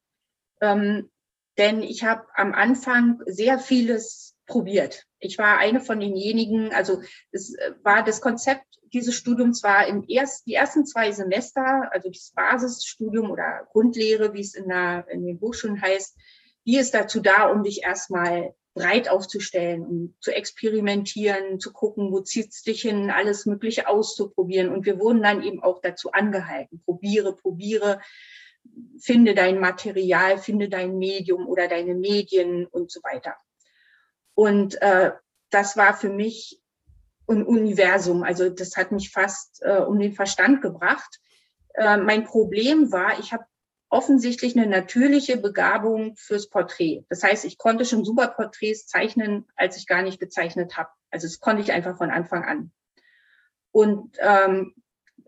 Ähm, 0.62 1.12
denn 1.58 1.84
ich 1.84 2.04
habe 2.04 2.26
am 2.36 2.54
Anfang 2.54 3.22
sehr 3.26 3.60
vieles 3.60 4.36
probiert. 4.46 5.06
Ich 5.22 5.38
war 5.38 5.58
eine 5.58 5.80
von 5.80 6.00
denjenigen, 6.00 6.74
also 6.74 7.02
es 7.32 7.56
war 7.84 8.04
das 8.04 8.22
Konzept 8.22 8.66
dieses 8.94 9.16
Studiums 9.16 9.64
war 9.64 9.88
im 9.88 10.04
erst, 10.08 10.46
die 10.46 10.54
ersten 10.54 10.86
zwei 10.86 11.12
Semester, 11.12 11.90
also 11.92 12.10
das 12.10 12.34
Basisstudium 12.36 13.32
oder 13.32 13.68
Grundlehre, 13.72 14.34
wie 14.34 14.42
es 14.42 14.54
in, 14.54 14.68
der, 14.68 15.08
in 15.10 15.26
den 15.26 15.40
Hochschulen 15.40 15.82
heißt, 15.82 16.18
die 16.66 16.78
ist 16.78 16.94
dazu 16.94 17.22
da, 17.22 17.50
um 17.50 17.64
dich 17.64 17.84
erstmal 17.84 18.54
breit 18.74 19.10
aufzustellen 19.10 19.82
um 19.86 20.16
zu 20.22 20.32
experimentieren, 20.32 21.60
zu 21.60 21.74
gucken, 21.74 22.12
wo 22.12 22.22
zieht 22.22 22.52
es 22.52 22.64
dich 22.64 22.82
hin, 22.82 23.10
alles 23.10 23.46
Mögliche 23.46 23.88
auszuprobieren. 23.88 24.70
Und 24.70 24.86
wir 24.86 25.00
wurden 25.00 25.22
dann 25.22 25.44
eben 25.44 25.62
auch 25.62 25.82
dazu 25.82 26.12
angehalten, 26.12 26.82
probiere, 26.86 27.36
probiere, 27.36 28.00
finde 29.00 29.36
dein 29.36 29.60
Material, 29.60 30.38
finde 30.38 30.70
dein 30.70 30.98
Medium 30.98 31.48
oder 31.48 31.68
deine 31.68 31.96
Medien 31.96 32.66
und 32.68 32.92
so 32.92 33.02
weiter. 33.04 33.36
Und 34.36 34.82
äh, 34.82 35.12
das 35.50 35.78
war 35.78 35.94
für 35.96 36.10
mich 36.10 36.62
ein 37.28 37.46
Universum. 37.46 38.24
Also 38.24 38.50
das 38.50 38.76
hat 38.78 38.92
mich 38.92 39.12
fast 39.12 39.62
äh, 39.62 39.78
um 39.78 40.00
den 40.00 40.14
Verstand 40.14 40.62
gebracht. 40.62 41.20
Äh, 41.74 41.98
mein 41.98 42.26
Problem 42.26 42.92
war, 42.92 43.20
ich 43.20 43.34
habe 43.34 43.46
offensichtlich 43.90 44.56
eine 44.56 44.68
natürliche 44.68 45.38
Begabung 45.38 46.16
fürs 46.16 46.50
Porträt. 46.50 47.04
Das 47.10 47.24
heißt, 47.24 47.44
ich 47.46 47.58
konnte 47.58 47.86
schon 47.86 48.06
super 48.06 48.30
Porträts 48.30 48.88
zeichnen, 48.88 49.46
als 49.56 49.78
ich 49.78 49.86
gar 49.86 50.02
nicht 50.02 50.20
gezeichnet 50.20 50.78
habe. 50.78 50.90
Also 51.10 51.28
das 51.28 51.40
konnte 51.40 51.62
ich 51.62 51.74
einfach 51.74 51.98
von 51.98 52.10
Anfang 52.10 52.46
an. 52.46 52.72
Und 53.72 54.18
ähm, 54.20 54.74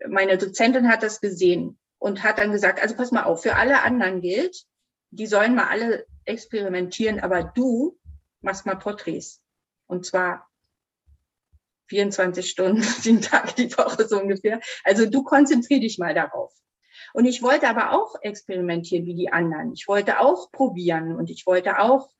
meine 0.08 0.38
Dozentin 0.38 0.88
hat 0.88 1.02
das 1.02 1.20
gesehen 1.20 1.78
und 1.98 2.22
hat 2.22 2.38
dann 2.38 2.52
gesagt, 2.52 2.80
also 2.80 2.96
pass 2.96 3.12
mal 3.12 3.24
auf, 3.24 3.42
für 3.42 3.56
alle 3.56 3.82
anderen 3.82 4.22
gilt, 4.22 4.64
die 5.10 5.26
sollen 5.26 5.54
mal 5.54 5.68
alle 5.68 6.06
experimentieren, 6.24 7.20
aber 7.20 7.44
du 7.44 7.98
machst 8.44 8.66
mal 8.66 8.76
Porträts. 8.76 9.42
Und 9.86 10.06
zwar 10.06 10.48
24 11.88 12.48
Stunden, 12.48 12.84
den 13.04 13.20
Tag, 13.20 13.56
die 13.56 13.76
Woche 13.76 14.06
so 14.06 14.20
ungefähr. 14.20 14.60
Also 14.84 15.06
du 15.06 15.22
konzentrier 15.22 15.80
dich 15.80 15.98
mal 15.98 16.14
darauf. 16.14 16.52
Und 17.12 17.26
ich 17.26 17.42
wollte 17.42 17.68
aber 17.68 17.92
auch 17.92 18.14
experimentieren 18.22 19.06
wie 19.06 19.14
die 19.14 19.32
anderen. 19.32 19.72
Ich 19.72 19.86
wollte 19.88 20.20
auch 20.20 20.50
probieren 20.50 21.16
und 21.16 21.30
ich 21.30 21.46
wollte 21.46 21.78
auch 21.78 22.10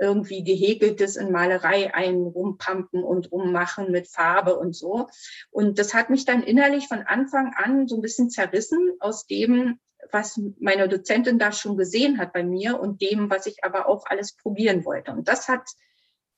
irgendwie 0.00 0.44
gehäkeltes 0.44 1.16
in 1.16 1.32
Malerei 1.32 1.92
ein 1.92 2.22
rumpampen 2.22 3.02
und 3.02 3.32
rummachen 3.32 3.90
mit 3.90 4.08
Farbe 4.08 4.56
und 4.56 4.76
so. 4.76 5.08
Und 5.50 5.78
das 5.78 5.92
hat 5.92 6.08
mich 6.10 6.24
dann 6.24 6.42
innerlich 6.42 6.86
von 6.86 7.02
Anfang 7.02 7.52
an 7.56 7.88
so 7.88 7.96
ein 7.96 8.02
bisschen 8.02 8.30
zerrissen 8.30 8.92
aus 9.00 9.26
dem, 9.26 9.80
was 10.10 10.40
meine 10.58 10.88
Dozentin 10.88 11.38
da 11.38 11.52
schon 11.52 11.76
gesehen 11.76 12.18
hat 12.18 12.32
bei 12.32 12.42
mir 12.42 12.80
und 12.80 13.02
dem, 13.02 13.30
was 13.30 13.46
ich 13.46 13.64
aber 13.64 13.88
auch 13.88 14.06
alles 14.06 14.34
probieren 14.34 14.84
wollte. 14.84 15.12
Und 15.12 15.28
das 15.28 15.48
hat 15.48 15.68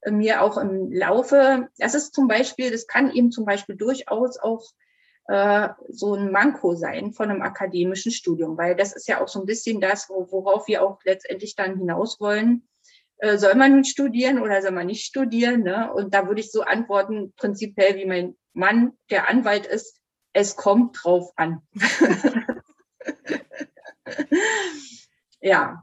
mir 0.07 0.43
auch 0.43 0.57
im 0.57 0.93
Laufe, 0.93 1.69
das 1.79 1.95
ist 1.95 2.15
zum 2.15 2.27
Beispiel, 2.27 2.71
das 2.71 2.87
kann 2.87 3.13
eben 3.13 3.31
zum 3.31 3.45
Beispiel 3.45 3.77
durchaus 3.77 4.39
auch 4.39 4.65
äh, 5.29 5.69
so 5.89 6.15
ein 6.15 6.33
Manko 6.33 6.75
sein 6.75 7.13
von 7.13 7.31
einem 7.31 7.43
akademischen 7.43 8.13
Studium, 8.13 8.57
weil 8.57 8.75
das 8.75 8.95
ist 8.95 9.09
ja 9.09 9.21
auch 9.21 9.29
so 9.29 9.41
ein 9.41 9.47
bisschen 9.47 9.81
das, 9.81 10.09
worauf 10.09 10.67
wir 10.69 10.83
auch 10.83 10.99
letztendlich 11.05 11.55
dann 11.55 11.77
hinaus 11.77 12.19
wollen. 12.19 12.67
Äh, 13.19 13.37
soll 13.37 13.55
man 13.55 13.73
nun 13.73 13.85
studieren 13.85 14.41
oder 14.41 14.63
soll 14.63 14.73
man 14.73 14.87
nicht 14.87 15.05
studieren? 15.05 15.63
Ne? 15.63 15.93
Und 15.93 16.15
da 16.15 16.27
würde 16.27 16.41
ich 16.41 16.51
so 16.51 16.63
antworten, 16.63 17.35
prinzipiell 17.37 17.97
wie 17.97 18.07
mein 18.07 18.37
Mann, 18.55 18.95
der 19.11 19.29
Anwalt 19.29 19.67
ist, 19.67 19.99
es 20.33 20.57
kommt 20.57 20.99
drauf 21.03 21.33
an. 21.37 21.63
ja. 25.41 25.83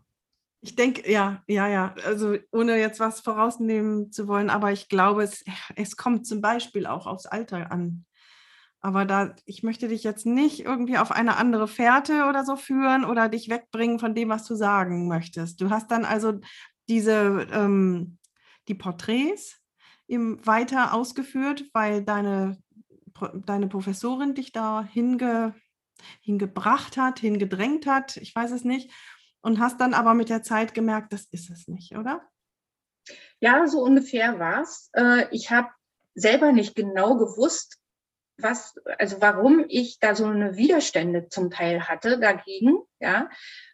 Ich 0.62 0.76
denke, 0.76 1.10
ja, 1.10 1.44
ja, 1.48 1.68
ja. 1.68 1.96
Also 2.04 2.36
ohne 2.52 2.78
jetzt 2.78 3.00
was 3.00 3.20
vorausnehmen 3.20 4.12
zu 4.12 4.28
wollen, 4.28 4.50
aber 4.50 4.72
ich 4.72 4.90
glaube, 4.90 5.24
es, 5.24 5.44
es 5.76 5.96
kommt 5.96 6.26
zum 6.26 6.42
Beispiel 6.42 6.88
auch 6.88 7.06
aufs 7.06 7.26
Alter 7.26 7.72
an. 7.72 8.06
Aber 8.80 9.06
da, 9.06 9.36
ich 9.46 9.64
möchte 9.64 9.88
dich 9.88 10.04
jetzt 10.04 10.26
nicht 10.26 10.62
irgendwie 10.62 10.98
auf 10.98 11.12
eine 11.12 11.38
andere 11.38 11.68
Fährte 11.68 12.26
oder 12.26 12.46
so 12.46 12.56
führen 12.56 13.06
oder 13.06 13.28
dich 13.28 13.50
wegbringen 13.50 14.00
von 14.00 14.14
dem, 14.14 14.30
was 14.30 14.46
du 14.46 14.56
sagen 14.56 15.08
möchtest. 15.08 15.62
Du 15.62 15.70
hast 15.70 15.92
dann 15.92 16.06
also 16.06 16.40
diese, 16.88 17.48
ähm, 17.52 18.18
die 18.68 18.76
Porträts 18.76 19.60
weiter 20.08 20.94
ausgeführt, 20.94 21.66
weil 21.74 22.04
deine, 22.04 22.58
deine 23.46 23.68
Professorin 23.68 24.36
dich 24.36 24.52
da 24.54 24.84
hinge, 24.84 25.54
hingebracht 26.22 26.98
hat, 26.98 27.20
hingedrängt 27.20 27.88
hat, 27.88 28.18
ich 28.18 28.34
weiß 28.34 28.52
es 28.52 28.64
nicht. 28.64 28.92
Und 29.42 29.60
hast 29.60 29.80
dann 29.80 29.94
aber 29.94 30.14
mit 30.14 30.30
der 30.30 30.44
Zeit 30.44 30.74
gemerkt, 30.74 31.14
das 31.14 31.28
ist 31.32 31.50
es 31.50 31.68
nicht, 31.68 31.96
oder? 31.96 32.22
Ja, 33.40 33.68
so 33.68 33.82
ungefähr 33.82 34.40
war 34.40 34.62
es. 34.62 34.90
Äh, 34.94 35.28
ich 35.32 35.52
habe 35.52 35.70
selber 36.16 36.52
nicht 36.52 36.76
genau 36.76 37.18
gewusst, 37.18 37.78
was, 38.38 38.76
also 39.00 39.18
warum 39.20 39.66
ich 39.68 40.00
da 40.00 40.16
so 40.16 40.26
eine 40.26 40.58
Widerstände 40.58 41.28
zum 41.30 41.50
Teil 41.50 41.88
hatte 41.88 42.20
dagegen, 42.20 42.80
ja, 43.00 43.30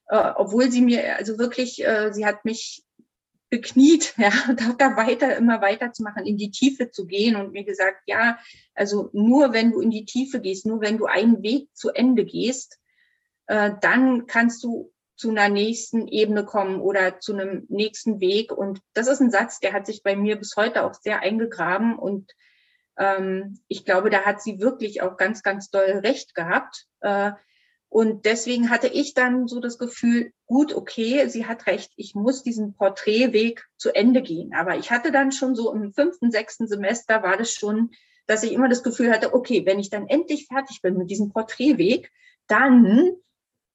äh, 0.08 0.32
obwohl 0.36 0.72
sie 0.72 0.82
mir, 0.82 1.18
also 1.18 1.38
wirklich, 1.38 1.84
äh, 1.86 2.14
sie 2.14 2.26
hat 2.26 2.46
mich 2.46 2.84
bekniet, 3.50 4.14
ja, 4.18 4.32
da, 4.56 4.74
da 4.78 4.98
weiter, 4.98 5.36
immer 5.38 5.62
weiterzumachen, 5.62 6.26
in 6.26 6.38
die 6.38 6.52
Tiefe 6.52 6.92
zu 6.92 7.06
gehen 7.06 7.36
und 7.36 7.52
mir 7.52 7.64
gesagt, 7.64 8.02
ja, 8.06 8.38
also 8.74 9.10
nur 9.14 9.54
wenn 9.54 9.72
du 9.72 9.80
in 9.80 9.92
die 9.92 10.06
Tiefe 10.06 10.42
gehst, 10.42 10.66
nur 10.66 10.82
wenn 10.82 10.98
du 10.98 11.06
einen 11.06 11.44
Weg 11.44 11.70
zu 11.74 11.90
Ende 11.90 12.26
gehst, 12.26 12.80
dann 13.46 14.26
kannst 14.26 14.64
du 14.64 14.93
zu 15.24 15.30
einer 15.30 15.48
nächsten 15.48 16.10
Ebene 16.10 16.44
kommen 16.44 16.82
oder 16.82 17.22
zu 17.22 17.32
einem 17.32 17.66
nächsten 17.70 18.20
Weg. 18.20 18.52
Und 18.52 18.82
das 18.94 19.08
ist 19.08 19.22
ein 19.22 19.32
Satz, 19.32 19.62
der 19.62 19.72
hat 19.72 19.86
sich 19.86 20.04
bei 20.04 20.18
mir 20.18 20.36
bis 20.36 20.58
heute 20.58 20.84
auch 20.84 20.94
sehr 20.96 21.22
eingegraben. 21.22 21.98
Und 21.98 22.30
ähm, 22.98 23.58
ich 23.70 23.86
glaube, 23.86 24.10
da 24.10 24.26
hat 24.26 24.42
sie 24.42 24.60
wirklich 24.60 25.02
auch 25.02 25.16
ganz, 25.16 25.42
ganz 25.42 25.70
doll 25.70 26.02
recht 26.04 26.36
gehabt. 26.36 26.88
Äh, 27.00 27.32
und 27.88 28.26
deswegen 28.26 28.70
hatte 28.70 28.88
ich 28.90 29.14
dann 29.14 29.48
so 29.48 29.62
das 29.62 29.78
Gefühl, 29.78 30.34
gut, 30.46 30.76
okay, 30.76 31.30
sie 31.30 31.46
hat 31.46 31.68
recht, 31.68 31.94
ich 31.96 32.16
muss 32.16 32.44
diesen 32.44 32.74
Porträtweg 32.74 33.64
zu 33.78 33.96
Ende 33.96 34.22
gehen. 34.22 34.54
Aber 34.54 34.76
ich 34.76 34.92
hatte 34.92 35.14
dann 35.14 35.32
schon 35.32 35.56
so 35.56 35.72
im 35.74 35.94
fünften, 35.94 36.32
sechsten 36.32 36.68
Semester 36.68 37.24
war 37.24 37.38
das 37.38 37.54
schon, 37.54 37.92
dass 38.28 38.44
ich 38.44 38.52
immer 38.52 38.68
das 38.68 38.84
Gefühl 38.84 39.10
hatte, 39.10 39.34
okay, 39.34 39.66
wenn 39.66 39.80
ich 39.80 39.90
dann 39.90 40.06
endlich 40.06 40.48
fertig 40.48 40.82
bin 40.82 40.98
mit 40.98 41.10
diesem 41.10 41.30
Porträtweg, 41.30 42.12
dann, 42.48 43.14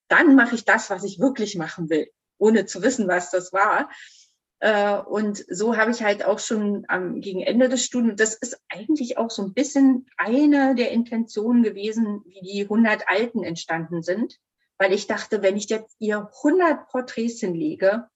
dann 0.09 0.35
mache 0.35 0.55
ich 0.55 0.65
das, 0.65 0.91
was 0.91 1.05
ich 1.05 1.19
wirklich 1.19 1.57
machen 1.57 1.91
will, 1.91 2.09
ohne 2.39 2.67
zu 2.67 2.83
wissen, 2.83 3.09
was 3.09 3.31
das 3.31 3.53
war. 3.53 3.91
Äh, 4.61 4.99
und 4.99 5.45
so 5.49 5.77
habe 5.77 5.91
ich 5.91 6.03
halt 6.03 6.25
auch 6.25 6.39
schon 6.39 6.85
am, 6.89 7.21
gegen 7.21 7.43
Ende 7.43 7.69
des 7.69 7.85
Studiums, 7.85 8.17
das 8.17 8.35
ist 8.35 8.61
eigentlich 8.69 9.19
auch 9.19 9.31
so 9.31 9.43
ein 9.43 9.55
bisschen 9.55 10.07
eine 10.17 10.75
der 10.75 10.91
Intentionen 10.91 11.63
gewesen, 11.63 12.23
wie 12.27 12.41
die 12.41 12.63
100 12.63 13.09
Alten 13.09 13.45
entstanden 13.45 14.03
sind, 14.03 14.39
weil 14.79 14.93
ich 14.93 15.07
dachte, 15.07 15.43
wenn 15.43 15.57
ich 15.57 15.69
jetzt 15.69 15.97
ihr 15.99 16.31
100 16.43 16.89
Porträts 16.89 17.41
hinlege, 17.41 18.09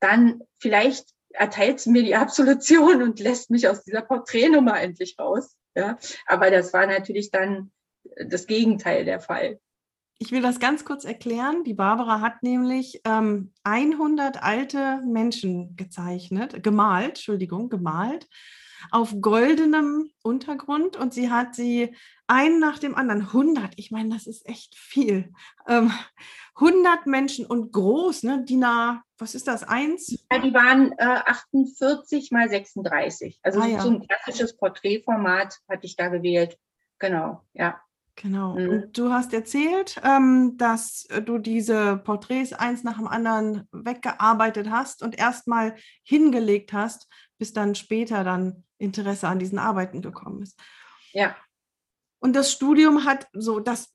dann 0.00 0.42
vielleicht 0.58 1.08
erteilt 1.30 1.80
sie 1.80 1.90
mir 1.90 2.02
die 2.02 2.16
Absolution 2.16 3.02
und 3.02 3.20
lässt 3.20 3.50
mich 3.50 3.68
aus 3.68 3.84
dieser 3.84 4.02
Porträtnummer 4.02 4.80
endlich 4.80 5.16
raus. 5.18 5.56
Ja, 5.76 5.98
aber 6.26 6.50
das 6.50 6.72
war 6.72 6.86
natürlich 6.86 7.30
dann 7.30 7.70
das 8.26 8.46
Gegenteil 8.46 9.04
der 9.04 9.20
Fall. 9.20 9.60
Ich 10.22 10.32
will 10.32 10.42
das 10.42 10.60
ganz 10.60 10.84
kurz 10.84 11.06
erklären. 11.06 11.64
Die 11.64 11.72
Barbara 11.72 12.20
hat 12.20 12.42
nämlich 12.42 13.00
ähm, 13.06 13.54
100 13.64 14.42
alte 14.42 15.00
Menschen 15.06 15.76
gezeichnet, 15.76 16.62
gemalt, 16.62 17.08
Entschuldigung, 17.08 17.70
gemalt, 17.70 18.28
auf 18.90 19.14
goldenem 19.22 20.10
Untergrund 20.22 20.98
und 20.98 21.14
sie 21.14 21.30
hat 21.30 21.54
sie 21.54 21.96
einen 22.26 22.60
nach 22.60 22.78
dem 22.78 22.96
anderen, 22.96 23.22
100, 23.22 23.72
ich 23.76 23.90
meine, 23.90 24.10
das 24.10 24.26
ist 24.26 24.46
echt 24.46 24.74
viel, 24.76 25.32
ähm, 25.66 25.90
100 26.54 27.06
Menschen 27.06 27.46
und 27.46 27.72
groß, 27.72 28.22
ne, 28.24 28.44
DIN 28.44 28.64
A, 28.64 29.02
was 29.16 29.34
ist 29.34 29.48
das, 29.48 29.62
eins? 29.62 30.22
Ja, 30.30 30.38
die 30.38 30.52
waren 30.52 30.92
äh, 30.98 31.04
48 31.04 32.30
mal 32.30 32.48
36, 32.48 33.40
also 33.42 33.60
ah, 33.60 33.66
ja. 33.66 33.80
so 33.80 33.88
ein 33.88 34.06
klassisches 34.06 34.54
Porträtformat 34.54 35.56
hatte 35.66 35.86
ich 35.86 35.96
da 35.96 36.08
gewählt, 36.08 36.58
genau, 36.98 37.42
ja. 37.54 37.80
Genau. 38.20 38.54
Mhm. 38.54 38.68
Und 38.68 38.98
du 38.98 39.10
hast 39.10 39.32
erzählt, 39.32 39.98
ähm, 40.04 40.58
dass 40.58 41.06
äh, 41.06 41.22
du 41.22 41.38
diese 41.38 41.96
Porträts 41.96 42.52
eins 42.52 42.84
nach 42.84 42.98
dem 42.98 43.08
anderen 43.08 43.66
weggearbeitet 43.72 44.70
hast 44.70 45.02
und 45.02 45.18
erstmal 45.18 45.74
hingelegt 46.02 46.74
hast, 46.74 47.08
bis 47.38 47.54
dann 47.54 47.74
später 47.74 48.22
dann 48.22 48.64
Interesse 48.76 49.26
an 49.26 49.38
diesen 49.38 49.58
Arbeiten 49.58 50.02
gekommen 50.02 50.42
ist. 50.42 50.60
Ja. 51.12 51.34
Und 52.18 52.36
das 52.36 52.52
Studium 52.52 53.06
hat 53.06 53.26
so, 53.32 53.58
das 53.58 53.94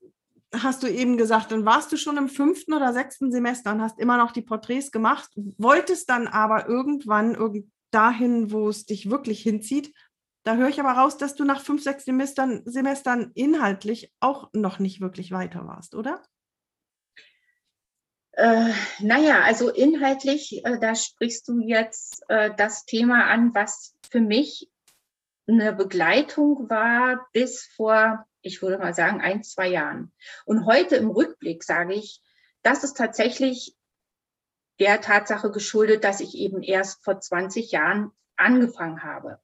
hast 0.52 0.82
du 0.82 0.88
eben 0.88 1.16
gesagt, 1.16 1.52
dann 1.52 1.64
warst 1.64 1.92
du 1.92 1.96
schon 1.96 2.16
im 2.16 2.28
fünften 2.28 2.74
oder 2.74 2.92
sechsten 2.92 3.30
Semester 3.30 3.70
und 3.70 3.80
hast 3.80 4.00
immer 4.00 4.16
noch 4.16 4.32
die 4.32 4.42
Porträts 4.42 4.90
gemacht, 4.90 5.30
wolltest 5.56 6.10
dann 6.10 6.26
aber 6.26 6.68
irgendwann 6.68 7.36
irgend 7.36 7.70
dahin, 7.92 8.50
wo 8.50 8.68
es 8.68 8.86
dich 8.86 9.08
wirklich 9.08 9.40
hinzieht, 9.42 9.94
da 10.46 10.54
höre 10.54 10.68
ich 10.68 10.78
aber 10.78 10.92
raus, 10.92 11.16
dass 11.16 11.34
du 11.34 11.44
nach 11.44 11.60
fünf, 11.60 11.82
sechs 11.82 12.04
Semestern, 12.04 12.62
Semestern 12.66 13.32
inhaltlich 13.34 14.12
auch 14.20 14.48
noch 14.52 14.78
nicht 14.78 15.00
wirklich 15.00 15.32
weiter 15.32 15.66
warst, 15.66 15.96
oder? 15.96 16.22
Äh, 18.30 18.72
naja, 19.00 19.42
also 19.42 19.70
inhaltlich, 19.70 20.64
äh, 20.64 20.78
da 20.78 20.94
sprichst 20.94 21.48
du 21.48 21.58
jetzt 21.58 22.22
äh, 22.28 22.54
das 22.56 22.84
Thema 22.84 23.24
an, 23.24 23.56
was 23.56 23.96
für 24.08 24.20
mich 24.20 24.70
eine 25.48 25.72
Begleitung 25.72 26.70
war 26.70 27.26
bis 27.32 27.64
vor, 27.74 28.24
ich 28.40 28.62
würde 28.62 28.78
mal 28.78 28.94
sagen, 28.94 29.20
ein, 29.20 29.42
zwei 29.42 29.66
Jahren. 29.66 30.12
Und 30.44 30.64
heute 30.64 30.94
im 30.94 31.10
Rückblick 31.10 31.64
sage 31.64 31.94
ich, 31.94 32.22
das 32.62 32.84
ist 32.84 32.96
tatsächlich 32.96 33.74
der 34.78 35.00
Tatsache 35.00 35.50
geschuldet, 35.50 36.04
dass 36.04 36.20
ich 36.20 36.36
eben 36.36 36.62
erst 36.62 37.02
vor 37.02 37.18
20 37.20 37.72
Jahren 37.72 38.12
angefangen 38.36 39.02
habe. 39.02 39.40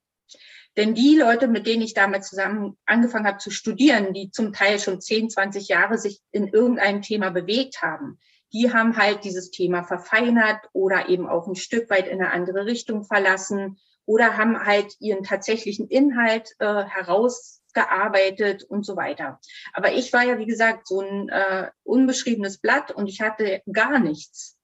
Denn 0.75 0.95
die 0.95 1.15
Leute, 1.17 1.47
mit 1.47 1.67
denen 1.67 1.83
ich 1.83 1.93
damals 1.93 2.29
zusammen 2.29 2.77
angefangen 2.85 3.27
habe 3.27 3.37
zu 3.37 3.51
studieren, 3.51 4.13
die 4.13 4.31
zum 4.31 4.53
Teil 4.53 4.79
schon 4.79 5.01
10, 5.01 5.29
20 5.29 5.67
Jahre 5.67 5.97
sich 5.97 6.19
in 6.31 6.47
irgendeinem 6.47 7.01
Thema 7.01 7.29
bewegt 7.29 7.81
haben, 7.81 8.19
die 8.53 8.71
haben 8.71 8.97
halt 8.97 9.23
dieses 9.23 9.51
Thema 9.51 9.83
verfeinert 9.83 10.59
oder 10.73 11.09
eben 11.09 11.27
auch 11.27 11.47
ein 11.47 11.55
Stück 11.55 11.89
weit 11.89 12.07
in 12.07 12.21
eine 12.21 12.31
andere 12.31 12.65
Richtung 12.65 13.03
verlassen 13.03 13.77
oder 14.05 14.37
haben 14.37 14.65
halt 14.65 14.95
ihren 14.99 15.23
tatsächlichen 15.23 15.87
Inhalt 15.87 16.55
äh, 16.59 16.83
herausgearbeitet 16.83 18.63
und 18.63 18.85
so 18.85 18.95
weiter. 18.95 19.39
Aber 19.73 19.93
ich 19.93 20.11
war 20.13 20.23
ja, 20.23 20.37
wie 20.37 20.45
gesagt, 20.45 20.87
so 20.87 21.01
ein 21.01 21.29
äh, 21.29 21.69
unbeschriebenes 21.83 22.59
Blatt 22.59 22.91
und 22.91 23.07
ich 23.07 23.21
hatte 23.21 23.61
gar 23.71 23.99
nichts 23.99 24.57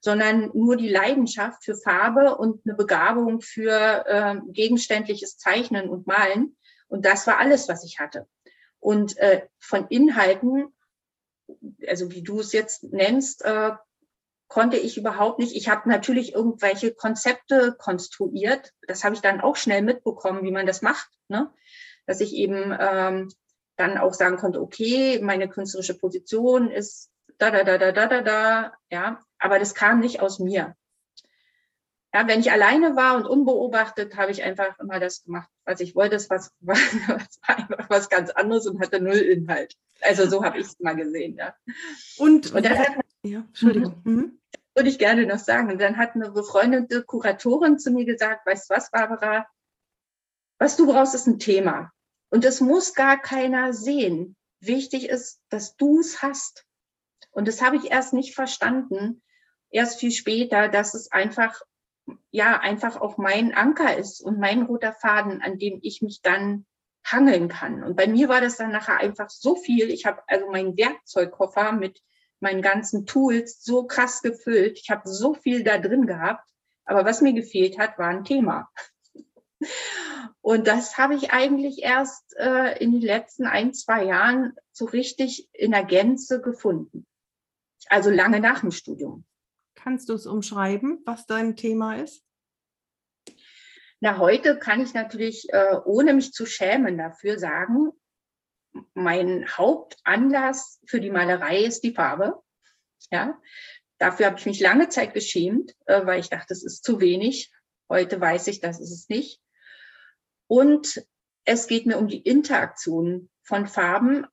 sondern 0.00 0.50
nur 0.54 0.76
die 0.76 0.88
Leidenschaft 0.88 1.64
für 1.64 1.74
Farbe 1.74 2.36
und 2.36 2.60
eine 2.64 2.74
Begabung 2.74 3.40
für 3.40 4.06
äh, 4.06 4.36
gegenständliches 4.52 5.38
Zeichnen 5.38 5.88
und 5.88 6.06
Malen. 6.06 6.56
Und 6.86 7.04
das 7.04 7.26
war 7.26 7.38
alles, 7.38 7.68
was 7.68 7.84
ich 7.84 7.98
hatte. 7.98 8.26
Und 8.80 9.16
äh, 9.18 9.46
von 9.58 9.88
Inhalten, 9.88 10.72
also 11.86 12.10
wie 12.12 12.22
du 12.22 12.40
es 12.40 12.52
jetzt 12.52 12.84
nennst, 12.84 13.44
äh, 13.44 13.72
konnte 14.46 14.78
ich 14.78 14.96
überhaupt 14.96 15.38
nicht. 15.38 15.54
Ich 15.54 15.68
habe 15.68 15.88
natürlich 15.88 16.34
irgendwelche 16.34 16.94
Konzepte 16.94 17.76
konstruiert. 17.78 18.72
Das 18.86 19.04
habe 19.04 19.14
ich 19.14 19.20
dann 19.20 19.40
auch 19.40 19.56
schnell 19.56 19.82
mitbekommen, 19.82 20.42
wie 20.42 20.50
man 20.50 20.66
das 20.66 20.80
macht. 20.80 21.08
Ne? 21.28 21.52
Dass 22.06 22.20
ich 22.20 22.32
eben 22.34 22.74
ähm, 22.78 23.30
dann 23.76 23.98
auch 23.98 24.14
sagen 24.14 24.38
konnte, 24.38 24.60
okay, 24.60 25.20
meine 25.22 25.48
künstlerische 25.48 25.98
Position 25.98 26.70
ist 26.70 27.10
da, 27.38 27.50
da, 27.50 27.62
da, 27.62 27.78
da, 27.78 27.92
da, 27.92 28.06
da, 28.06 28.22
da, 28.22 28.72
ja, 28.90 29.20
aber 29.38 29.58
das 29.58 29.74
kam 29.74 30.00
nicht 30.00 30.20
aus 30.20 30.38
mir. 30.38 30.76
Ja, 32.14 32.26
wenn 32.26 32.40
ich 32.40 32.50
alleine 32.50 32.96
war 32.96 33.16
und 33.16 33.26
unbeobachtet, 33.26 34.16
habe 34.16 34.32
ich 34.32 34.42
einfach 34.42 34.78
immer 34.78 34.98
das 34.98 35.24
gemacht, 35.24 35.50
was 35.64 35.80
ich 35.80 35.94
wollte. 35.94 36.16
Das 36.16 36.30
war, 36.30 36.40
war 36.60 36.76
einfach 37.46 37.90
was 37.90 38.08
ganz 38.08 38.30
anderes 38.30 38.66
und 38.66 38.80
hatte 38.80 39.00
null 39.00 39.16
Inhalt. 39.16 39.76
Also 40.00 40.28
so 40.28 40.42
habe 40.42 40.58
ich 40.58 40.66
es 40.66 40.80
mal 40.80 40.96
gesehen. 40.96 41.36
Ja. 41.36 41.54
Und, 42.16 42.52
und 42.52 42.64
dann 42.64 42.78
hat, 42.78 42.88
ja, 43.22 43.40
Entschuldigung. 43.40 44.00
Mhm. 44.04 44.14
mhm. 44.14 44.40
Würde 44.74 44.90
ich 44.90 44.98
gerne 45.00 45.26
noch 45.26 45.40
sagen. 45.40 45.72
Und 45.72 45.80
dann 45.80 45.96
hat 45.96 46.14
eine 46.14 46.30
befreundete 46.30 47.02
Kuratorin 47.02 47.80
zu 47.80 47.90
mir 47.90 48.04
gesagt, 48.04 48.46
weißt 48.46 48.70
du 48.70 48.74
was, 48.74 48.92
Barbara, 48.92 49.44
was 50.58 50.76
du 50.76 50.86
brauchst, 50.86 51.16
ist 51.16 51.26
ein 51.26 51.40
Thema. 51.40 51.92
Und 52.30 52.44
das 52.44 52.60
muss 52.60 52.94
gar 52.94 53.20
keiner 53.20 53.72
sehen. 53.72 54.36
Wichtig 54.60 55.08
ist, 55.08 55.40
dass 55.48 55.76
du 55.76 55.98
es 55.98 56.22
hast. 56.22 56.64
Und 57.32 57.48
das 57.48 57.60
habe 57.60 57.76
ich 57.76 57.90
erst 57.90 58.12
nicht 58.12 58.34
verstanden, 58.34 59.20
erst 59.70 60.00
viel 60.00 60.10
später, 60.10 60.68
dass 60.68 60.94
es 60.94 61.10
einfach, 61.10 61.60
ja, 62.30 62.58
einfach 62.58 63.00
auch 63.00 63.18
mein 63.18 63.54
Anker 63.54 63.96
ist 63.96 64.20
und 64.20 64.38
mein 64.38 64.62
roter 64.62 64.92
Faden, 64.92 65.42
an 65.42 65.58
dem 65.58 65.78
ich 65.82 66.02
mich 66.02 66.20
dann 66.22 66.66
hangeln 67.04 67.48
kann. 67.48 67.82
Und 67.82 67.96
bei 67.96 68.06
mir 68.06 68.28
war 68.28 68.40
das 68.40 68.56
dann 68.56 68.72
nachher 68.72 68.98
einfach 68.98 69.30
so 69.30 69.56
viel. 69.56 69.90
Ich 69.90 70.04
habe 70.06 70.22
also 70.26 70.50
meinen 70.50 70.76
Werkzeugkoffer 70.76 71.72
mit 71.72 72.02
meinen 72.40 72.62
ganzen 72.62 73.06
Tools 73.06 73.62
so 73.62 73.86
krass 73.86 74.22
gefüllt. 74.22 74.78
Ich 74.78 74.90
habe 74.90 75.08
so 75.08 75.34
viel 75.34 75.64
da 75.64 75.78
drin 75.78 76.06
gehabt. 76.06 76.48
Aber 76.84 77.04
was 77.04 77.20
mir 77.20 77.32
gefehlt 77.32 77.78
hat, 77.78 77.98
war 77.98 78.08
ein 78.08 78.24
Thema. 78.24 78.70
Und 80.40 80.66
das 80.66 80.96
habe 80.98 81.14
ich 81.14 81.32
eigentlich 81.32 81.82
erst 81.82 82.36
äh, 82.38 82.78
in 82.82 82.92
den 82.92 83.02
letzten 83.02 83.46
ein, 83.46 83.74
zwei 83.74 84.04
Jahren 84.04 84.54
so 84.72 84.84
richtig 84.84 85.48
in 85.52 85.72
der 85.72 85.84
Gänze 85.84 86.40
gefunden 86.40 87.06
also 87.88 88.10
lange 88.10 88.40
nach 88.40 88.60
dem 88.60 88.70
Studium. 88.70 89.24
Kannst 89.78 90.08
du 90.08 90.14
es 90.14 90.26
umschreiben, 90.26 91.02
was 91.06 91.26
dein 91.26 91.54
Thema 91.54 91.94
ist? 91.94 92.24
Na, 94.00 94.18
heute 94.18 94.58
kann 94.58 94.80
ich 94.80 94.92
natürlich, 94.92 95.46
äh, 95.50 95.76
ohne 95.84 96.14
mich 96.14 96.32
zu 96.32 96.46
schämen, 96.46 96.98
dafür 96.98 97.38
sagen, 97.38 97.92
mein 98.94 99.46
Hauptanlass 99.48 100.80
für 100.84 101.00
die 101.00 101.12
Malerei 101.12 101.60
ist 101.64 101.84
die 101.84 101.94
Farbe. 101.94 102.42
Ja, 103.12 103.40
dafür 103.98 104.26
habe 104.26 104.38
ich 104.38 104.46
mich 104.46 104.60
lange 104.60 104.88
Zeit 104.88 105.14
geschämt, 105.14 105.76
äh, 105.86 106.04
weil 106.04 106.18
ich 106.18 106.28
dachte, 106.28 106.54
es 106.54 106.64
ist 106.64 106.82
zu 106.82 107.00
wenig. 107.00 107.52
Heute 107.88 108.20
weiß 108.20 108.48
ich, 108.48 108.60
das 108.60 108.80
ist 108.80 108.92
es 108.92 109.08
nicht. 109.08 109.40
Und 110.48 111.04
es 111.44 111.68
geht 111.68 111.86
mir 111.86 111.98
um 111.98 112.08
die 112.08 112.22
Interaktion 112.22 113.30
von 113.42 113.68
Farben. 113.68 114.26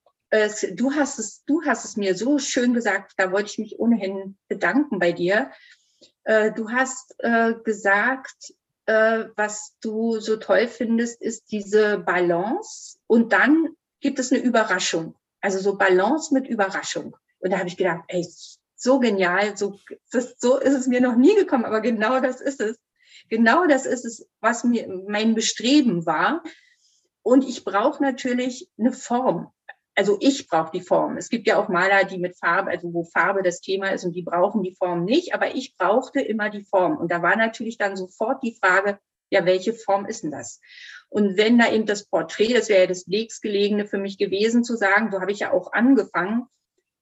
Du 0.73 0.93
hast 0.93 1.19
es, 1.19 1.43
du 1.45 1.63
hast 1.65 1.85
es 1.85 1.97
mir 1.97 2.15
so 2.15 2.39
schön 2.39 2.73
gesagt, 2.73 3.13
da 3.17 3.31
wollte 3.31 3.51
ich 3.51 3.57
mich 3.57 3.79
ohnehin 3.79 4.37
bedanken 4.47 4.99
bei 4.99 5.11
dir. 5.11 5.51
Du 6.25 6.71
hast 6.71 7.15
gesagt, 7.63 8.53
was 8.87 9.75
du 9.81 10.19
so 10.19 10.37
toll 10.37 10.67
findest, 10.67 11.21
ist 11.21 11.51
diese 11.51 11.99
Balance 11.99 12.97
und 13.07 13.33
dann 13.33 13.75
gibt 13.99 14.19
es 14.19 14.31
eine 14.31 14.41
Überraschung. 14.41 15.15
Also 15.41 15.59
so 15.59 15.77
Balance 15.77 16.33
mit 16.33 16.47
Überraschung. 16.47 17.15
Und 17.39 17.51
da 17.51 17.59
habe 17.59 17.67
ich 17.67 17.77
gedacht, 17.77 18.03
ey, 18.07 18.27
so 18.75 18.99
genial, 18.99 19.55
so, 19.55 19.79
das, 20.11 20.35
so 20.37 20.57
ist 20.57 20.73
es 20.73 20.87
mir 20.87 21.01
noch 21.01 21.15
nie 21.15 21.35
gekommen, 21.35 21.65
aber 21.65 21.81
genau 21.81 22.19
das 22.19 22.41
ist 22.41 22.59
es. 22.61 22.77
Genau 23.29 23.65
das 23.65 23.85
ist 23.85 24.05
es, 24.05 24.27
was 24.41 24.63
mir 24.63 24.87
mein 25.07 25.33
Bestreben 25.33 26.05
war. 26.05 26.43
Und 27.21 27.47
ich 27.47 27.63
brauche 27.63 28.03
natürlich 28.03 28.69
eine 28.77 28.91
Form. 28.91 29.51
Also 29.95 30.17
ich 30.19 30.47
brauche 30.47 30.71
die 30.71 30.81
Form. 30.81 31.15
Es 31.17 31.29
gibt 31.29 31.47
ja 31.47 31.57
auch 31.57 31.69
Maler, 31.69 32.03
die 32.03 32.17
mit 32.17 32.37
Farbe, 32.37 32.69
also 32.69 32.93
wo 32.93 33.05
Farbe 33.05 33.43
das 33.43 33.61
Thema 33.61 33.89
ist 33.89 34.03
und 34.03 34.13
die 34.13 34.23
brauchen 34.23 34.61
die 34.61 34.75
Form 34.75 35.05
nicht, 35.05 35.33
aber 35.33 35.55
ich 35.55 35.77
brauchte 35.77 36.19
immer 36.19 36.49
die 36.49 36.63
Form. 36.63 36.97
Und 36.97 37.11
da 37.11 37.21
war 37.21 37.37
natürlich 37.37 37.77
dann 37.77 37.95
sofort 37.95 38.43
die 38.43 38.57
Frage, 38.61 38.99
ja, 39.29 39.45
welche 39.45 39.73
Form 39.73 40.05
ist 40.05 40.23
denn 40.23 40.31
das? 40.31 40.59
Und 41.09 41.37
wenn 41.37 41.57
da 41.57 41.71
eben 41.71 41.85
das 41.85 42.05
Porträt, 42.05 42.53
das 42.53 42.67
wäre 42.67 42.81
ja 42.81 42.87
das 42.87 43.07
nächstgelegene 43.07 43.85
für 43.85 43.97
mich 43.97 44.17
gewesen, 44.17 44.63
zu 44.63 44.75
sagen, 44.75 45.11
so 45.11 45.21
habe 45.21 45.31
ich 45.31 45.39
ja 45.39 45.53
auch 45.53 45.71
angefangen, 45.71 46.47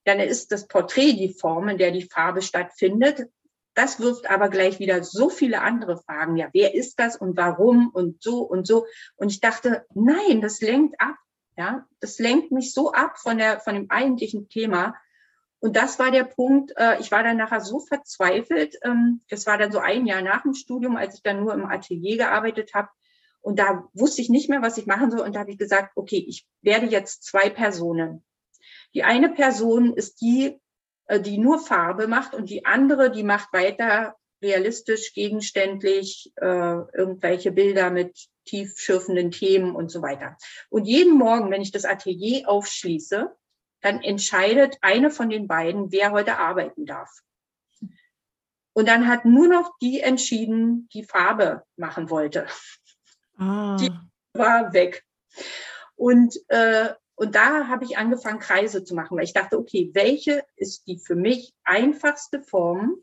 dann 0.06 0.20
ist 0.20 0.52
das 0.52 0.68
Porträt 0.68 1.14
die 1.14 1.34
Form, 1.34 1.70
in 1.70 1.78
der 1.78 1.92
die 1.92 2.08
Farbe 2.08 2.42
stattfindet. 2.42 3.28
Das 3.74 4.00
wirft 4.00 4.30
aber 4.30 4.50
gleich 4.50 4.80
wieder 4.80 5.04
so 5.04 5.30
viele 5.30 5.62
andere 5.62 5.98
Fragen. 5.98 6.38
Ja, 6.38 6.50
wer 6.54 6.76
ist 6.76 7.00
das 7.00 7.16
und 7.16 7.38
warum 7.38 7.90
und 7.90 8.22
so 8.22 8.42
und 8.42 8.68
so. 8.68 8.86
Und 9.16 9.32
ich 9.32 9.40
dachte, 9.40 9.86
nein, 9.96 10.42
das 10.42 10.62
lenkt 10.62 11.00
ab. 11.00 11.16
Ja, 11.56 11.86
das 12.00 12.20
lenkt 12.20 12.52
mich 12.52 12.74
so 12.74 12.92
ab 12.92 13.20
von 13.20 13.38
der, 13.38 13.60
von 13.60 13.76
dem 13.76 13.92
eigentlichen 13.92 14.50
Thema. 14.50 14.96
Und 15.60 15.76
das 15.76 15.98
war 15.98 16.12
der 16.12 16.26
Punkt, 16.26 16.74
äh, 16.76 17.00
ich 17.00 17.12
war 17.12 17.24
dann 17.24 17.38
nachher 17.38 17.62
so 17.62 17.80
verzweifelt. 17.80 18.76
Ähm, 18.84 19.22
das 19.30 19.46
war 19.46 19.58
dann 19.58 19.72
so 19.72 19.80
ein 19.80 20.06
Jahr 20.06 20.22
nach 20.22 20.42
dem 20.42 20.56
Studium, 20.56 20.98
als 20.98 21.16
ich 21.16 21.24
dann 21.24 21.40
nur 21.40 21.54
im 21.54 21.66
Atelier 21.66 22.18
gearbeitet 22.18 22.74
habe. 22.74 22.90
Und 23.42 23.60
da 23.60 23.88
wusste 23.94 24.22
ich 24.22 24.30
nicht 24.30 24.50
mehr, 24.50 24.62
was 24.62 24.78
ich 24.78 24.88
machen 24.88 25.12
soll. 25.12 25.22
Und 25.22 25.36
da 25.36 25.42
habe 25.42 25.52
ich 25.52 25.58
gesagt, 25.58 25.92
okay, 25.96 26.24
ich 26.28 26.46
werde 26.62 26.88
jetzt 26.88 27.24
zwei 27.24 27.50
Personen. 27.50 28.26
Die 28.94 29.04
eine 29.04 29.30
Person 29.30 29.94
ist 29.94 30.22
die, 30.22 30.60
äh, 31.06 31.20
die 31.20 31.38
nur 31.38 31.60
Farbe 31.60 32.08
macht 32.08 32.34
und 32.34 32.50
die 32.50 32.66
andere, 32.66 33.12
die 33.12 33.24
macht 33.24 33.54
weiter 33.54 34.16
realistisch, 34.42 35.14
gegenständlich, 35.14 36.34
äh, 36.36 36.46
irgendwelche 36.46 37.52
Bilder 37.52 37.90
mit 37.90 38.28
tiefschürfenden 38.46 39.32
Themen 39.32 39.76
und 39.76 39.90
so 39.90 40.02
weiter. 40.02 40.38
Und 40.70 40.86
jeden 40.86 41.18
Morgen, 41.18 41.52
wenn 41.52 41.62
ich 41.62 41.72
das 41.72 41.86
Atelier 41.86 42.48
aufschließe, 42.50 43.36
dann 43.82 44.02
entscheidet 44.02 44.78
eine 44.82 45.12
von 45.12 45.30
den 45.30 45.48
beiden, 45.48 45.92
wer 45.92 46.12
heute 46.12 46.38
arbeiten 46.38 46.86
darf. 46.86 47.22
Und 48.74 48.88
dann 48.88 49.08
hat 49.08 49.26
nur 49.26 49.48
noch 49.48 49.78
die 49.82 50.00
entschieden, 50.00 50.90
die 50.94 51.04
Farbe 51.04 51.64
machen 51.76 52.10
wollte. 52.10 52.48
Ah. 53.38 53.78
Die 53.80 53.92
war 54.34 54.74
weg. 54.74 55.06
Und, 55.96 56.38
äh, 56.48 56.94
und 57.16 57.36
da 57.36 57.68
habe 57.68 57.86
ich 57.86 57.98
angefangen, 57.98 58.40
Kreise 58.40 58.84
zu 58.84 58.96
machen, 58.96 59.16
weil 59.16 59.26
ich 59.26 59.34
dachte, 59.34 59.60
okay, 59.60 59.92
welche 59.94 60.44
ist 60.56 60.88
die 60.88 60.98
für 60.98 61.16
mich 61.16 61.54
einfachste 61.64 62.42
Form, 62.42 62.96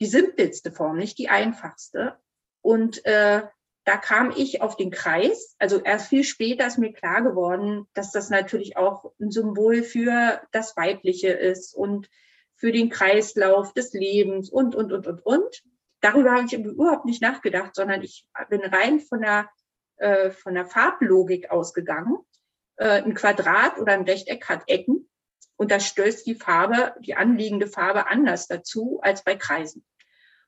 die 0.00 0.06
simpelste 0.06 0.72
Form, 0.72 0.96
nicht 0.96 1.18
die 1.18 1.28
einfachste. 1.28 2.18
Und 2.62 3.04
äh, 3.04 3.42
da 3.90 3.96
kam 3.96 4.30
ich 4.30 4.62
auf 4.62 4.76
den 4.76 4.92
Kreis. 4.92 5.56
Also 5.58 5.80
erst 5.80 6.10
viel 6.10 6.22
später 6.22 6.64
ist 6.64 6.78
mir 6.78 6.92
klar 6.92 7.22
geworden, 7.22 7.88
dass 7.92 8.12
das 8.12 8.30
natürlich 8.30 8.76
auch 8.76 9.12
ein 9.20 9.32
Symbol 9.32 9.82
für 9.82 10.40
das 10.52 10.76
Weibliche 10.76 11.30
ist 11.30 11.74
und 11.74 12.08
für 12.54 12.70
den 12.70 12.88
Kreislauf 12.88 13.72
des 13.72 13.92
Lebens 13.92 14.48
und, 14.48 14.76
und, 14.76 14.92
und, 14.92 15.08
und, 15.08 15.26
und. 15.26 15.62
Darüber 16.00 16.30
habe 16.30 16.46
ich 16.46 16.52
überhaupt 16.52 17.04
nicht 17.04 17.20
nachgedacht, 17.20 17.74
sondern 17.74 18.00
ich 18.02 18.28
bin 18.48 18.60
rein 18.60 19.00
von 19.00 19.22
der, 19.22 19.50
äh, 19.96 20.30
von 20.30 20.54
der 20.54 20.66
Farblogik 20.66 21.50
ausgegangen 21.50 22.16
äh, 22.76 23.02
ein 23.02 23.14
Quadrat 23.14 23.76
oder 23.80 23.94
ein 23.94 24.04
Rechteck 24.04 24.48
hat 24.48 24.68
Ecken 24.68 25.10
und 25.56 25.72
da 25.72 25.80
stößt 25.80 26.24
die 26.28 26.36
Farbe, 26.36 26.94
die 27.00 27.16
anliegende 27.16 27.66
Farbe 27.66 28.06
anders 28.06 28.46
dazu 28.46 29.00
als 29.02 29.24
bei 29.24 29.34
Kreisen. 29.34 29.84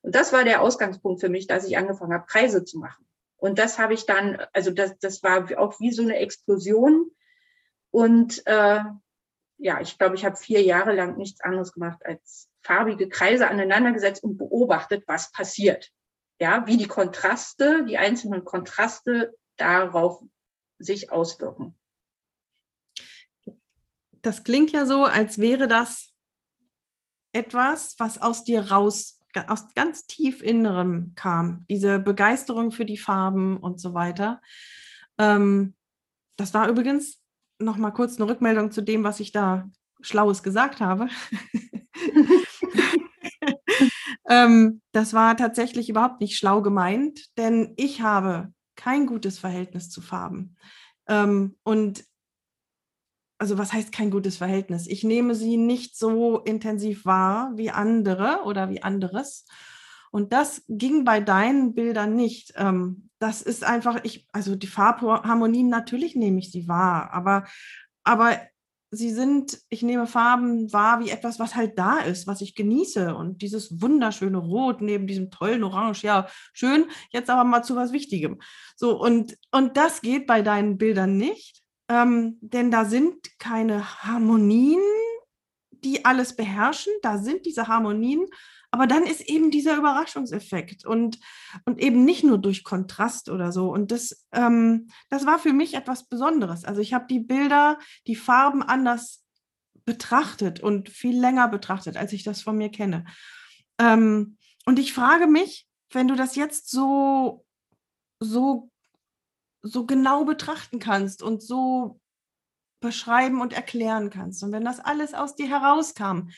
Und 0.01 0.15
das 0.15 0.33
war 0.33 0.45
der 0.45 0.63
Ausgangspunkt 0.63 1.21
für 1.21 1.29
mich, 1.29 1.49
dass 1.49 1.67
ich 1.67 1.77
angefangen 1.77 2.13
habe, 2.13 2.27
Kreise 2.27 2.65
zu 2.65 2.79
machen. 2.79 3.05
Und 3.43 3.59
das 3.59 3.79
habe 3.79 3.95
ich 3.95 4.07
dann, 4.07 4.41
also 4.53 4.71
das, 4.71 4.99
das 4.99 5.23
war 5.23 5.47
auch 5.59 5.81
wie 5.81 5.91
so 5.91 6.03
eine 6.03 6.17
Explosion. 6.17 7.11
Und 7.91 8.47
äh, 8.47 8.81
ja, 9.59 9.81
ich 9.81 9.99
glaube, 9.99 10.15
ich 10.15 10.25
habe 10.25 10.37
vier 10.37 10.63
Jahre 10.63 10.95
lang 10.95 11.17
nichts 11.17 11.41
anderes 11.41 11.73
gemacht 11.73 12.05
als 12.05 12.49
farbige 12.63 13.09
Kreise 13.09 13.49
aneinandergesetzt 13.49 14.23
und 14.23 14.39
beobachtet, 14.39 15.05
was 15.07 15.33
passiert. 15.33 15.91
Ja, 16.41 16.67
wie 16.67 16.77
die 16.77 16.89
Kontraste, 16.89 17.85
die 17.85 17.99
einzelnen 17.99 18.45
Kontraste 18.45 19.35
darauf 19.57 20.23
sich 20.79 21.11
auswirken 21.11 21.77
das 24.23 24.45
klingt 24.45 24.71
ja 24.71 24.87
so, 24.87 25.05
als 25.05 25.39
wäre 25.39 25.69
das 25.69 26.15
etwas, 27.33 27.97
was 27.99 28.21
aus 28.21 28.45
dir 28.45 28.71
raus, 28.71 29.21
aus 29.49 29.75
ganz 29.75 30.07
tief 30.07 30.43
Innerem 30.43 31.13
kam. 31.15 31.65
Diese 31.69 31.99
Begeisterung 31.99 32.71
für 32.73 32.85
die 32.85 32.99
Farben 32.99 33.57
und 33.57 33.81
so 33.81 33.95
weiter. 33.95 34.41
Ähm, 35.19 35.75
das 36.37 36.55
war 36.55 36.69
übrigens 36.69 37.21
noch 37.59 37.77
mal 37.77 37.91
kurz 37.91 38.17
eine 38.17 38.29
Rückmeldung 38.29 38.71
zu 38.71 38.83
dem, 38.83 39.05
was 39.05 39.21
ich 39.21 39.33
da 39.33 39.71
Schlaues 40.01 40.43
gesagt 40.43 40.81
habe. 40.81 41.09
ähm, 44.29 44.81
das 44.93 45.15
war 45.15 45.37
tatsächlich 45.37 45.89
überhaupt 45.89 46.21
nicht 46.21 46.37
schlau 46.37 46.63
gemeint, 46.63 47.37
denn 47.37 47.75
ich 47.77 48.01
habe 48.03 48.53
kein 48.77 49.07
gutes 49.07 49.39
Verhältnis 49.39 49.91
zu 49.91 50.01
Farben. 50.01 50.57
Ähm, 51.07 51.57
und 51.63 52.05
also 53.43 53.59
was 53.59 53.73
heißt 53.73 53.91
kein 53.91 54.13
gutes 54.13 54.37
Verhältnis? 54.37 54.87
Ich 54.87 55.03
nehme 55.03 55.35
sie 55.35 55.57
nicht 55.57 55.99
so 55.99 56.39
intensiv 56.39 57.05
wahr 57.05 57.51
wie 57.57 57.73
andere 57.73 58.43
oder 58.45 58.71
wie 58.71 58.85
anderes. 58.85 59.47
Und 60.13 60.33
das 60.33 60.63
ging 60.69 61.05
bei 61.05 61.19
deinen 61.19 61.75
Bildern 61.75 62.15
nicht. 62.15 62.53
Ähm, 62.55 63.11
das 63.19 63.43
ist 63.43 63.65
einfach, 63.65 63.99
ich, 64.05 64.29
also 64.33 64.55
die 64.55 64.69
Farbharmonien, 64.69 65.69
natürlich 65.69 66.15
nehme 66.15 66.39
ich 66.39 66.53
sie 66.53 66.69
wahr, 66.69 67.13
aber, 67.13 67.45
aber 68.05 68.39
sie 68.93 69.11
sind, 69.11 69.59
ich 69.71 69.83
nehme 69.83 70.07
Farben 70.07 70.73
wahr 70.73 71.01
wie 71.01 71.11
etwas, 71.11 71.41
was 71.41 71.57
halt 71.57 71.77
da 71.77 71.99
ist, 71.99 72.29
was 72.29 72.43
ich 72.43 72.55
genieße. 72.55 73.13
Und 73.13 73.43
dieses 73.43 73.83
wunderschöne 73.83 74.39
Rot 74.39 74.81
neben 74.83 75.09
diesem 75.09 75.33
tollen 75.33 75.65
Orange, 75.65 76.05
ja, 76.05 76.29
schön, 76.53 76.85
jetzt 77.11 77.29
aber 77.29 77.43
mal 77.43 77.65
zu 77.65 77.75
was 77.75 77.91
Wichtigem. 77.91 78.41
So, 78.77 79.01
und, 79.01 79.37
und 79.51 79.77
das 79.77 80.01
geht 80.01 80.29
bei 80.29 80.43
deinen 80.43 80.79
Bildern 80.79 81.17
nicht 81.17 81.62
ähm, 81.89 82.39
denn 82.41 82.71
da 82.71 82.85
sind 82.85 83.39
keine 83.39 84.03
Harmonien, 84.05 84.81
die 85.71 86.05
alles 86.05 86.37
beherrschen. 86.37 86.93
Da 87.03 87.19
sind 87.19 87.45
diese 87.45 87.69
Harmonien, 87.69 88.27
aber 88.71 88.87
dann 88.87 89.05
ist 89.05 89.21
eben 89.21 89.51
dieser 89.51 89.77
Überraschungseffekt 89.77 90.87
und, 90.87 91.19
und 91.67 91.79
eben 91.79 92.05
nicht 92.05 92.25
nur 92.25 92.39
durch 92.39 92.65
Kontrast 92.65 93.29
oder 93.29 93.53
so. 93.53 93.71
Und 93.71 93.93
das, 93.93 94.25
ähm, 94.33 94.89
das 95.11 95.27
war 95.27 95.39
für 95.39 95.53
mich 95.53 95.75
etwas 95.75 96.09
Besonderes. 96.09 96.65
Also 96.65 96.81
ich 96.81 96.95
habe 96.95 97.07
die 97.09 97.21
Bilder, 97.21 97.79
die 98.07 98.17
Farben 98.17 98.63
anders 98.63 99.25
betrachtet 99.85 100.61
und 100.61 100.89
viel 100.89 101.19
länger 101.19 101.49
betrachtet, 101.49 101.99
als 101.99 102.13
ich 102.15 102.23
das 102.23 102.41
von 102.41 102.57
mir 102.57 102.71
kenne. 102.71 103.05
Ähm, 103.79 104.39
und 104.65 104.79
ich 104.79 104.95
frage 104.95 105.27
mich, 105.27 105.69
wenn 105.91 106.09
du 106.09 106.15
das 106.15 106.35
jetzt 106.35 106.71
so, 106.71 107.45
so 108.21 108.71
so 109.63 109.87
genau 109.87 110.25
betrachten 110.25 110.79
kannst 110.79 111.23
und 111.23 111.43
so 111.43 112.01
beschreiben 112.81 113.41
und 113.41 113.53
erklären 113.53 114.11
kannst. 114.11 114.43
Und 114.43 114.53
wenn 114.53 114.65
das 114.65 114.81
alles 114.81 115.15
aus 115.15 115.35
dir 115.35 115.49
herauskam, 115.49 116.29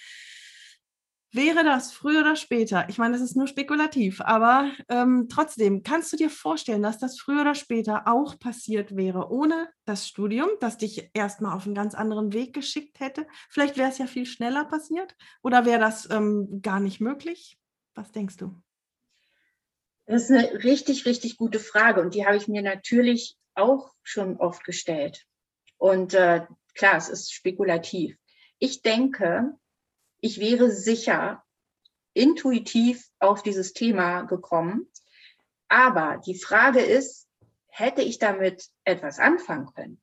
wäre 1.33 1.65
das 1.65 1.93
früher 1.93 2.21
oder 2.21 2.37
später, 2.37 2.89
ich 2.89 2.99
meine, 2.99 3.15
das 3.15 3.23
ist 3.23 3.37
nur 3.37 3.49
spekulativ, 3.49 4.21
aber 4.21 4.71
ähm, 4.89 5.27
trotzdem, 5.29 5.83
kannst 5.83 6.13
du 6.13 6.17
dir 6.17 6.31
vorstellen, 6.31 6.83
dass 6.83 6.99
das 6.99 7.19
früher 7.19 7.41
oder 7.41 7.57
später 7.57 8.07
auch 8.07 8.39
passiert 8.39 8.95
wäre, 8.95 9.31
ohne 9.33 9.69
das 9.85 10.07
Studium, 10.07 10.49
das 10.61 10.79
dich 10.79 11.11
erstmal 11.13 11.57
auf 11.57 11.67
einen 11.67 11.75
ganz 11.75 11.95
anderen 11.95 12.33
Weg 12.33 12.55
geschickt 12.55 13.01
hätte? 13.01 13.27
Vielleicht 13.51 13.77
wäre 13.77 13.89
es 13.89 13.99
ja 13.99 14.07
viel 14.07 14.27
schneller 14.27 14.65
passiert 14.65 15.17
oder 15.43 15.65
wäre 15.65 15.81
das 15.81 16.09
ähm, 16.09 16.61
gar 16.63 16.79
nicht 16.79 17.01
möglich? 17.01 17.59
Was 17.97 18.13
denkst 18.13 18.37
du? 18.37 18.55
Das 20.07 20.25
ist 20.25 20.31
eine 20.31 20.65
richtig, 20.65 21.07
richtig 21.07 21.37
gute 21.37 21.59
Frage 21.59 22.01
und 22.01 22.15
die 22.15 22.27
habe 22.27 22.37
ich 22.37 22.49
mir 22.49 22.63
natürlich 22.63 23.37
auch 23.55 23.95
schon 24.03 24.37
oft 24.37 24.65
gestellt. 24.65 25.27
Und 25.79 26.15
äh, 26.15 26.47
klar, 26.75 26.97
es 26.97 27.09
ist 27.09 27.33
spekulativ. 27.33 28.17
Ich 28.59 28.83
denke, 28.83 29.55
ich 30.21 30.41
wäre 30.41 30.71
sicher 30.71 31.45
intuitiv 32.15 33.09
auf 33.19 33.43
dieses 33.43 33.73
Thema 33.73 34.23
gekommen. 34.23 34.89
Aber 35.69 36.21
die 36.25 36.39
Frage 36.39 36.81
ist, 36.81 37.29
hätte 37.67 38.03
ich 38.03 38.19
damit 38.19 38.69
etwas 38.85 39.19
anfangen 39.19 39.73
können? 39.75 40.01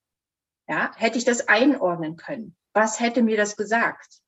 Ja, 0.68 0.94
hätte 0.96 1.18
ich 1.18 1.26
das 1.26 1.48
einordnen 1.48 2.18
können? 2.18 2.56
Was 2.74 3.00
hätte 3.00 3.24
mir 3.24 3.38
das 3.38 3.56
gesagt? 3.56 4.22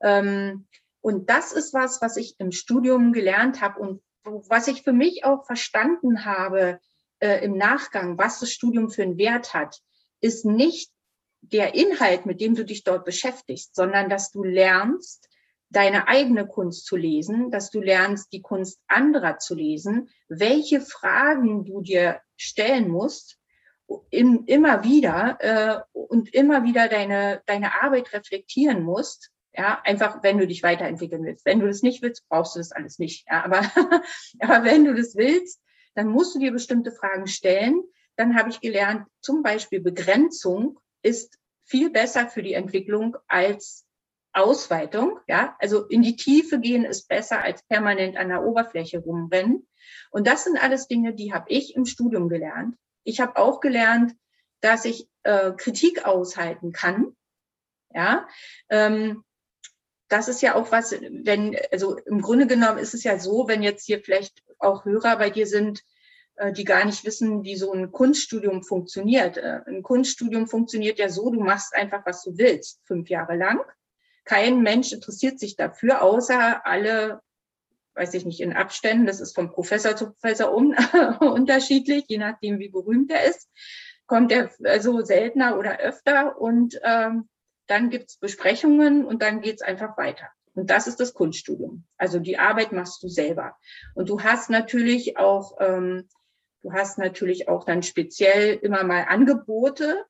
Ähm, 0.00 0.66
und 1.00 1.30
das 1.30 1.52
ist 1.52 1.72
was, 1.72 2.02
was 2.02 2.16
ich 2.16 2.38
im 2.38 2.52
Studium 2.52 3.12
gelernt 3.12 3.60
habe 3.60 3.80
und 3.80 4.02
was 4.24 4.68
ich 4.68 4.82
für 4.82 4.92
mich 4.92 5.24
auch 5.24 5.46
verstanden 5.46 6.24
habe 6.24 6.80
äh, 7.20 7.44
im 7.44 7.56
Nachgang, 7.56 8.18
was 8.18 8.40
das 8.40 8.52
Studium 8.52 8.90
für 8.90 9.02
einen 9.02 9.18
Wert 9.18 9.54
hat, 9.54 9.80
ist 10.20 10.44
nicht 10.44 10.90
der 11.42 11.74
Inhalt, 11.74 12.26
mit 12.26 12.40
dem 12.40 12.54
du 12.54 12.64
dich 12.64 12.84
dort 12.84 13.04
beschäftigst, 13.04 13.74
sondern 13.74 14.08
dass 14.08 14.30
du 14.30 14.44
lernst, 14.44 15.28
deine 15.70 16.08
eigene 16.08 16.46
Kunst 16.46 16.84
zu 16.84 16.96
lesen, 16.96 17.50
dass 17.50 17.70
du 17.70 17.80
lernst, 17.80 18.32
die 18.32 18.42
Kunst 18.42 18.80
anderer 18.88 19.38
zu 19.38 19.54
lesen, 19.54 20.10
welche 20.28 20.80
Fragen 20.80 21.64
du 21.64 21.80
dir 21.80 22.20
stellen 22.36 22.88
musst, 22.88 23.38
in, 24.10 24.44
immer 24.46 24.84
wieder 24.84 25.38
äh, 25.40 25.80
und 25.92 26.32
immer 26.34 26.64
wieder 26.64 26.88
deine, 26.88 27.42
deine 27.46 27.82
Arbeit 27.82 28.12
reflektieren 28.12 28.82
musst. 28.82 29.30
Ja, 29.52 29.80
einfach, 29.84 30.22
wenn 30.22 30.38
du 30.38 30.46
dich 30.46 30.62
weiterentwickeln 30.62 31.24
willst. 31.24 31.44
Wenn 31.44 31.60
du 31.60 31.66
das 31.66 31.82
nicht 31.82 32.02
willst, 32.02 32.28
brauchst 32.28 32.54
du 32.54 32.60
das 32.60 32.72
alles 32.72 32.98
nicht. 32.98 33.26
Ja, 33.28 33.44
aber, 33.44 33.60
aber 34.40 34.64
wenn 34.64 34.84
du 34.84 34.94
das 34.94 35.16
willst, 35.16 35.60
dann 35.94 36.08
musst 36.08 36.34
du 36.34 36.38
dir 36.38 36.52
bestimmte 36.52 36.92
Fragen 36.92 37.26
stellen. 37.26 37.82
Dann 38.16 38.36
habe 38.36 38.50
ich 38.50 38.60
gelernt, 38.60 39.06
zum 39.20 39.42
Beispiel 39.42 39.80
Begrenzung 39.80 40.78
ist 41.02 41.38
viel 41.64 41.90
besser 41.90 42.28
für 42.28 42.42
die 42.42 42.54
Entwicklung 42.54 43.16
als 43.26 43.86
Ausweitung. 44.32 45.18
Ja, 45.26 45.56
also 45.58 45.86
in 45.86 46.02
die 46.02 46.16
Tiefe 46.16 46.60
gehen 46.60 46.84
ist 46.84 47.08
besser 47.08 47.42
als 47.42 47.62
permanent 47.64 48.16
an 48.16 48.28
der 48.28 48.44
Oberfläche 48.44 48.98
rumrennen. 48.98 49.66
Und 50.10 50.26
das 50.26 50.44
sind 50.44 50.62
alles 50.62 50.86
Dinge, 50.86 51.14
die 51.14 51.32
habe 51.32 51.46
ich 51.48 51.74
im 51.74 51.86
Studium 51.86 52.28
gelernt. 52.28 52.76
Ich 53.04 53.20
habe 53.20 53.36
auch 53.36 53.60
gelernt, 53.60 54.14
dass 54.60 54.84
ich 54.84 55.08
äh, 55.22 55.52
Kritik 55.52 56.04
aushalten 56.04 56.72
kann. 56.72 57.16
Ja, 57.92 58.28
ähm, 58.68 59.24
das 60.10 60.28
ist 60.28 60.42
ja 60.42 60.56
auch 60.56 60.72
was, 60.72 60.92
wenn, 60.92 61.56
also 61.70 61.96
im 61.96 62.20
Grunde 62.20 62.46
genommen 62.46 62.78
ist 62.78 62.94
es 62.94 63.04
ja 63.04 63.18
so, 63.18 63.46
wenn 63.48 63.62
jetzt 63.62 63.86
hier 63.86 64.00
vielleicht 64.00 64.42
auch 64.58 64.84
Hörer 64.84 65.16
bei 65.16 65.30
dir 65.30 65.46
sind, 65.46 65.82
äh, 66.34 66.52
die 66.52 66.64
gar 66.64 66.84
nicht 66.84 67.04
wissen, 67.04 67.44
wie 67.44 67.56
so 67.56 67.72
ein 67.72 67.92
Kunststudium 67.92 68.64
funktioniert. 68.64 69.36
Äh, 69.36 69.60
ein 69.66 69.82
Kunststudium 69.82 70.48
funktioniert 70.48 70.98
ja 70.98 71.08
so, 71.08 71.30
du 71.30 71.40
machst 71.40 71.74
einfach, 71.74 72.04
was 72.04 72.24
du 72.24 72.36
willst, 72.36 72.80
fünf 72.84 73.08
Jahre 73.08 73.36
lang. 73.36 73.60
Kein 74.24 74.62
Mensch 74.62 74.92
interessiert 74.92 75.38
sich 75.38 75.54
dafür, 75.54 76.02
außer 76.02 76.66
alle, 76.66 77.20
weiß 77.94 78.12
ich 78.14 78.24
nicht, 78.24 78.40
in 78.40 78.52
Abständen. 78.52 79.06
Das 79.06 79.20
ist 79.20 79.34
vom 79.34 79.52
Professor 79.52 79.94
zu 79.94 80.12
Professor 80.12 80.52
un 80.52 80.74
unterschiedlich, 81.20 82.04
je 82.08 82.18
nachdem, 82.18 82.58
wie 82.58 82.68
berühmt 82.68 83.12
er 83.12 83.24
ist. 83.24 83.48
Kommt 84.06 84.32
er 84.32 84.50
also 84.64 85.02
seltener 85.02 85.56
oder 85.56 85.78
öfter 85.78 86.40
und 86.40 86.80
ähm, 86.82 87.28
dann 87.70 87.90
gibt's 87.90 88.16
Besprechungen 88.16 89.04
und 89.04 89.22
dann 89.22 89.40
geht's 89.40 89.62
einfach 89.62 89.96
weiter. 89.96 90.28
Und 90.54 90.70
das 90.70 90.86
ist 90.86 90.98
das 90.98 91.14
Kunststudium. 91.14 91.84
Also 91.96 92.18
die 92.18 92.38
Arbeit 92.38 92.72
machst 92.72 93.02
du 93.02 93.08
selber. 93.08 93.56
Und 93.94 94.08
du 94.08 94.22
hast 94.22 94.50
natürlich 94.50 95.16
auch, 95.16 95.56
ähm, 95.60 96.08
du 96.62 96.72
hast 96.72 96.98
natürlich 96.98 97.48
auch 97.48 97.64
dann 97.64 97.82
speziell 97.82 98.54
immer 98.54 98.82
mal 98.82 99.04
Angebote, 99.08 100.04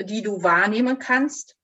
die 0.00 0.22
du 0.22 0.42
wahrnehmen 0.42 0.98
kannst. 0.98 1.56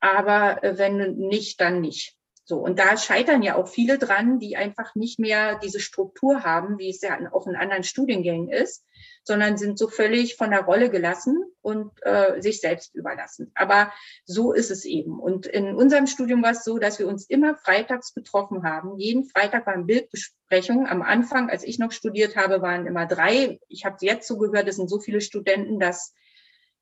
Aber 0.00 0.62
äh, 0.64 0.76
wenn 0.76 1.16
nicht, 1.16 1.60
dann 1.60 1.80
nicht. 1.80 2.15
So, 2.48 2.58
und 2.58 2.78
da 2.78 2.96
scheitern 2.96 3.42
ja 3.42 3.56
auch 3.56 3.66
viele 3.66 3.98
dran, 3.98 4.38
die 4.38 4.56
einfach 4.56 4.94
nicht 4.94 5.18
mehr 5.18 5.58
diese 5.58 5.80
Struktur 5.80 6.44
haben, 6.44 6.78
wie 6.78 6.90
es 6.90 7.00
ja 7.00 7.18
auch 7.32 7.48
in 7.48 7.56
anderen 7.56 7.82
Studiengängen 7.82 8.48
ist, 8.48 8.84
sondern 9.24 9.58
sind 9.58 9.76
so 9.80 9.88
völlig 9.88 10.36
von 10.36 10.52
der 10.52 10.62
Rolle 10.62 10.88
gelassen 10.88 11.42
und 11.60 11.90
äh, 12.02 12.40
sich 12.40 12.60
selbst 12.60 12.94
überlassen. 12.94 13.50
Aber 13.56 13.92
so 14.24 14.52
ist 14.52 14.70
es 14.70 14.84
eben. 14.84 15.18
Und 15.18 15.46
in 15.46 15.74
unserem 15.74 16.06
Studium 16.06 16.40
war 16.44 16.52
es 16.52 16.62
so, 16.62 16.78
dass 16.78 17.00
wir 17.00 17.08
uns 17.08 17.28
immer 17.28 17.56
freitags 17.56 18.14
getroffen 18.14 18.62
haben. 18.62 18.96
Jeden 18.96 19.24
Freitag 19.24 19.66
waren 19.66 19.86
Bildbesprechungen. 19.86 20.86
Am 20.86 21.02
Anfang, 21.02 21.50
als 21.50 21.64
ich 21.64 21.80
noch 21.80 21.90
studiert 21.90 22.36
habe, 22.36 22.62
waren 22.62 22.86
immer 22.86 23.06
drei. 23.06 23.58
Ich 23.66 23.84
habe 23.84 23.96
jetzt 24.02 24.28
so 24.28 24.38
gehört, 24.38 24.68
es 24.68 24.76
sind 24.76 24.88
so 24.88 25.00
viele 25.00 25.20
Studenten, 25.20 25.80
dass 25.80 26.14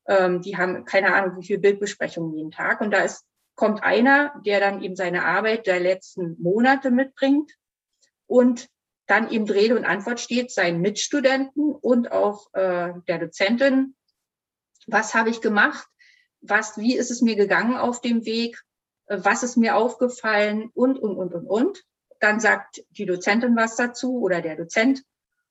ähm, 0.09 0.43
die 0.43 0.59
haben 0.59 0.85
keine 0.85 1.15
Ahnung, 1.15 1.39
wie 1.39 1.47
viele 1.47 1.61
Bildbesprechungen 1.61 2.35
jeden 2.37 2.51
Tag. 2.51 2.83
Und 2.83 2.91
da 2.91 2.99
ist 2.99 3.25
kommt 3.55 3.83
einer, 3.83 4.41
der 4.45 4.61
dann 4.61 4.83
eben 4.83 4.97
seine 4.97 5.25
Arbeit 5.25 5.67
der 5.67 5.81
letzten 5.81 6.37
Monate 6.41 6.91
mitbringt 6.91 7.53
und 8.27 8.69
dann 9.07 9.31
eben 9.31 9.49
Rede 9.49 9.77
und 9.77 9.85
Antwort 9.85 10.21
steht, 10.21 10.51
seinen 10.51 10.81
Mitstudenten 10.81 11.75
und 11.75 12.11
auch 12.11 12.53
äh, 12.55 12.93
der 13.07 13.19
Dozentin. 13.19 13.95
Was 14.87 15.15
habe 15.15 15.31
ich 15.31 15.41
gemacht? 15.41 15.87
Was, 16.41 16.79
wie 16.79 16.97
ist 16.97 17.11
es 17.11 17.21
mir 17.21 17.37
gegangen 17.37 17.77
auf 17.77 18.01
dem 18.01 18.25
Weg? 18.25 18.63
Was 19.07 19.43
ist 19.43 19.57
mir 19.57 19.77
aufgefallen? 19.77 20.71
Und, 20.75 20.99
und, 20.99 21.17
und, 21.17 21.35
und, 21.35 21.47
und. 21.47 21.85
Dann 22.21 22.41
sagt 22.41 22.83
die 22.91 23.07
Dozentin 23.07 23.57
was 23.57 23.77
dazu 23.77 24.21
oder 24.21 24.41
der 24.41 24.57
Dozent. 24.57 25.03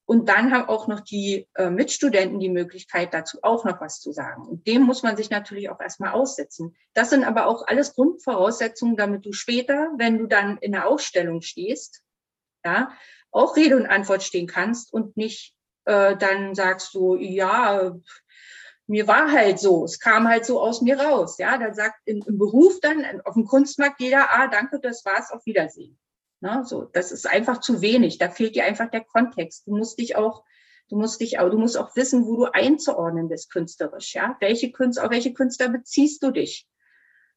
Und 0.05 0.27
dann 0.27 0.51
haben 0.51 0.67
auch 0.67 0.87
noch 0.87 0.99
die 0.99 1.47
äh, 1.55 1.69
Mitstudenten 1.69 2.39
die 2.39 2.49
Möglichkeit, 2.49 3.13
dazu 3.13 3.39
auch 3.41 3.63
noch 3.63 3.79
was 3.79 4.01
zu 4.01 4.11
sagen. 4.11 4.45
Und 4.45 4.67
dem 4.67 4.81
muss 4.81 5.01
man 5.01 5.15
sich 5.15 5.29
natürlich 5.29 5.69
auch 5.69 5.79
erstmal 5.79 6.11
aussetzen. 6.11 6.75
Das 6.93 7.09
sind 7.09 7.23
aber 7.23 7.47
auch 7.47 7.65
alles 7.67 7.95
Grundvoraussetzungen, 7.95 8.97
damit 8.97 9.25
du 9.25 9.31
später, 9.31 9.91
wenn 9.97 10.17
du 10.17 10.27
dann 10.27 10.57
in 10.57 10.73
der 10.73 10.87
Ausstellung 10.87 11.41
stehst, 11.41 12.03
ja, 12.65 12.91
auch 13.31 13.55
Rede 13.55 13.77
und 13.77 13.87
Antwort 13.87 14.23
stehen 14.23 14.47
kannst 14.47 14.93
und 14.93 15.15
nicht 15.17 15.55
äh, 15.85 16.15
dann 16.17 16.55
sagst 16.55 16.93
du, 16.93 17.15
ja, 17.15 17.95
mir 18.87 19.07
war 19.07 19.31
halt 19.31 19.59
so, 19.59 19.85
es 19.85 19.99
kam 19.99 20.27
halt 20.27 20.45
so 20.45 20.59
aus 20.61 20.81
mir 20.81 20.99
raus. 20.99 21.37
Ja, 21.37 21.57
dann 21.57 21.73
sagt 21.73 21.95
im, 22.05 22.23
im 22.27 22.37
Beruf 22.37 22.79
dann 22.81 23.21
auf 23.21 23.33
dem 23.33 23.45
Kunstmarkt 23.45 24.01
jeder, 24.01 24.29
ah, 24.31 24.47
danke, 24.47 24.79
das 24.79 25.05
war's, 25.05 25.31
auf 25.31 25.45
Wiedersehen. 25.45 25.97
Ne? 26.43 26.65
So, 26.65 26.83
das 26.83 27.13
ist 27.13 27.25
einfach 27.25 27.61
zu 27.61 27.81
wenig. 27.81 28.17
Da 28.17 28.29
fehlt 28.29 28.55
dir 28.55 28.65
einfach 28.65 28.91
der 28.91 29.05
Kontext. 29.05 29.65
Du 29.65 29.77
musst 29.77 29.97
dich 29.97 30.17
auch, 30.17 30.43
du 30.89 30.97
musst 30.97 31.21
dich 31.21 31.39
auch, 31.39 31.49
du 31.49 31.57
musst 31.57 31.77
auch 31.77 31.95
wissen, 31.95 32.27
wo 32.27 32.35
du 32.35 32.45
einzuordnen 32.53 33.29
bist 33.29 33.49
künstlerisch. 33.49 34.13
Ja, 34.13 34.35
welche 34.41 34.73
Künstler, 34.73 35.05
auf 35.05 35.11
welche 35.11 35.33
Künstler 35.33 35.69
beziehst 35.69 36.21
du 36.21 36.31
dich? 36.31 36.67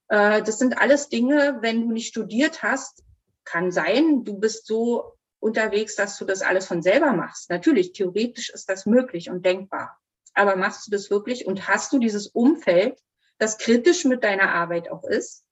Äh, 0.09 0.43
das 0.43 0.59
sind 0.59 0.79
alles 0.79 1.09
Dinge, 1.09 1.59
wenn 1.61 1.83
du 1.83 1.93
nicht 1.93 2.09
studiert 2.09 2.65
hast, 2.65 3.05
kann 3.45 3.71
sein, 3.71 4.25
du 4.25 4.41
bist 4.41 4.67
so 4.67 5.13
unterwegs, 5.39 5.95
dass 5.95 6.19
du 6.19 6.25
das 6.25 6.43
alles 6.43 6.67
von 6.67 6.83
selber 6.83 7.13
machst. 7.13 7.49
Natürlich, 7.49 7.93
theoretisch 7.93 8.51
ist 8.51 8.69
das 8.69 8.87
möglich 8.87 9.31
und 9.31 9.47
denkbar. 9.47 10.01
Aber 10.35 10.57
machst 10.57 10.85
du 10.85 10.91
das 10.91 11.11
wirklich 11.11 11.47
und 11.47 11.69
hast 11.69 11.93
du 11.93 12.01
dieses 12.01 12.27
Umfeld, 12.27 12.99
das 13.39 13.59
kritisch 13.59 14.05
mit 14.05 14.25
deiner 14.25 14.53
Arbeit 14.53 14.91
auch 14.91 15.05
ist? 15.05 15.46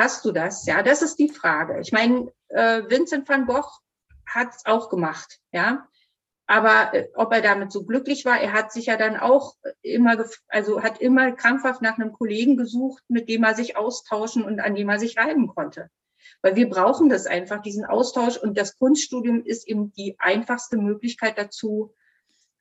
Hast 0.00 0.24
du 0.24 0.32
das? 0.32 0.64
Ja, 0.64 0.82
das 0.82 1.02
ist 1.02 1.18
die 1.18 1.28
Frage. 1.28 1.78
Ich 1.78 1.92
meine, 1.92 2.32
äh, 2.48 2.84
Vincent 2.88 3.28
van 3.28 3.44
Gogh 3.44 3.68
hat 4.24 4.48
es 4.56 4.64
auch 4.64 4.88
gemacht, 4.88 5.40
ja. 5.52 5.86
Aber 6.46 6.94
äh, 6.94 7.10
ob 7.16 7.34
er 7.34 7.42
damit 7.42 7.70
so 7.70 7.84
glücklich 7.84 8.24
war, 8.24 8.40
er 8.40 8.54
hat 8.54 8.72
sich 8.72 8.86
ja 8.86 8.96
dann 8.96 9.18
auch 9.18 9.56
immer, 9.82 10.16
also 10.48 10.82
hat 10.82 11.02
immer 11.02 11.32
krampfhaft 11.32 11.82
nach 11.82 11.98
einem 11.98 12.14
Kollegen 12.14 12.56
gesucht, 12.56 13.04
mit 13.08 13.28
dem 13.28 13.44
er 13.44 13.54
sich 13.54 13.76
austauschen 13.76 14.42
und 14.42 14.58
an 14.58 14.74
dem 14.74 14.88
er 14.88 14.98
sich 14.98 15.18
reiben 15.18 15.48
konnte. 15.48 15.90
Weil 16.40 16.56
wir 16.56 16.70
brauchen 16.70 17.10
das 17.10 17.26
einfach, 17.26 17.60
diesen 17.60 17.84
Austausch. 17.84 18.38
Und 18.38 18.56
das 18.56 18.78
Kunststudium 18.78 19.44
ist 19.44 19.68
eben 19.68 19.92
die 19.92 20.16
einfachste 20.18 20.78
Möglichkeit 20.78 21.36
dazu 21.36 21.94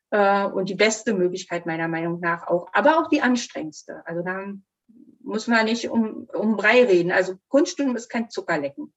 äh, 0.09 0.43
und 0.43 0.67
die 0.67 0.75
beste 0.75 1.13
Möglichkeit 1.13 1.65
meiner 1.65 1.87
Meinung 1.87 2.19
nach 2.19 2.47
auch, 2.47 2.67
aber 2.73 2.99
auch 2.99 3.07
die 3.07 3.21
anstrengendste. 3.21 4.01
Also 4.05 4.23
da 4.23 4.43
muss 5.29 5.47
man 5.47 5.65
nicht 5.65 5.89
um, 5.89 6.27
um 6.33 6.57
Brei 6.57 6.83
reden. 6.83 7.11
Also 7.11 7.37
Kunststudium 7.47 7.95
ist 7.95 8.09
kein 8.09 8.29
Zuckerlecken. 8.29 8.93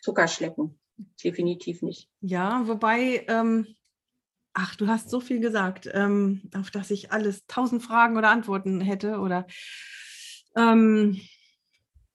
Zuckerschlecken. 0.00 0.78
Definitiv 1.22 1.82
nicht. 1.82 2.08
Ja, 2.20 2.66
wobei, 2.68 3.26
ähm, 3.28 3.66
ach, 4.54 4.76
du 4.76 4.86
hast 4.86 5.10
so 5.10 5.20
viel 5.20 5.40
gesagt, 5.40 5.90
ähm, 5.92 6.48
auf 6.54 6.70
das 6.70 6.90
ich 6.90 7.12
alles 7.12 7.44
tausend 7.46 7.82
Fragen 7.82 8.16
oder 8.16 8.30
Antworten 8.30 8.80
hätte. 8.80 9.18
Oder 9.18 9.46
ähm, 10.54 11.20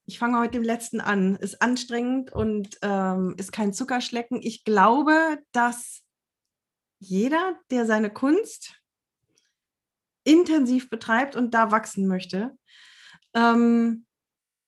ich 0.06 0.18
fange 0.18 0.40
heute 0.40 0.54
dem 0.54 0.64
letzten 0.64 1.02
an. 1.02 1.36
Ist 1.36 1.62
anstrengend 1.62 2.32
und 2.32 2.78
ähm, 2.82 3.36
ist 3.38 3.52
kein 3.52 3.74
Zuckerschlecken. 3.74 4.42
Ich 4.42 4.64
glaube, 4.64 5.38
dass 5.52 6.02
jeder, 7.00 7.60
der 7.70 7.86
seine 7.86 8.12
Kunst 8.12 8.82
intensiv 10.24 10.90
betreibt 10.90 11.36
und 11.36 11.54
da 11.54 11.72
wachsen 11.72 12.08
möchte, 12.08 12.56
ähm, 13.34 14.06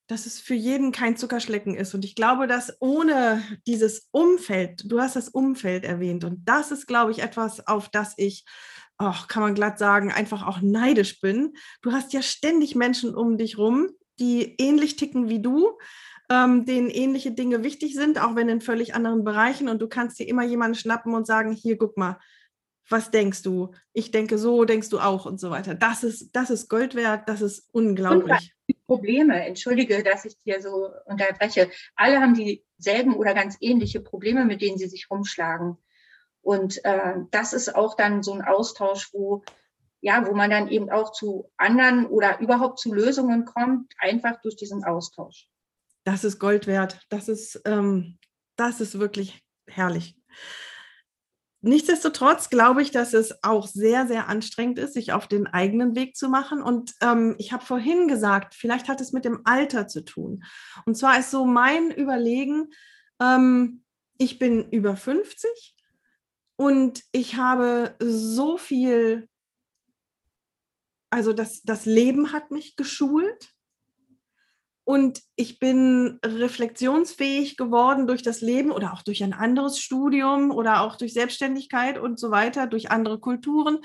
dass 0.08 0.26
es 0.26 0.40
für 0.40 0.54
jeden 0.54 0.92
kein 0.92 1.16
Zuckerschlecken 1.16 1.76
ist. 1.76 1.94
Und 1.94 2.04
ich 2.06 2.16
glaube, 2.16 2.48
dass 2.48 2.76
ohne 2.80 3.42
dieses 3.66 4.10
Umfeld, 4.12 4.84
du 4.92 5.00
hast 5.00 5.16
das 5.16 5.30
Umfeld 5.30 5.86
erwähnt, 5.86 6.24
und 6.24 6.42
das 6.46 6.72
ist, 6.72 6.88
glaube 6.88 7.12
ich, 7.12 7.20
etwas, 7.24 7.66
auf 7.68 7.90
das 7.90 8.14
ich, 8.18 8.46
oh, 9.00 9.14
kann 9.28 9.44
man 9.44 9.56
glatt 9.56 9.80
sagen, 9.80 10.12
einfach 10.12 10.46
auch 10.46 10.62
neidisch 10.62 11.20
bin. 11.22 11.54
Du 11.82 11.94
hast 11.94 12.14
ja 12.14 12.22
ständig 12.22 12.76
Menschen 12.76 13.16
um 13.16 13.38
dich 13.38 13.58
rum, 13.58 13.90
die 14.20 14.56
ähnlich 14.60 14.98
ticken 14.98 15.30
wie 15.30 15.42
du, 15.42 15.78
ähm, 16.30 16.66
denen 16.66 16.90
ähnliche 16.90 17.32
Dinge 17.32 17.64
wichtig 17.64 17.96
sind, 17.96 18.22
auch 18.22 18.36
wenn 18.36 18.50
in 18.50 18.62
völlig 18.62 18.94
anderen 18.96 19.24
Bereichen. 19.24 19.70
Und 19.70 19.82
du 19.82 19.88
kannst 19.88 20.20
dir 20.20 20.28
immer 20.28 20.44
jemanden 20.44 20.76
schnappen 20.76 21.14
und 21.14 21.26
sagen, 21.26 21.54
hier, 21.54 21.78
guck 21.78 21.98
mal, 21.98 22.20
was 22.90 23.12
denkst 23.12 23.44
du? 23.44 23.72
Ich 23.94 24.12
denke 24.12 24.38
so, 24.38 24.66
denkst 24.66 24.90
du 24.90 25.00
auch 25.00 25.26
und 25.26 25.40
so 25.40 25.50
weiter. 25.50 25.76
Das 25.76 26.04
ist, 26.04 26.36
das 26.36 26.50
ist 26.50 26.70
Gold 26.70 26.96
wert, 26.96 27.28
das 27.30 27.42
ist 27.42 27.70
unglaublich. 27.72 28.54
Probleme, 28.86 29.46
entschuldige, 29.46 30.04
dass 30.04 30.26
ich 30.26 30.38
dir 30.40 30.62
so 30.62 30.90
unterbreche. 31.06 31.70
Alle 31.96 32.20
haben 32.20 32.34
dieselben 32.34 33.16
oder 33.16 33.34
ganz 33.34 33.58
ähnliche 33.62 34.02
Probleme, 34.02 34.46
mit 34.46 34.62
denen 34.62 34.78
sie 34.78 34.88
sich 34.88 35.10
rumschlagen. 35.10 35.78
Und 36.42 36.84
äh, 36.84 37.16
das 37.32 37.54
ist 37.54 37.74
auch 37.74 37.96
dann 37.96 38.22
so 38.22 38.34
ein 38.34 38.42
Austausch, 38.42 39.14
wo 39.14 39.44
ja, 40.04 40.28
wo 40.28 40.34
man 40.34 40.50
dann 40.50 40.68
eben 40.68 40.92
auch 40.92 41.14
zu 41.14 41.50
anderen 41.56 42.06
oder 42.08 42.42
überhaupt 42.42 42.78
zu 42.78 42.94
Lösungen 42.94 43.46
kommt, 43.46 43.94
einfach 44.00 44.42
durch 44.42 44.58
diesen 44.58 44.84
Austausch. 44.84 45.48
Das 46.04 46.26
ist 46.26 46.40
Gold 46.40 46.68
wert. 46.68 47.00
Das 47.08 47.30
ist, 47.30 47.62
ähm, 47.64 48.20
das 48.58 48.82
ist 48.82 49.00
wirklich 49.00 49.46
herrlich. 49.66 50.18
Nichtsdestotrotz 51.66 52.50
glaube 52.50 52.82
ich, 52.82 52.92
dass 52.92 53.14
es 53.14 53.42
auch 53.42 53.68
sehr, 53.68 54.06
sehr 54.06 54.28
anstrengend 54.28 54.80
ist, 54.80 54.96
sich 54.96 55.14
auf 55.14 55.30
den 55.30 55.48
eigenen 55.48 55.96
Weg 55.96 56.18
zu 56.18 56.28
machen. 56.28 56.62
Und 56.62 56.94
ähm, 57.00 57.36
ich 57.38 57.54
habe 57.54 57.64
vorhin 57.64 58.10
gesagt, 58.10 58.54
vielleicht 58.54 58.90
hat 58.90 59.00
es 59.00 59.14
mit 59.14 59.24
dem 59.24 59.44
Alter 59.46 59.88
zu 59.88 60.04
tun. 60.04 60.44
Und 60.86 60.98
zwar 60.98 61.18
ist 61.18 61.32
so 61.32 61.46
mein 61.46 61.90
Überlegen, 61.90 62.68
ähm, 63.22 63.86
ich 64.18 64.40
bin 64.40 64.70
über 64.72 64.98
50 64.98 65.50
und 66.58 67.02
ich 67.14 67.38
habe 67.38 67.96
so 67.98 68.58
viel, 68.58 69.30
also 71.12 71.32
das, 71.32 71.62
das 71.64 71.86
Leben 71.86 72.34
hat 72.34 72.52
mich 72.52 72.76
geschult. 72.76 73.53
Und 74.86 75.22
ich 75.36 75.60
bin 75.60 76.20
reflexionsfähig 76.26 77.56
geworden 77.56 78.06
durch 78.06 78.22
das 78.22 78.42
Leben 78.42 78.72
oder 78.72 78.94
auch 78.94 79.02
durch 79.02 79.24
ein 79.24 79.34
anderes 79.34 79.80
Studium 79.80 80.52
oder 80.52 80.82
auch 80.82 80.98
durch 80.98 81.14
Selbstständigkeit 81.14 81.98
und 81.98 82.20
so 82.20 82.32
weiter, 82.32 82.68
durch 82.68 82.92
andere 82.92 83.20
Kulturen. 83.20 83.80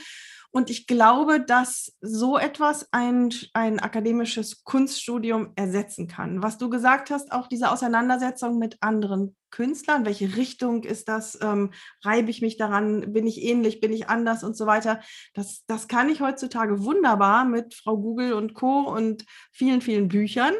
Und 0.50 0.70
ich 0.70 0.86
glaube, 0.86 1.40
dass 1.40 1.96
so 2.00 2.38
etwas 2.38 2.88
ein, 2.90 3.32
ein 3.52 3.80
akademisches 3.80 4.64
Kunststudium 4.64 5.52
ersetzen 5.56 6.08
kann. 6.08 6.42
Was 6.42 6.56
du 6.56 6.70
gesagt 6.70 7.10
hast, 7.10 7.32
auch 7.32 7.48
diese 7.48 7.70
Auseinandersetzung 7.70 8.58
mit 8.58 8.78
anderen 8.80 9.36
Künstlern, 9.50 10.06
welche 10.06 10.36
Richtung 10.36 10.84
ist 10.84 11.08
das, 11.08 11.38
ähm, 11.42 11.72
reibe 12.02 12.30
ich 12.30 12.40
mich 12.40 12.56
daran, 12.56 13.12
bin 13.12 13.26
ich 13.26 13.42
ähnlich, 13.42 13.80
bin 13.80 13.92
ich 13.92 14.08
anders 14.08 14.42
und 14.42 14.56
so 14.56 14.66
weiter. 14.66 15.00
Das, 15.34 15.64
das 15.66 15.86
kann 15.86 16.08
ich 16.08 16.20
heutzutage 16.22 16.82
wunderbar 16.82 17.44
mit 17.44 17.74
Frau 17.74 17.98
Google 17.98 18.32
und 18.32 18.54
Co. 18.54 18.80
und 18.80 19.26
vielen, 19.52 19.82
vielen 19.82 20.08
Büchern. 20.08 20.54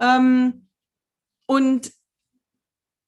Ähm, 0.00 0.68
und 1.46 1.92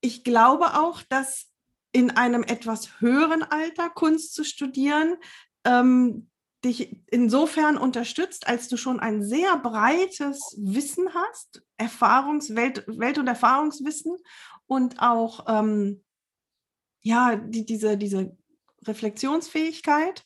ich 0.01 0.25
glaube 0.25 0.79
auch, 0.79 1.03
dass 1.03 1.47
in 1.93 2.11
einem 2.11 2.43
etwas 2.43 3.01
höheren 3.01 3.43
Alter 3.43 3.91
Kunst 3.91 4.35
zu 4.35 4.45
studieren 4.45 5.17
ähm, 5.65 6.31
dich 6.65 6.97
insofern 7.11 7.77
unterstützt, 7.79 8.47
als 8.47 8.69
du 8.69 8.77
schon 8.77 9.01
ein 9.01 9.25
sehr 9.25 9.57
breites 9.57 10.57
Wissen 10.59 11.13
hast, 11.15 11.63
Erfahrungs-, 11.79 12.55
Welt-, 12.55 12.85
Welt 12.87 13.19
und 13.19 13.27
Erfahrungswissen 13.27 14.17
und 14.67 15.01
auch 15.01 15.47
ähm, 15.49 16.05
ja, 17.03 17.37
die, 17.37 17.65
diese, 17.65 17.97
diese 17.97 18.37
Reflexionsfähigkeit. 18.87 20.25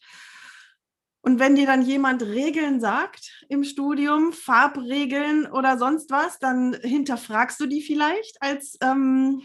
Und 1.24 1.38
wenn 1.38 1.56
dir 1.56 1.64
dann 1.64 1.80
jemand 1.80 2.20
Regeln 2.20 2.80
sagt 2.80 3.46
im 3.48 3.64
Studium, 3.64 4.34
Farbregeln 4.34 5.46
oder 5.50 5.78
sonst 5.78 6.10
was, 6.10 6.38
dann 6.38 6.74
hinterfragst 6.82 7.58
du 7.58 7.64
die 7.64 7.80
vielleicht 7.80 8.36
als, 8.42 8.76
ähm, 8.82 9.40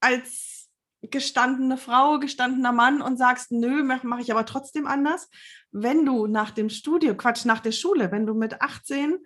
als 0.00 0.68
gestandene 1.02 1.76
Frau, 1.76 2.18
gestandener 2.18 2.72
Mann 2.72 3.00
und 3.00 3.16
sagst, 3.16 3.52
nö, 3.52 3.84
mache 3.84 4.08
mach 4.08 4.18
ich 4.18 4.32
aber 4.32 4.44
trotzdem 4.44 4.88
anders. 4.88 5.30
Wenn 5.70 6.04
du 6.04 6.26
nach 6.26 6.50
dem 6.50 6.68
Studium, 6.68 7.16
Quatsch, 7.16 7.44
nach 7.44 7.60
der 7.60 7.72
Schule, 7.72 8.10
wenn 8.10 8.26
du 8.26 8.34
mit 8.34 8.60
18 8.60 9.16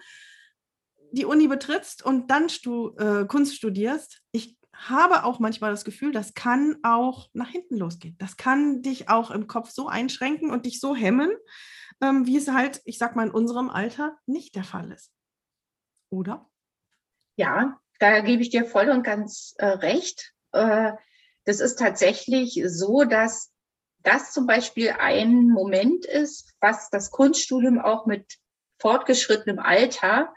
die 1.11 1.25
Uni 1.25 1.49
betrittst 1.49 2.05
und 2.05 2.31
dann 2.31 2.51
stu, 2.51 2.95
äh, 2.99 3.25
Kunst 3.25 3.57
studierst, 3.57 4.21
ich 4.31 4.59
habe 4.75 5.25
auch 5.25 5.39
manchmal 5.39 5.71
das 5.71 5.87
Gefühl, 5.87 6.13
das 6.13 6.35
kann 6.35 6.77
auch 6.83 7.31
nach 7.33 7.49
hinten 7.49 7.79
losgehen. 7.79 8.17
Das 8.19 8.37
kann 8.37 8.83
dich 8.83 9.09
auch 9.09 9.31
im 9.31 9.47
Kopf 9.47 9.71
so 9.71 9.89
einschränken 9.89 10.51
und 10.51 10.67
dich 10.67 10.81
so 10.81 10.95
hemmen, 10.95 11.31
ähm, 12.05 12.27
wie 12.27 12.37
es 12.37 12.49
halt, 12.49 12.83
ich 12.85 12.99
sag 12.99 13.17
mal, 13.17 13.27
in 13.27 13.33
unserem 13.33 13.71
Alter 13.71 14.19
nicht 14.27 14.55
der 14.55 14.65
Fall 14.65 14.93
ist. 14.93 15.11
Oder? 16.11 16.49
Ja, 17.37 17.81
da 17.99 18.21
gebe 18.21 18.43
ich 18.43 18.51
dir 18.51 18.67
voll 18.67 18.91
und 18.91 19.03
ganz 19.03 19.55
äh, 19.59 19.67
recht. 19.67 20.33
Äh, 20.53 20.93
das 21.45 21.61
ist 21.61 21.79
tatsächlich 21.79 22.63
so, 22.67 23.05
dass 23.05 23.53
das 24.03 24.33
zum 24.33 24.47
Beispiel 24.47 24.95
ein 24.99 25.49
Moment 25.49 26.05
ist, 26.05 26.55
was 26.61 26.91
das 26.91 27.11
Kunststudium 27.11 27.81
auch 27.81 28.07
mit 28.07 28.39
fortgeschrittenem 28.79 29.59
Alter, 29.59 30.35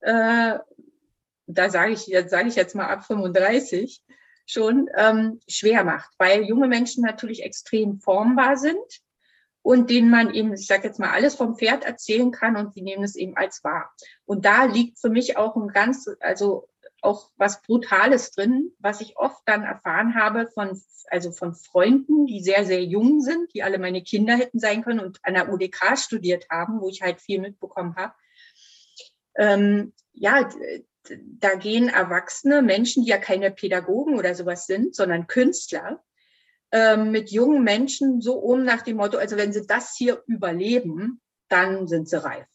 äh, 0.00 0.58
da 1.46 1.70
sage 1.70 1.92
ich, 1.92 2.14
sage 2.28 2.48
ich 2.48 2.54
jetzt 2.54 2.76
mal 2.76 2.86
ab 2.86 3.04
35 3.04 4.02
schon, 4.46 4.88
ähm, 4.94 5.40
schwer 5.48 5.82
macht, 5.82 6.10
weil 6.18 6.44
junge 6.44 6.68
Menschen 6.68 7.02
natürlich 7.02 7.42
extrem 7.42 7.98
formbar 8.00 8.56
sind 8.56 9.02
und 9.62 9.90
denen 9.90 10.10
man 10.10 10.32
eben, 10.32 10.52
ich 10.52 10.66
sage 10.66 10.88
jetzt 10.88 10.98
mal, 10.98 11.10
alles 11.10 11.34
vom 11.34 11.56
Pferd 11.56 11.84
erzählen 11.84 12.30
kann 12.30 12.56
und 12.56 12.74
die 12.74 12.82
nehmen 12.82 13.04
es 13.04 13.16
eben 13.16 13.36
als 13.36 13.62
wahr. 13.64 13.92
Und 14.24 14.44
da 14.44 14.64
liegt 14.64 14.98
für 14.98 15.10
mich 15.10 15.36
auch 15.36 15.56
ein 15.56 15.68
ganz, 15.68 16.08
also 16.20 16.68
auch 17.00 17.30
was 17.36 17.62
Brutales 17.62 18.32
drin, 18.32 18.72
was 18.78 19.00
ich 19.00 19.16
oft 19.16 19.42
dann 19.46 19.62
erfahren 19.62 20.14
habe 20.14 20.48
von, 20.52 20.80
also 21.10 21.32
von 21.32 21.54
Freunden, 21.54 22.26
die 22.26 22.42
sehr, 22.42 22.64
sehr 22.64 22.82
jung 22.82 23.20
sind, 23.20 23.52
die 23.54 23.62
alle 23.62 23.78
meine 23.78 24.02
Kinder 24.02 24.36
hätten 24.36 24.58
sein 24.58 24.82
können 24.82 25.00
und 25.00 25.18
an 25.22 25.34
der 25.34 25.52
UDK 25.52 25.96
studiert 25.96 26.46
haben, 26.50 26.80
wo 26.80 26.88
ich 26.88 27.02
halt 27.02 27.20
viel 27.20 27.40
mitbekommen 27.40 27.94
habe. 27.96 28.14
Ähm, 29.36 29.92
ja, 30.12 30.48
da 31.38 31.54
gehen 31.54 31.88
erwachsene 31.88 32.62
Menschen, 32.62 33.04
die 33.04 33.10
ja 33.10 33.18
keine 33.18 33.50
Pädagogen 33.50 34.18
oder 34.18 34.34
sowas 34.34 34.66
sind, 34.66 34.94
sondern 34.94 35.26
Künstler, 35.26 36.02
ähm, 36.72 37.10
mit 37.10 37.30
jungen 37.30 37.64
Menschen 37.64 38.20
so 38.20 38.34
um 38.34 38.64
nach 38.64 38.82
dem 38.82 38.96
Motto, 38.96 39.18
also 39.18 39.36
wenn 39.36 39.52
sie 39.52 39.66
das 39.66 39.94
hier 39.96 40.22
überleben, 40.26 41.20
dann 41.48 41.88
sind 41.88 42.08
sie 42.08 42.22
reif 42.22 42.46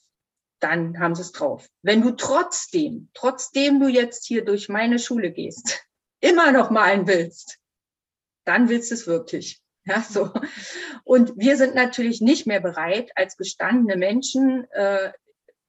dann 0.64 0.97
haben 0.99 1.14
sie 1.14 1.22
es 1.22 1.34
drauf. 1.34 1.68
Wenn 1.82 2.01
du 2.01 2.11
trotzdem, 2.11 3.09
trotzdem 3.14 3.82
du 3.82 3.89
jetzt 3.89 4.26
hier 4.26 4.45
durch 4.45 4.70
meine 4.70 4.97
Schule 4.97 5.32
gehst, 5.32 5.86
immer 6.22 6.51
noch 6.51 6.70
malen 6.70 7.05
willst, 7.05 7.59
dann 8.45 8.70
willst 8.70 8.89
du 8.91 8.95
es 8.95 9.07
wirklich. 9.07 9.59
Ja, 9.86 10.01
so. 10.01 10.32
Und 11.03 11.34
wir 11.36 11.57
sind 11.57 11.76
natürlich 11.76 12.22
nicht 12.22 12.47
mehr 12.47 12.61
bereit, 12.61 13.11
als 13.16 13.36
gestandene 13.36 13.97
Menschen 13.97 14.66
äh, 14.72 15.11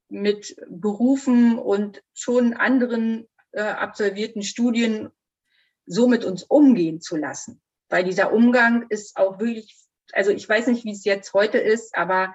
mit 0.09 0.55
Berufen 0.68 1.59
und 1.59 2.01
schon 2.12 2.55
anderen 2.55 3.26
äh, 3.51 3.62
absolvierten 3.62 4.45
Studien 4.45 5.11
so 5.84 6.07
mit 6.07 6.24
uns 6.24 6.45
umgehen 6.45 7.01
zu 7.01 7.16
lassen. 7.16 7.61
Weil 7.95 8.03
dieser 8.03 8.32
Umgang 8.32 8.86
ist 8.88 9.16
auch 9.16 9.38
wirklich, 9.38 9.76
also 10.12 10.32
ich 10.32 10.49
weiß 10.49 10.66
nicht, 10.66 10.84
wie 10.84 10.90
es 10.90 11.05
jetzt 11.05 11.32
heute 11.32 11.59
ist, 11.59 11.95
aber 11.95 12.34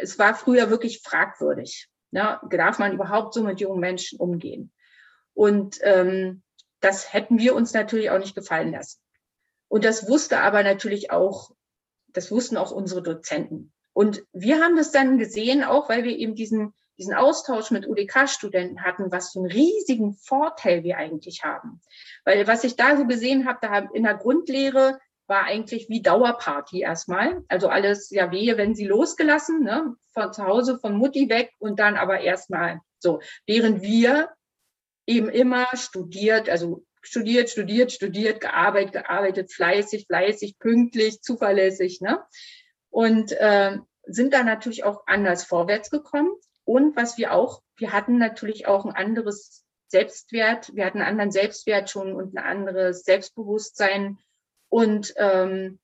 es 0.00 0.18
war 0.18 0.34
früher 0.34 0.70
wirklich 0.70 1.02
fragwürdig. 1.02 1.90
Ne? 2.12 2.40
Darf 2.48 2.78
man 2.78 2.94
überhaupt 2.94 3.34
so 3.34 3.42
mit 3.42 3.60
jungen 3.60 3.78
Menschen 3.78 4.18
umgehen? 4.18 4.72
Und 5.34 5.76
ähm, 5.82 6.42
das 6.80 7.12
hätten 7.12 7.38
wir 7.38 7.54
uns 7.54 7.74
natürlich 7.74 8.08
auch 8.08 8.18
nicht 8.18 8.34
gefallen 8.34 8.72
lassen. 8.72 9.02
Und 9.68 9.84
das 9.84 10.08
wusste 10.08 10.38
aber 10.40 10.62
natürlich 10.62 11.10
auch, 11.10 11.50
das 12.14 12.30
wussten 12.30 12.56
auch 12.56 12.70
unsere 12.70 13.02
Dozenten. 13.02 13.70
Und 13.92 14.24
wir 14.32 14.64
haben 14.64 14.76
das 14.76 14.92
dann 14.92 15.18
gesehen, 15.18 15.62
auch 15.62 15.90
weil 15.90 16.04
wir 16.04 16.16
eben 16.16 16.36
diesen, 16.36 16.72
diesen 16.98 17.14
Austausch 17.14 17.70
mit 17.70 17.88
UDK-Studenten 17.88 18.82
hatten, 18.82 19.10
was 19.10 19.32
für 19.32 19.40
einen 19.40 19.50
riesigen 19.50 20.14
Vorteil 20.14 20.84
wir 20.84 20.96
eigentlich 20.96 21.42
haben. 21.42 21.80
Weil 22.24 22.46
was 22.46 22.64
ich 22.64 22.76
da 22.76 22.96
so 22.96 23.06
gesehen 23.06 23.46
habe, 23.46 23.58
da 23.62 23.78
in 23.92 24.04
der 24.04 24.14
Grundlehre 24.14 24.98
war 25.26 25.44
eigentlich 25.44 25.88
wie 25.88 26.02
Dauerparty 26.02 26.80
erstmal. 26.80 27.42
Also 27.48 27.68
alles 27.68 28.10
ja 28.10 28.30
wehe, 28.30 28.56
wenn 28.58 28.74
sie 28.74 28.86
losgelassen, 28.86 29.62
ne? 29.62 29.94
von 30.12 30.32
zu 30.32 30.44
Hause 30.44 30.78
von 30.78 30.96
Mutti 30.96 31.28
weg 31.28 31.52
und 31.58 31.78
dann 31.78 31.96
aber 31.96 32.20
erstmal 32.20 32.80
so. 32.98 33.20
Während 33.46 33.82
wir 33.82 34.30
eben 35.06 35.28
immer 35.28 35.66
studiert, 35.74 36.48
also 36.48 36.84
studiert, 37.02 37.50
studiert, 37.50 37.92
studiert, 37.92 38.40
gearbeitet, 38.40 38.92
gearbeitet, 38.92 39.52
fleißig, 39.52 40.06
fleißig, 40.06 40.58
pünktlich, 40.58 41.20
zuverlässig, 41.20 42.00
ne? 42.00 42.22
Und 42.90 43.32
äh, 43.32 43.78
sind 44.06 44.32
da 44.32 44.42
natürlich 44.42 44.84
auch 44.84 45.02
anders 45.06 45.44
vorwärts 45.44 45.90
gekommen. 45.90 46.30
Und 46.64 46.96
was 46.96 47.18
wir 47.18 47.32
auch, 47.32 47.62
wir 47.76 47.92
hatten 47.92 48.18
natürlich 48.18 48.66
auch 48.66 48.84
ein 48.84 48.94
anderes 48.94 49.64
Selbstwert, 49.88 50.74
wir 50.74 50.86
hatten 50.86 50.98
einen 50.98 51.08
anderen 51.08 51.30
Selbstwert 51.30 51.90
schon 51.90 52.14
und 52.14 52.34
ein 52.34 52.42
anderes 52.42 53.04
Selbstbewusstsein 53.04 54.18
und 54.68 55.14
ähm, 55.16 55.78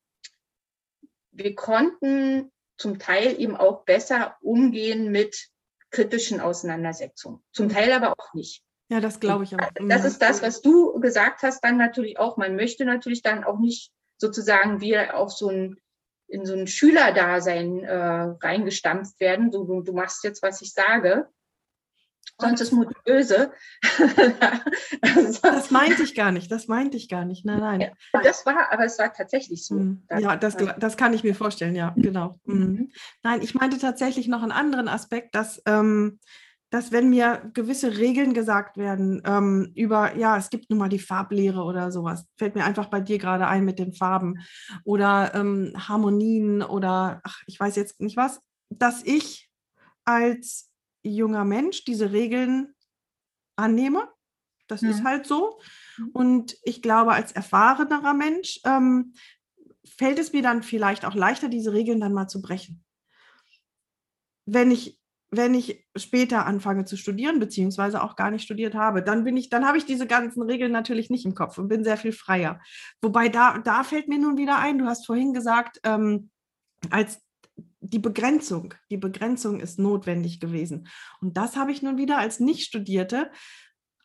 wir 1.33 1.55
konnten 1.55 2.51
zum 2.77 2.99
Teil 2.99 3.39
eben 3.39 3.57
auch 3.57 3.85
besser 3.85 4.37
umgehen 4.41 5.13
mit 5.13 5.49
kritischen 5.91 6.41
Auseinandersetzungen. 6.41 7.43
Zum 7.53 7.69
Teil 7.69 7.93
aber 7.93 8.15
auch 8.19 8.35
nicht. 8.35 8.63
Ja, 8.89 9.01
das 9.01 9.21
glaube 9.21 9.45
ich 9.45 9.55
auch. 9.55 9.71
Das 9.87 10.05
ist 10.05 10.21
das, 10.21 10.43
was 10.43 10.63
du 10.63 10.99
gesagt 10.99 11.43
hast, 11.43 11.63
dann 11.63 11.77
natürlich 11.77 12.19
auch. 12.19 12.37
Man 12.37 12.57
möchte 12.57 12.85
natürlich 12.85 13.23
dann 13.23 13.45
auch 13.45 13.59
nicht 13.59 13.93
sozusagen 14.17 14.81
wieder 14.81 15.17
auf 15.17 15.31
so 15.31 15.49
ein 15.49 15.81
in 16.31 16.47
so 16.47 16.55
ein 16.55 16.67
Schülerdasein 16.67 17.85
äh, 17.85 18.35
reingestampft 18.41 19.19
werden. 19.21 19.51
Du, 19.51 19.65
du, 19.65 19.83
du 19.83 19.93
machst 19.93 20.25
jetzt, 20.25 20.43
was 20.43 20.63
ich 20.63 20.73
sage. 20.73 21.29
Sonst 22.41 22.61
ist 22.61 22.73
Mutti 22.73 22.95
böse. 23.05 23.53
also, 25.03 25.41
das 25.43 25.71
meinte 25.71 26.03
ich 26.03 26.15
gar 26.15 26.33
nicht, 26.33 26.51
das 26.51 26.69
meinte 26.69 26.97
ich 26.97 27.09
gar 27.09 27.25
nicht. 27.25 27.45
Nein, 27.45 27.61
nein. 27.61 27.81
Ja, 27.81 28.21
das 28.23 28.47
war, 28.47 28.73
aber 28.73 28.85
es 28.85 28.99
war 28.99 29.13
tatsächlich 29.13 29.67
so. 29.67 29.75
Mhm. 29.75 30.03
Ja, 30.19 30.37
das, 30.37 30.57
das 30.79 30.97
kann 30.97 31.13
ich 31.13 31.23
mir 31.23 31.35
vorstellen, 31.35 31.75
ja, 31.75 31.93
genau. 31.97 32.37
Mhm. 32.45 32.59
mhm. 32.59 32.93
Nein, 33.23 33.43
ich 33.43 33.55
meinte 33.55 33.79
tatsächlich 33.79 34.27
noch 34.29 34.43
einen 34.43 34.53
anderen 34.53 34.89
Aspekt, 34.89 35.35
dass 35.35 35.63
ähm, 35.67 36.19
dass 36.71 36.93
wenn 36.93 37.11
mir 37.11 37.51
gewisse 37.53 37.99
Regeln 37.99 38.33
gesagt 38.33 38.77
werden 38.77 39.21
ähm, 39.25 39.73
über, 39.75 40.17
ja, 40.17 40.37
es 40.37 40.51
gibt 40.51 40.71
nun 40.71 40.79
mal 40.79 40.89
die 40.89 41.01
Farblehre 41.01 41.63
oder 41.63 41.91
sowas, 41.91 42.27
fällt 42.37 42.55
mir 42.55 42.65
einfach 42.65 42.87
bei 42.87 43.01
dir 43.01 43.19
gerade 43.19 43.49
ein 43.49 43.65
mit 43.65 43.79
den 43.79 43.93
Farben 43.93 44.39
oder 44.85 45.35
ähm, 45.35 45.73
Harmonien 45.77 46.63
oder, 46.63 47.21
ach, 47.25 47.43
ich 47.47 47.59
weiß 47.59 47.75
jetzt 47.77 48.01
nicht 48.01 48.17
was, 48.17 48.41
dass 48.69 49.03
ich 49.05 49.51
als 50.05 50.71
junger 51.03 51.45
Mensch 51.45 51.85
diese 51.85 52.13
Regeln 52.13 52.75
annehme. 53.57 54.09
Das 54.69 54.83
mhm. 54.83 54.91
ist 54.91 55.05
halt 55.05 55.27
so. 55.27 55.61
Mhm. 55.99 56.09
Und 56.13 56.57
ich 56.63 56.83
glaube, 56.83 57.13
als 57.13 57.33
erfahrenerer 57.33 58.15
Mensch 58.15 58.61
ähm, 58.65 59.15
fällt 59.85 60.21
es 60.21 60.33
mir 60.33 60.43
dann 60.43 60.63
vielleicht 60.63 61.05
auch 61.05 61.15
leichter, 61.15 61.49
diese 61.49 61.73
Regeln 61.73 62.01
dann 62.01 62.13
mal 62.13 62.29
zu 62.29 62.41
brechen. 62.41 62.85
Wenn 64.47 64.71
ich 64.71 65.00
wenn 65.31 65.55
ich 65.55 65.87
später 65.97 66.45
anfange 66.47 66.85
zu 66.85 66.97
studieren, 66.97 67.39
beziehungsweise 67.39 68.03
auch 68.03 68.17
gar 68.17 68.31
nicht 68.31 68.43
studiert 68.43 68.75
habe, 68.75 69.03
dann 69.03 69.25
bin 69.25 69.37
ich, 69.37 69.49
dann 69.49 69.67
habe 69.67 69.79
ich 69.79 69.87
diese 69.87 70.07
ganzen 70.07 70.43
Regeln 70.43 70.73
natürlich 70.73 71.09
nicht 71.09 71.25
im 71.25 71.35
Kopf 71.35 71.59
und 71.59 71.69
bin 71.69 71.85
sehr 71.85 71.97
viel 71.97 72.13
freier. 72.13 72.61
Wobei 73.01 73.29
da, 73.29 73.59
da 73.59 73.85
fällt 73.85 74.09
mir 74.09 74.19
nun 74.19 74.37
wieder 74.37 74.59
ein, 74.59 74.79
du 74.79 74.87
hast 74.87 75.07
vorhin 75.07 75.33
gesagt, 75.33 75.81
ähm, 75.85 76.31
als 76.91 77.21
die 77.81 77.99
Begrenzung, 77.99 78.75
die 78.91 78.97
Begrenzung 78.97 79.61
ist 79.61 79.79
notwendig 79.79 80.41
gewesen. 80.41 80.89
Und 81.21 81.37
das 81.37 81.57
habe 81.57 81.73
ich 81.73 81.83
nun 81.83 81.97
wieder 81.97 82.19
als 82.19 82.41
Nicht-Studierte 82.41 83.31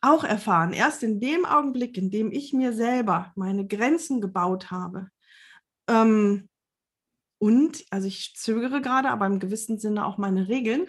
auch 0.00 0.24
erfahren. 0.24 0.72
Erst 0.72 1.02
in 1.02 1.20
dem 1.20 1.44
Augenblick, 1.44 1.96
in 1.98 2.10
dem 2.10 2.30
ich 2.30 2.52
mir 2.52 2.72
selber 2.72 3.32
meine 3.34 3.66
Grenzen 3.66 4.20
gebaut 4.20 4.70
habe, 4.70 5.08
ähm, 5.88 6.48
und, 7.38 7.84
also 7.90 8.08
ich 8.08 8.34
zögere 8.36 8.80
gerade, 8.80 9.10
aber 9.10 9.26
im 9.26 9.40
gewissen 9.40 9.78
Sinne 9.78 10.06
auch 10.06 10.18
meine 10.18 10.48
Regeln, 10.48 10.86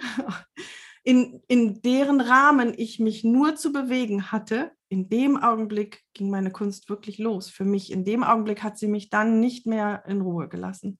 in, 1.03 1.41
in 1.47 1.81
deren 1.81 2.21
Rahmen 2.21 2.73
ich 2.75 2.99
mich 2.99 3.23
nur 3.23 3.55
zu 3.55 3.71
bewegen 3.71 4.31
hatte, 4.31 4.71
in 4.89 5.09
dem 5.09 5.37
Augenblick 5.37 6.03
ging 6.13 6.29
meine 6.29 6.51
Kunst 6.51 6.89
wirklich 6.89 7.17
los. 7.17 7.49
Für 7.49 7.65
mich, 7.65 7.91
in 7.91 8.05
dem 8.05 8.23
Augenblick 8.23 8.63
hat 8.63 8.77
sie 8.77 8.87
mich 8.87 9.09
dann 9.09 9.39
nicht 9.39 9.65
mehr 9.65 10.03
in 10.07 10.21
Ruhe 10.21 10.47
gelassen. 10.47 10.99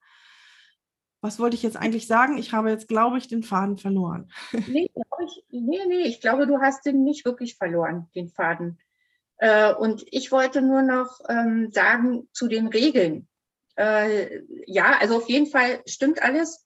Was 1.22 1.40
wollte 1.40 1.56
ich 1.56 1.64
jetzt 1.64 1.78
eigentlich 1.78 2.08
sagen? 2.08 2.38
Ich 2.38 2.54
habe 2.54 2.70
jetzt, 2.70 2.88
glaube 2.88 3.18
ich, 3.18 3.28
den 3.28 3.44
Faden 3.44 3.78
verloren. 3.78 4.32
Nee, 4.68 4.90
ich, 5.24 5.44
nee, 5.50 5.80
nee, 5.88 6.04
ich 6.04 6.22
glaube, 6.22 6.48
du 6.48 6.62
hast 6.62 6.86
den 6.86 7.04
nicht 7.04 7.26
wirklich 7.26 7.56
verloren, 7.58 8.08
den 8.16 8.30
Faden. 8.30 8.80
Äh, 9.38 9.74
und 9.74 10.06
ich 10.12 10.32
wollte 10.32 10.62
nur 10.62 10.84
noch 10.84 11.20
ähm, 11.28 11.72
sagen 11.72 12.28
zu 12.34 12.48
den 12.48 12.68
Regeln. 12.68 13.28
Äh, 13.78 14.42
ja, 14.66 14.98
also 15.00 15.18
auf 15.18 15.30
jeden 15.30 15.48
Fall 15.48 15.82
stimmt 15.86 16.22
alles. 16.22 16.66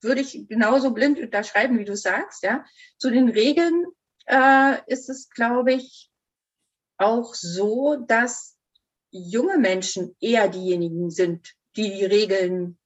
Würde 0.00 0.20
ich 0.20 0.48
genauso 0.48 0.92
blind 0.92 1.18
unterschreiben, 1.20 1.78
wie 1.78 1.84
du 1.84 1.96
sagst. 1.96 2.42
Ja, 2.42 2.64
zu 2.98 3.10
den 3.10 3.28
Regeln 3.28 3.86
äh, 4.26 4.78
ist 4.86 5.08
es, 5.08 5.28
glaube 5.30 5.74
ich, 5.74 6.10
auch 6.98 7.34
so, 7.34 7.96
dass 8.06 8.56
junge 9.10 9.58
Menschen 9.58 10.16
eher 10.20 10.48
diejenigen 10.48 11.10
sind, 11.10 11.52
die 11.76 11.90
die 11.92 12.04
Regeln 12.04 12.78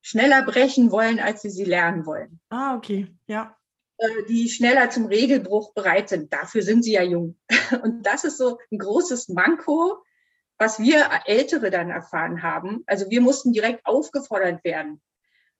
schneller 0.00 0.42
brechen 0.42 0.90
wollen, 0.90 1.18
als 1.20 1.42
sie 1.42 1.50
sie 1.50 1.64
lernen 1.64 2.06
wollen. 2.06 2.40
Ah, 2.50 2.76
okay, 2.76 3.14
ja. 3.26 3.56
Äh, 3.98 4.24
die 4.28 4.48
schneller 4.48 4.90
zum 4.90 5.06
Regelbruch 5.06 5.74
bereit 5.74 6.08
sind. 6.08 6.32
Dafür 6.32 6.62
sind 6.62 6.84
sie 6.84 6.92
ja 6.92 7.02
jung. 7.02 7.36
Und 7.82 8.02
das 8.04 8.24
ist 8.24 8.38
so 8.38 8.58
ein 8.70 8.78
großes 8.78 9.28
Manko 9.28 10.02
was 10.58 10.80
wir 10.80 11.08
Ältere 11.24 11.70
dann 11.70 11.90
erfahren 11.90 12.42
haben. 12.42 12.82
Also 12.86 13.08
wir 13.10 13.20
mussten 13.20 13.52
direkt 13.52 13.86
aufgefordert 13.86 14.64
werden. 14.64 15.00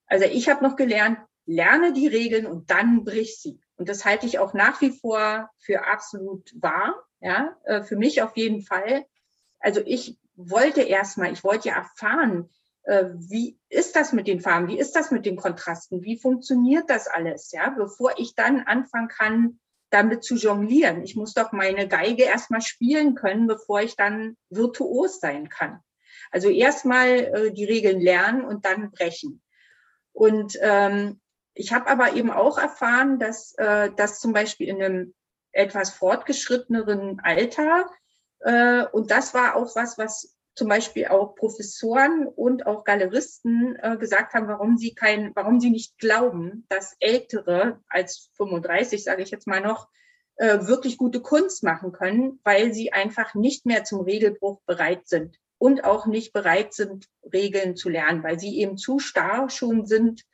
Also 0.06 0.24
ich 0.24 0.48
habe 0.48 0.64
noch 0.64 0.76
gelernt, 0.76 1.18
lerne 1.46 1.92
die 1.92 2.08
Regeln 2.08 2.46
und 2.46 2.70
dann 2.70 3.04
brich 3.04 3.40
sie. 3.40 3.60
Und 3.76 3.88
das 3.88 4.04
halte 4.04 4.26
ich 4.26 4.38
auch 4.38 4.54
nach 4.54 4.80
wie 4.80 4.90
vor 4.90 5.50
für 5.58 5.86
absolut 5.86 6.50
wahr. 6.60 6.94
Ja, 7.20 7.56
äh, 7.64 7.82
für 7.82 7.96
mich 7.96 8.22
auf 8.22 8.36
jeden 8.36 8.62
Fall. 8.62 9.04
Also 9.60 9.80
ich 9.84 10.18
wollte 10.34 10.82
erstmal, 10.82 11.32
ich 11.32 11.42
wollte 11.42 11.68
ja 11.68 11.76
erfahren, 11.76 12.48
äh, 12.84 13.06
wie 13.14 13.58
ist 13.68 13.96
das 13.96 14.12
mit 14.12 14.26
den 14.26 14.40
Farben? 14.40 14.68
Wie 14.68 14.78
ist 14.78 14.94
das 14.94 15.10
mit 15.10 15.26
den 15.26 15.36
Kontrasten? 15.36 16.02
Wie 16.02 16.18
funktioniert 16.18 16.88
das 16.88 17.06
alles? 17.06 17.52
Ja, 17.52 17.70
bevor 17.70 18.18
ich 18.18 18.34
dann 18.34 18.60
anfangen 18.60 19.08
kann, 19.08 19.60
damit 19.90 20.24
zu 20.24 20.34
jonglieren. 20.34 21.02
Ich 21.02 21.16
muss 21.16 21.34
doch 21.34 21.52
meine 21.52 21.88
Geige 21.88 22.24
erstmal 22.24 22.60
spielen 22.60 23.14
können, 23.14 23.46
bevor 23.46 23.80
ich 23.80 23.96
dann 23.96 24.36
virtuos 24.50 25.20
sein 25.20 25.48
kann. 25.48 25.80
Also 26.30 26.50
erstmal 26.50 27.08
äh, 27.08 27.52
die 27.52 27.64
Regeln 27.64 28.00
lernen 28.00 28.44
und 28.44 28.64
dann 28.64 28.90
brechen. 28.90 29.42
Und 30.12 30.58
ähm, 30.60 31.20
ich 31.54 31.72
habe 31.72 31.88
aber 31.88 32.14
eben 32.14 32.30
auch 32.30 32.58
erfahren, 32.58 33.18
dass, 33.18 33.54
äh, 33.56 33.90
dass 33.96 34.20
zum 34.20 34.32
Beispiel 34.32 34.68
in 34.68 34.82
einem 34.82 35.14
etwas 35.52 35.90
fortgeschritteneren 35.90 37.20
Alter, 37.20 37.90
äh, 38.40 38.84
und 38.92 39.10
das 39.10 39.34
war 39.34 39.56
auch 39.56 39.74
was, 39.74 39.98
was 39.98 40.37
zum 40.58 40.68
Beispiel 40.68 41.06
auch 41.06 41.36
Professoren 41.36 42.26
und 42.26 42.66
auch 42.66 42.82
Galeristen 42.82 43.78
äh, 43.80 43.96
gesagt 43.96 44.34
haben, 44.34 44.48
warum 44.48 44.76
sie 44.76 44.92
kein, 44.92 45.30
warum 45.36 45.60
sie 45.60 45.70
nicht 45.70 45.98
glauben, 45.98 46.66
dass 46.68 46.96
Ältere 46.98 47.80
als 47.88 48.30
35, 48.34 49.04
sage 49.04 49.22
ich 49.22 49.30
jetzt 49.30 49.46
mal 49.46 49.60
noch, 49.60 49.88
äh, 50.34 50.66
wirklich 50.66 50.98
gute 50.98 51.20
Kunst 51.20 51.62
machen 51.62 51.92
können, 51.92 52.40
weil 52.42 52.74
sie 52.74 52.92
einfach 52.92 53.36
nicht 53.36 53.66
mehr 53.66 53.84
zum 53.84 54.00
Regelbruch 54.00 54.60
bereit 54.66 55.06
sind 55.06 55.38
und 55.58 55.84
auch 55.84 56.06
nicht 56.06 56.32
bereit 56.32 56.74
sind, 56.74 57.06
Regeln 57.32 57.76
zu 57.76 57.88
lernen, 57.88 58.24
weil 58.24 58.40
sie 58.40 58.58
eben 58.58 58.76
zu 58.76 58.98
starr 58.98 59.48
schon 59.50 59.86
sind 59.86 60.24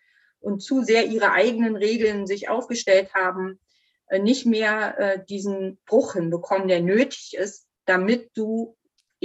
und 0.40 0.62
zu 0.62 0.82
sehr 0.82 1.06
ihre 1.06 1.32
eigenen 1.32 1.76
Regeln 1.76 2.26
sich 2.26 2.48
aufgestellt 2.48 3.12
haben, 3.12 3.60
äh, 4.06 4.18
nicht 4.18 4.46
mehr 4.46 4.98
äh, 4.98 5.24
diesen 5.26 5.78
Bruch 5.84 6.14
hinbekommen, 6.14 6.68
der 6.68 6.80
nötig 6.80 7.36
ist, 7.38 7.66
damit 7.84 8.30
du 8.34 8.74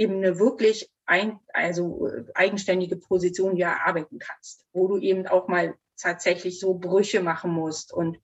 eben 0.00 0.16
eine 0.16 0.38
wirklich 0.38 0.90
ein, 1.04 1.38
also 1.52 2.06
äh, 2.06 2.24
eigenständige 2.34 2.96
Position 2.96 3.56
ja 3.56 3.70
erarbeiten 3.72 4.18
kannst, 4.18 4.64
wo 4.72 4.88
du 4.88 4.98
eben 4.98 5.26
auch 5.26 5.46
mal 5.46 5.74
tatsächlich 6.00 6.58
so 6.58 6.74
Brüche 6.74 7.20
machen 7.20 7.50
musst 7.50 7.92
und 7.92 8.18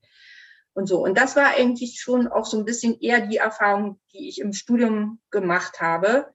und 0.73 0.87
so. 0.87 1.03
Und 1.03 1.17
das 1.17 1.37
war 1.37 1.57
eigentlich 1.57 2.01
schon 2.01 2.29
auch 2.29 2.45
so 2.45 2.59
ein 2.59 2.67
bisschen 2.67 3.01
eher 3.01 3.27
die 3.27 3.39
Erfahrung, 3.39 3.99
die 4.13 4.29
ich 4.29 4.41
im 4.41 4.53
Studium 4.53 5.21
gemacht 5.31 5.81
habe. 5.81 6.27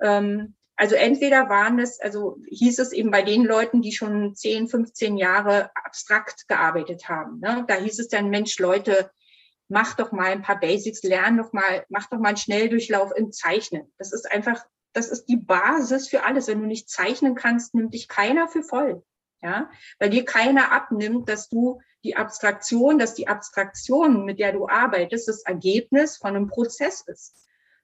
Ähm, 0.00 0.54
also 0.76 0.94
entweder 0.94 1.48
waren 1.48 1.80
es, 1.80 2.00
also 2.00 2.38
hieß 2.46 2.78
es 2.78 2.92
eben 2.92 3.10
bei 3.10 3.22
den 3.22 3.44
Leuten, 3.44 3.82
die 3.82 3.90
schon 3.90 4.36
10, 4.36 4.68
15 4.68 5.16
Jahre 5.16 5.70
abstrakt 5.74 6.46
gearbeitet 6.46 7.08
haben. 7.08 7.40
Ne? 7.40 7.64
Da 7.66 7.74
hieß 7.74 7.98
es 7.98 8.06
dann, 8.06 8.30
Mensch, 8.30 8.60
Leute, 8.60 9.10
mach 9.66 9.94
doch 9.94 10.12
mal 10.12 10.30
ein 10.30 10.42
paar 10.42 10.60
Basics, 10.60 11.02
lern 11.02 11.36
doch 11.36 11.52
mal, 11.52 11.84
mach 11.88 12.08
doch 12.08 12.18
mal 12.18 12.28
einen 12.28 12.36
Schnelldurchlauf 12.36 13.10
im 13.16 13.32
Zeichnen. 13.32 13.92
Das 13.98 14.12
ist 14.12 14.30
einfach 14.30 14.64
das 14.92 15.08
ist 15.08 15.26
die 15.26 15.36
Basis 15.36 16.08
für 16.08 16.24
alles. 16.24 16.48
Wenn 16.48 16.60
du 16.60 16.66
nicht 16.66 16.88
zeichnen 16.88 17.34
kannst, 17.34 17.74
nimmt 17.74 17.94
dich 17.94 18.08
keiner 18.08 18.48
für 18.48 18.62
voll. 18.62 19.02
Ja, 19.40 19.70
weil 20.00 20.10
dir 20.10 20.24
keiner 20.24 20.72
abnimmt, 20.72 21.28
dass 21.28 21.48
du 21.48 21.80
die 22.02 22.16
Abstraktion, 22.16 22.98
dass 22.98 23.14
die 23.14 23.28
Abstraktion, 23.28 24.24
mit 24.24 24.40
der 24.40 24.52
du 24.52 24.68
arbeitest, 24.68 25.28
das 25.28 25.42
Ergebnis 25.42 26.16
von 26.16 26.34
einem 26.34 26.48
Prozess 26.48 27.02
ist. 27.06 27.36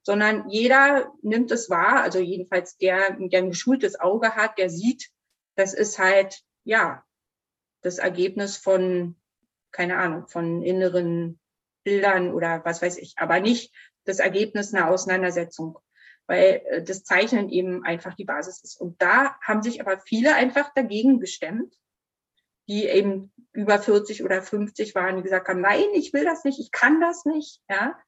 Sondern 0.03 0.49
jeder 0.49 1.13
nimmt 1.23 1.51
es 1.53 1.71
wahr, 1.71 2.03
also 2.03 2.19
jedenfalls 2.19 2.77
der, 2.77 3.17
der 3.19 3.39
ein 3.39 3.51
geschultes 3.51 3.99
Auge 3.99 4.35
hat, 4.35 4.59
der 4.59 4.69
sieht, 4.69 5.11
das 5.55 5.75
ist 5.75 5.99
halt, 5.99 6.43
ja, 6.65 7.05
das 7.83 7.99
Ergebnis 7.99 8.57
von, 8.57 9.17
keine 9.71 9.97
Ahnung, 9.97 10.27
von 10.27 10.63
inneren 10.63 11.39
Bildern 11.85 12.33
oder 12.33 12.65
was 12.65 12.83
weiß 12.83 12.97
ich, 12.99 13.15
aber 13.19 13.41
nicht 13.41 13.73
das 14.05 14.19
Ergebnis 14.19 14.75
einer 14.75 14.91
Auseinandersetzung 14.91 15.79
weil 16.27 16.63
äh, 16.67 16.83
das 16.83 17.05
Zeichnen 17.05 17.49
eben 17.49 17.85
einfach 17.85 18.15
die 18.15 18.25
Basis 18.25 18.63
ist. 18.63 18.81
Und 18.81 19.01
da 19.01 19.37
haben 19.41 19.63
sich 19.63 19.81
aber 19.81 19.99
viele 19.99 20.35
einfach 20.35 20.73
dagegen 20.75 21.21
gestemmt, 21.21 21.75
die 22.67 22.87
eben 22.87 23.33
über 23.53 23.79
40 23.79 24.25
oder 24.25 24.43
50 24.43 24.95
waren, 24.95 25.17
die 25.17 25.23
gesagt 25.23 25.49
haben, 25.49 25.61
nein, 25.61 25.85
ich 25.95 26.13
will 26.13 26.25
das 26.25 26.45
nicht, 26.45 26.59
ich 26.59 26.71
kann 26.71 27.01
das 27.01 27.25
nicht, 27.25 27.61
ja. 27.69 27.99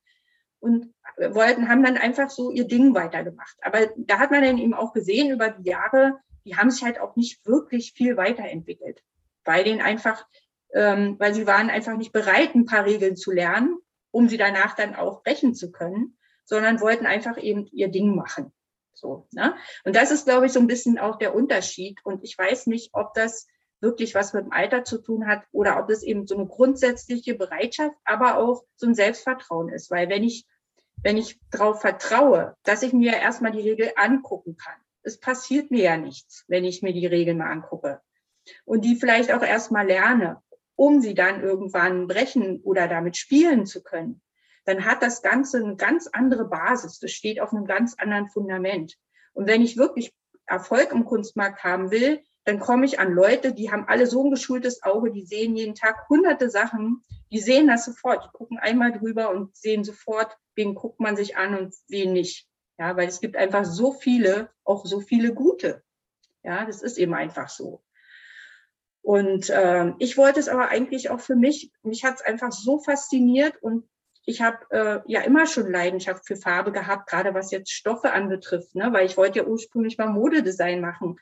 Und 0.58 0.94
wollten, 1.18 1.68
haben 1.68 1.84
dann 1.84 1.98
einfach 1.98 2.30
so 2.30 2.50
ihr 2.50 2.66
Ding 2.66 2.94
weitergemacht. 2.94 3.56
Aber 3.60 3.90
da 3.96 4.18
hat 4.18 4.30
man 4.30 4.42
dann 4.42 4.58
eben 4.58 4.74
auch 4.74 4.92
gesehen 4.92 5.30
über 5.30 5.50
die 5.50 5.68
Jahre, 5.68 6.18
die 6.44 6.56
haben 6.56 6.70
sich 6.70 6.82
halt 6.82 6.98
auch 6.98 7.16
nicht 7.16 7.44
wirklich 7.46 7.92
viel 7.92 8.16
weiterentwickelt, 8.16 9.02
weil 9.44 9.64
denen 9.64 9.82
einfach, 9.82 10.26
ähm, 10.72 11.16
weil 11.18 11.34
sie 11.34 11.46
waren 11.46 11.68
einfach 11.68 11.96
nicht 11.96 12.12
bereit, 12.12 12.54
ein 12.54 12.64
paar 12.64 12.86
Regeln 12.86 13.16
zu 13.16 13.32
lernen, 13.32 13.76
um 14.10 14.28
sie 14.28 14.38
danach 14.38 14.74
dann 14.74 14.94
auch 14.94 15.22
brechen 15.22 15.54
zu 15.54 15.70
können 15.70 16.15
sondern 16.46 16.80
wollten 16.80 17.06
einfach 17.06 17.36
eben 17.36 17.66
ihr 17.72 17.88
Ding 17.88 18.14
machen. 18.14 18.52
So, 18.94 19.28
ne? 19.32 19.54
Und 19.84 19.94
das 19.94 20.10
ist, 20.10 20.24
glaube 20.24 20.46
ich, 20.46 20.52
so 20.52 20.60
ein 20.60 20.66
bisschen 20.66 20.98
auch 20.98 21.18
der 21.18 21.34
Unterschied. 21.34 22.00
Und 22.02 22.24
ich 22.24 22.36
weiß 22.38 22.66
nicht, 22.66 22.90
ob 22.94 23.12
das 23.12 23.46
wirklich 23.80 24.14
was 24.14 24.32
mit 24.32 24.44
dem 24.44 24.52
Alter 24.52 24.84
zu 24.84 24.98
tun 24.98 25.26
hat 25.26 25.44
oder 25.52 25.78
ob 25.78 25.90
es 25.90 26.02
eben 26.02 26.26
so 26.26 26.34
eine 26.34 26.46
grundsätzliche 26.46 27.34
Bereitschaft, 27.34 27.94
aber 28.04 28.38
auch 28.38 28.64
so 28.76 28.86
ein 28.86 28.94
Selbstvertrauen 28.94 29.68
ist. 29.68 29.90
Weil 29.90 30.08
wenn 30.08 30.24
ich, 30.24 30.46
wenn 31.02 31.18
ich 31.18 31.38
darauf 31.50 31.82
vertraue, 31.82 32.54
dass 32.62 32.82
ich 32.82 32.94
mir 32.94 33.12
erstmal 33.14 33.52
die 33.52 33.68
Regel 33.68 33.92
angucken 33.96 34.56
kann, 34.56 34.76
es 35.02 35.20
passiert 35.20 35.70
mir 35.70 35.82
ja 35.82 35.96
nichts, 35.96 36.44
wenn 36.48 36.64
ich 36.64 36.82
mir 36.82 36.92
die 36.92 37.06
Regeln 37.06 37.38
mal 37.38 37.50
angucke 37.50 38.00
und 38.64 38.84
die 38.84 38.96
vielleicht 38.96 39.32
auch 39.32 39.42
erstmal 39.42 39.86
lerne, 39.86 40.42
um 40.74 41.00
sie 41.00 41.14
dann 41.14 41.42
irgendwann 41.42 42.06
brechen 42.06 42.60
oder 42.62 42.88
damit 42.88 43.16
spielen 43.16 43.66
zu 43.66 43.82
können, 43.82 44.20
dann 44.66 44.84
hat 44.84 45.02
das 45.02 45.22
Ganze 45.22 45.58
eine 45.58 45.76
ganz 45.76 46.08
andere 46.08 46.44
Basis. 46.44 46.98
Das 46.98 47.12
steht 47.12 47.40
auf 47.40 47.52
einem 47.52 47.66
ganz 47.66 47.94
anderen 47.94 48.28
Fundament. 48.28 48.96
Und 49.32 49.46
wenn 49.46 49.62
ich 49.62 49.76
wirklich 49.76 50.12
Erfolg 50.46 50.92
im 50.92 51.04
Kunstmarkt 51.04 51.64
haben 51.64 51.90
will, 51.90 52.22
dann 52.44 52.60
komme 52.60 52.84
ich 52.84 53.00
an 53.00 53.12
Leute, 53.12 53.52
die 53.52 53.72
haben 53.72 53.88
alle 53.88 54.06
so 54.06 54.24
ein 54.24 54.30
geschultes 54.30 54.82
Auge, 54.82 55.10
die 55.10 55.24
sehen 55.24 55.56
jeden 55.56 55.74
Tag 55.74 56.08
hunderte 56.08 56.48
Sachen, 56.48 57.02
die 57.32 57.40
sehen 57.40 57.66
das 57.66 57.84
sofort, 57.84 58.24
die 58.24 58.30
gucken 58.32 58.58
einmal 58.58 58.92
drüber 58.92 59.30
und 59.30 59.56
sehen 59.56 59.82
sofort, 59.82 60.36
wen 60.54 60.74
guckt 60.74 61.00
man 61.00 61.16
sich 61.16 61.36
an 61.36 61.58
und 61.58 61.74
wen 61.88 62.12
nicht. 62.12 62.48
Ja, 62.78 62.96
weil 62.96 63.08
es 63.08 63.20
gibt 63.20 63.36
einfach 63.36 63.64
so 63.64 63.92
viele, 63.92 64.50
auch 64.64 64.84
so 64.84 65.00
viele 65.00 65.34
gute. 65.34 65.82
Ja, 66.44 66.64
das 66.64 66.82
ist 66.82 66.98
eben 66.98 67.14
einfach 67.14 67.48
so. 67.48 67.82
Und 69.02 69.50
äh, 69.50 69.92
ich 69.98 70.16
wollte 70.16 70.40
es 70.40 70.48
aber 70.48 70.68
eigentlich 70.68 71.10
auch 71.10 71.20
für 71.20 71.36
mich, 71.36 71.72
mich 71.82 72.04
hat 72.04 72.16
es 72.16 72.22
einfach 72.22 72.52
so 72.52 72.78
fasziniert 72.78 73.60
und 73.62 73.88
ich 74.26 74.42
habe 74.42 74.58
äh, 74.70 75.00
ja 75.06 75.20
immer 75.20 75.46
schon 75.46 75.70
Leidenschaft 75.70 76.26
für 76.26 76.36
Farbe 76.36 76.72
gehabt, 76.72 77.08
gerade 77.08 77.32
was 77.32 77.52
jetzt 77.52 77.70
Stoffe 77.70 78.12
anbetrifft, 78.12 78.74
ne? 78.74 78.92
weil 78.92 79.06
ich 79.06 79.16
wollte 79.16 79.38
ja 79.38 79.46
ursprünglich 79.46 79.96
mal 79.98 80.08
Modedesign 80.08 80.80
machen 80.80 81.16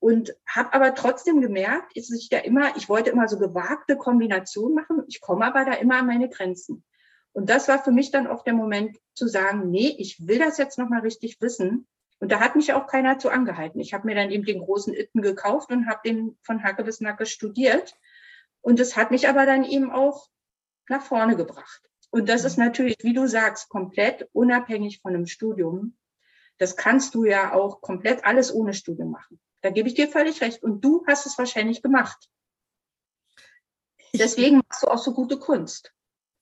und 0.00 0.34
habe 0.48 0.72
aber 0.72 0.94
trotzdem 0.96 1.40
gemerkt, 1.40 1.96
ist 1.96 2.12
ich 2.12 2.28
da 2.28 2.38
immer, 2.38 2.76
ich 2.76 2.88
wollte 2.88 3.10
immer 3.10 3.28
so 3.28 3.38
gewagte 3.38 3.96
Kombinationen 3.96 4.74
machen, 4.74 5.04
ich 5.06 5.20
komme 5.20 5.46
aber 5.46 5.64
da 5.64 5.74
immer 5.74 5.98
an 5.98 6.06
meine 6.06 6.28
Grenzen. 6.28 6.84
Und 7.32 7.48
das 7.48 7.68
war 7.68 7.82
für 7.82 7.92
mich 7.92 8.10
dann 8.10 8.26
auch 8.26 8.42
der 8.42 8.54
Moment 8.54 8.98
zu 9.14 9.28
sagen, 9.28 9.70
nee, 9.70 9.94
ich 9.98 10.26
will 10.26 10.40
das 10.40 10.58
jetzt 10.58 10.78
nochmal 10.78 11.02
richtig 11.02 11.40
wissen. 11.40 11.86
Und 12.18 12.32
da 12.32 12.40
hat 12.40 12.56
mich 12.56 12.72
auch 12.72 12.88
keiner 12.88 13.18
zu 13.18 13.30
angehalten. 13.30 13.78
Ich 13.78 13.94
habe 13.94 14.06
mir 14.06 14.16
dann 14.16 14.32
eben 14.32 14.44
den 14.44 14.58
großen 14.58 14.92
Itten 14.92 15.22
gekauft 15.22 15.70
und 15.70 15.86
habe 15.86 16.00
den 16.04 16.36
von 16.42 16.64
Hacke 16.64 16.82
bis 16.82 17.00
Nacke 17.00 17.26
studiert. 17.26 17.94
Und 18.60 18.80
es 18.80 18.96
hat 18.96 19.12
mich 19.12 19.28
aber 19.28 19.46
dann 19.46 19.64
eben 19.64 19.92
auch 19.92 20.28
nach 20.88 21.02
vorne 21.02 21.36
gebracht. 21.36 21.89
Und 22.10 22.28
das 22.28 22.44
ist 22.44 22.58
natürlich, 22.58 22.96
wie 23.02 23.14
du 23.14 23.26
sagst, 23.28 23.68
komplett 23.68 24.28
unabhängig 24.32 25.00
von 25.00 25.14
einem 25.14 25.26
Studium. 25.26 25.96
Das 26.58 26.76
kannst 26.76 27.14
du 27.14 27.24
ja 27.24 27.54
auch 27.54 27.80
komplett 27.80 28.24
alles 28.24 28.52
ohne 28.52 28.74
Studium 28.74 29.10
machen. 29.10 29.40
Da 29.62 29.70
gebe 29.70 29.88
ich 29.88 29.94
dir 29.94 30.08
völlig 30.08 30.40
recht. 30.40 30.62
Und 30.62 30.84
du 30.84 31.04
hast 31.06 31.26
es 31.26 31.38
wahrscheinlich 31.38 31.82
gemacht. 31.82 32.28
Deswegen 34.12 34.60
machst 34.68 34.82
du 34.82 34.88
auch 34.88 34.98
so 34.98 35.12
gute 35.12 35.38
Kunst. 35.38 35.92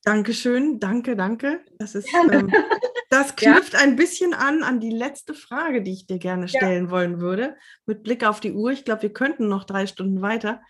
Dankeschön, 0.04 0.80
danke, 0.80 1.16
danke. 1.16 1.60
Das 1.78 1.94
ist, 1.94 2.08
ähm, 2.14 2.52
das 3.10 3.36
knüpft 3.36 3.74
ja. 3.74 3.80
ein 3.80 3.96
bisschen 3.96 4.32
an 4.32 4.62
an 4.62 4.80
die 4.80 4.90
letzte 4.90 5.34
Frage, 5.34 5.82
die 5.82 5.92
ich 5.92 6.06
dir 6.06 6.18
gerne 6.18 6.48
stellen 6.48 6.86
ja. 6.86 6.90
wollen 6.90 7.20
würde. 7.20 7.56
Mit 7.84 8.04
Blick 8.04 8.24
auf 8.24 8.40
die 8.40 8.52
Uhr. 8.52 8.70
Ich 8.70 8.84
glaube, 8.84 9.02
wir 9.02 9.12
könnten 9.12 9.48
noch 9.48 9.64
drei 9.64 9.86
Stunden 9.86 10.22
weiter. 10.22 10.62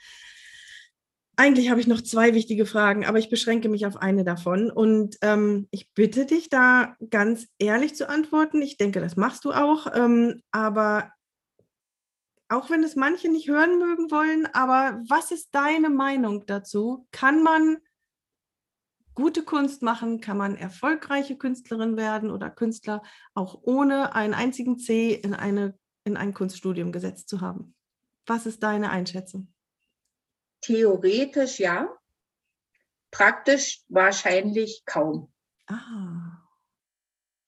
Eigentlich 1.40 1.70
habe 1.70 1.80
ich 1.80 1.86
noch 1.86 2.00
zwei 2.00 2.34
wichtige 2.34 2.66
Fragen, 2.66 3.06
aber 3.06 3.20
ich 3.20 3.30
beschränke 3.30 3.68
mich 3.68 3.86
auf 3.86 3.96
eine 3.96 4.24
davon. 4.24 4.72
Und 4.72 5.18
ähm, 5.22 5.68
ich 5.70 5.88
bitte 5.94 6.26
dich 6.26 6.48
da 6.48 6.96
ganz 7.10 7.46
ehrlich 7.60 7.94
zu 7.94 8.08
antworten. 8.08 8.60
Ich 8.60 8.76
denke, 8.76 8.98
das 8.98 9.14
machst 9.14 9.44
du 9.44 9.52
auch. 9.52 9.86
Ähm, 9.94 10.42
aber 10.50 11.12
auch 12.48 12.70
wenn 12.70 12.82
es 12.82 12.96
manche 12.96 13.30
nicht 13.30 13.48
hören 13.48 13.78
mögen 13.78 14.10
wollen, 14.10 14.48
aber 14.52 15.00
was 15.08 15.30
ist 15.30 15.50
deine 15.52 15.90
Meinung 15.90 16.44
dazu? 16.46 17.06
Kann 17.12 17.44
man 17.44 17.76
gute 19.14 19.44
Kunst 19.44 19.80
machen? 19.80 20.20
Kann 20.20 20.38
man 20.38 20.56
erfolgreiche 20.56 21.38
Künstlerin 21.38 21.96
werden 21.96 22.32
oder 22.32 22.50
Künstler 22.50 23.00
auch 23.34 23.60
ohne 23.62 24.12
einen 24.16 24.34
einzigen 24.34 24.80
C 24.80 25.14
in, 25.14 25.34
eine, 25.34 25.78
in 26.02 26.16
ein 26.16 26.34
Kunststudium 26.34 26.90
gesetzt 26.90 27.28
zu 27.28 27.40
haben? 27.40 27.76
Was 28.26 28.44
ist 28.44 28.64
deine 28.64 28.90
Einschätzung? 28.90 29.52
Theoretisch 30.60 31.58
ja, 31.58 31.88
praktisch 33.10 33.82
wahrscheinlich 33.88 34.82
kaum. 34.84 35.32
Ah. 35.66 36.38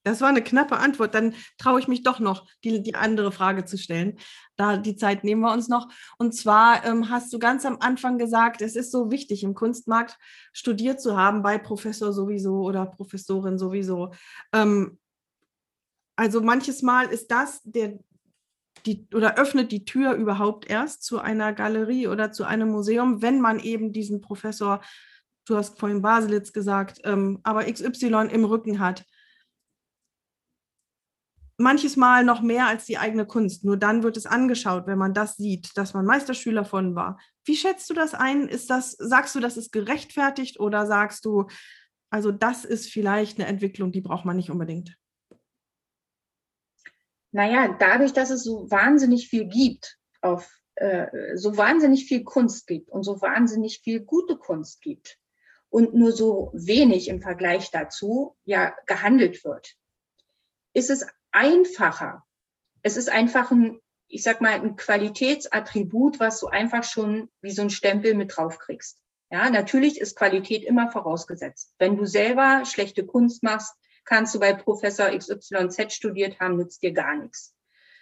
Das 0.02 0.22
war 0.22 0.28
eine 0.28 0.42
knappe 0.42 0.78
Antwort. 0.78 1.14
Dann 1.14 1.34
traue 1.58 1.78
ich 1.78 1.86
mich 1.86 2.02
doch 2.02 2.20
noch, 2.20 2.46
die, 2.64 2.82
die 2.82 2.94
andere 2.94 3.32
Frage 3.32 3.66
zu 3.66 3.76
stellen. 3.76 4.18
Da 4.56 4.78
die 4.78 4.96
Zeit 4.96 5.24
nehmen 5.24 5.42
wir 5.42 5.52
uns 5.52 5.68
noch. 5.68 5.88
Und 6.16 6.34
zwar 6.34 6.84
ähm, 6.84 7.10
hast 7.10 7.32
du 7.32 7.38
ganz 7.38 7.66
am 7.66 7.78
Anfang 7.80 8.16
gesagt, 8.16 8.62
es 8.62 8.76
ist 8.76 8.92
so 8.92 9.10
wichtig, 9.10 9.42
im 9.44 9.54
Kunstmarkt 9.54 10.18
studiert 10.52 11.02
zu 11.02 11.18
haben, 11.18 11.42
bei 11.42 11.58
Professor 11.58 12.12
sowieso 12.12 12.62
oder 12.62 12.86
Professorin 12.86 13.58
sowieso. 13.58 14.12
Ähm, 14.54 14.98
also 16.16 16.40
manches 16.40 16.82
Mal 16.82 17.06
ist 17.06 17.30
das 17.30 17.60
der, 17.64 17.98
die, 18.86 19.06
oder 19.14 19.36
öffnet 19.36 19.72
die 19.72 19.84
Tür 19.84 20.14
überhaupt 20.14 20.68
erst 20.68 21.02
zu 21.02 21.18
einer 21.18 21.52
Galerie 21.52 22.08
oder 22.08 22.32
zu 22.32 22.44
einem 22.44 22.70
Museum, 22.70 23.22
wenn 23.22 23.40
man 23.40 23.60
eben 23.60 23.92
diesen 23.92 24.20
Professor, 24.20 24.80
du 25.46 25.56
hast 25.56 25.78
vorhin 25.78 26.02
Baselitz 26.02 26.52
gesagt, 26.52 27.00
ähm, 27.04 27.40
aber 27.42 27.64
XY 27.64 28.28
im 28.32 28.44
Rücken 28.44 28.80
hat 28.80 29.04
manches 31.60 31.96
Mal 31.96 32.24
noch 32.24 32.40
mehr 32.40 32.66
als 32.66 32.86
die 32.86 32.98
eigene 32.98 33.26
Kunst. 33.26 33.64
Nur 33.64 33.76
dann 33.76 34.02
wird 34.02 34.16
es 34.16 34.26
angeschaut, 34.26 34.86
wenn 34.86 34.98
man 34.98 35.14
das 35.14 35.36
sieht, 35.36 35.76
dass 35.76 35.94
man 35.94 36.06
Meisterschüler 36.06 36.64
von 36.64 36.94
war. 36.94 37.20
Wie 37.44 37.56
schätzt 37.56 37.88
du 37.90 37.94
das 37.94 38.14
ein? 38.14 38.48
Ist 38.48 38.70
das, 38.70 38.92
sagst 38.92 39.34
du, 39.34 39.40
das 39.40 39.56
ist 39.56 39.70
gerechtfertigt 39.70 40.58
oder 40.58 40.86
sagst 40.86 41.24
du, 41.24 41.46
also 42.10 42.32
das 42.32 42.64
ist 42.64 42.90
vielleicht 42.90 43.38
eine 43.38 43.48
Entwicklung, 43.48 43.92
die 43.92 44.00
braucht 44.00 44.24
man 44.24 44.36
nicht 44.36 44.50
unbedingt? 44.50 44.96
Naja, 47.32 47.76
dadurch, 47.78 48.12
dass 48.12 48.30
es 48.30 48.42
so 48.42 48.70
wahnsinnig 48.70 49.28
viel 49.28 49.46
gibt, 49.46 49.98
auf 50.20 50.50
äh, 50.74 51.36
so 51.36 51.56
wahnsinnig 51.56 52.06
viel 52.06 52.24
Kunst 52.24 52.66
gibt 52.66 52.88
und 52.88 53.02
so 53.02 53.20
wahnsinnig 53.20 53.80
viel 53.80 54.00
gute 54.00 54.36
Kunst 54.36 54.80
gibt 54.80 55.18
und 55.68 55.94
nur 55.94 56.12
so 56.12 56.50
wenig 56.54 57.08
im 57.08 57.20
Vergleich 57.20 57.70
dazu 57.70 58.36
ja 58.44 58.74
gehandelt 58.86 59.44
wird, 59.44 59.76
ist 60.72 60.90
es 60.90 61.06
einfacher. 61.32 62.24
Es 62.82 62.96
ist 62.96 63.10
einfach 63.10 63.50
ein, 63.50 63.78
ich 64.08 64.22
sag 64.22 64.40
mal, 64.40 64.52
ein 64.52 64.76
Qualitätsattribut, 64.76 66.18
was 66.18 66.40
du 66.40 66.48
einfach 66.48 66.82
schon 66.82 67.30
wie 67.40 67.52
so 67.52 67.62
ein 67.62 67.70
Stempel 67.70 68.14
mit 68.14 68.36
drauf 68.36 68.58
kriegst. 68.58 68.98
Ja, 69.30 69.48
natürlich 69.48 70.00
ist 70.00 70.16
Qualität 70.16 70.64
immer 70.64 70.90
vorausgesetzt. 70.90 71.74
Wenn 71.78 71.96
du 71.96 72.04
selber 72.04 72.64
schlechte 72.64 73.06
Kunst 73.06 73.44
machst, 73.44 73.74
kannst 74.04 74.34
du 74.34 74.40
bei 74.40 74.52
Professor 74.52 75.08
XYZ 75.08 75.92
studiert 75.92 76.40
haben, 76.40 76.56
nützt 76.56 76.82
dir 76.82 76.92
gar 76.92 77.16
nichts. 77.16 77.54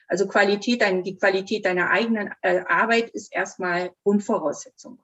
Also 0.07 0.27
Qualität, 0.27 0.83
die 1.05 1.19
Qualität 1.19 1.67
deiner 1.67 1.91
eigenen 1.91 2.33
äh, 2.41 2.65
Arbeit 2.67 3.11
ist 3.11 3.33
erstmal 3.33 3.93
Grundvoraussetzung. 4.03 4.99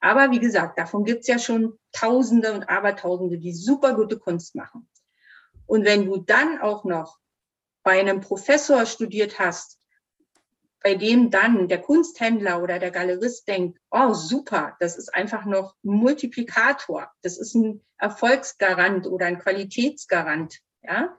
Aber 0.00 0.30
wie 0.30 0.40
gesagt, 0.40 0.78
davon 0.78 1.04
gibt's 1.04 1.28
ja 1.28 1.38
schon 1.38 1.78
Tausende 1.92 2.52
und 2.52 2.64
Abertausende, 2.64 3.38
die 3.38 3.54
super 3.54 3.94
gute 3.94 4.18
Kunst 4.18 4.54
machen. 4.54 4.88
Und 5.66 5.84
wenn 5.84 6.04
du 6.04 6.18
dann 6.18 6.60
auch 6.60 6.84
noch 6.84 7.18
bei 7.82 7.98
einem 7.98 8.20
Professor 8.20 8.84
studiert 8.84 9.38
hast, 9.38 9.78
bei 10.82 10.94
dem 10.94 11.30
dann 11.30 11.68
der 11.68 11.80
Kunsthändler 11.80 12.62
oder 12.62 12.78
der 12.78 12.90
Galerist 12.90 13.48
denkt, 13.48 13.78
oh 13.90 14.12
super, 14.14 14.76
das 14.80 14.96
ist 14.96 15.14
einfach 15.14 15.44
noch 15.44 15.74
Multiplikator, 15.82 17.10
das 17.22 17.38
ist 17.38 17.54
ein 17.54 17.82
Erfolgsgarant 17.98 19.06
oder 19.06 19.26
ein 19.26 19.38
Qualitätsgarant, 19.38 20.60
ja, 20.82 21.16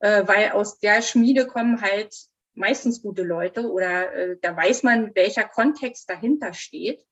äh, 0.00 0.26
weil 0.26 0.52
aus 0.52 0.78
der 0.78 1.02
Schmiede 1.02 1.46
kommen 1.46 1.80
halt 1.80 2.14
meistens 2.54 3.02
gute 3.02 3.22
Leute 3.22 3.70
oder 3.70 4.12
äh, 4.12 4.36
da 4.40 4.56
weiß 4.56 4.82
man, 4.82 5.14
welcher 5.14 5.44
Kontext 5.44 6.08
dahinter 6.08 6.52
steht, 6.52 7.04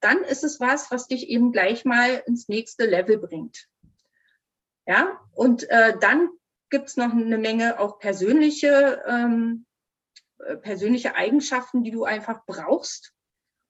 dann 0.00 0.24
ist 0.24 0.44
es 0.44 0.60
was, 0.60 0.90
was 0.90 1.06
dich 1.06 1.28
eben 1.28 1.52
gleich 1.52 1.84
mal 1.84 2.22
ins 2.26 2.48
nächste 2.48 2.86
Level 2.86 3.18
bringt. 3.18 3.68
Ja, 4.86 5.20
und 5.32 5.68
äh, 5.70 5.96
dann 6.00 6.30
gibt 6.70 6.88
es 6.88 6.96
noch 6.96 7.12
eine 7.12 7.38
Menge 7.38 7.78
auch 7.78 7.98
persönliche, 7.98 9.02
ähm, 9.06 9.66
äh, 9.66 9.69
persönliche 10.62 11.14
Eigenschaften, 11.14 11.82
die 11.82 11.90
du 11.90 12.04
einfach 12.04 12.44
brauchst, 12.46 13.12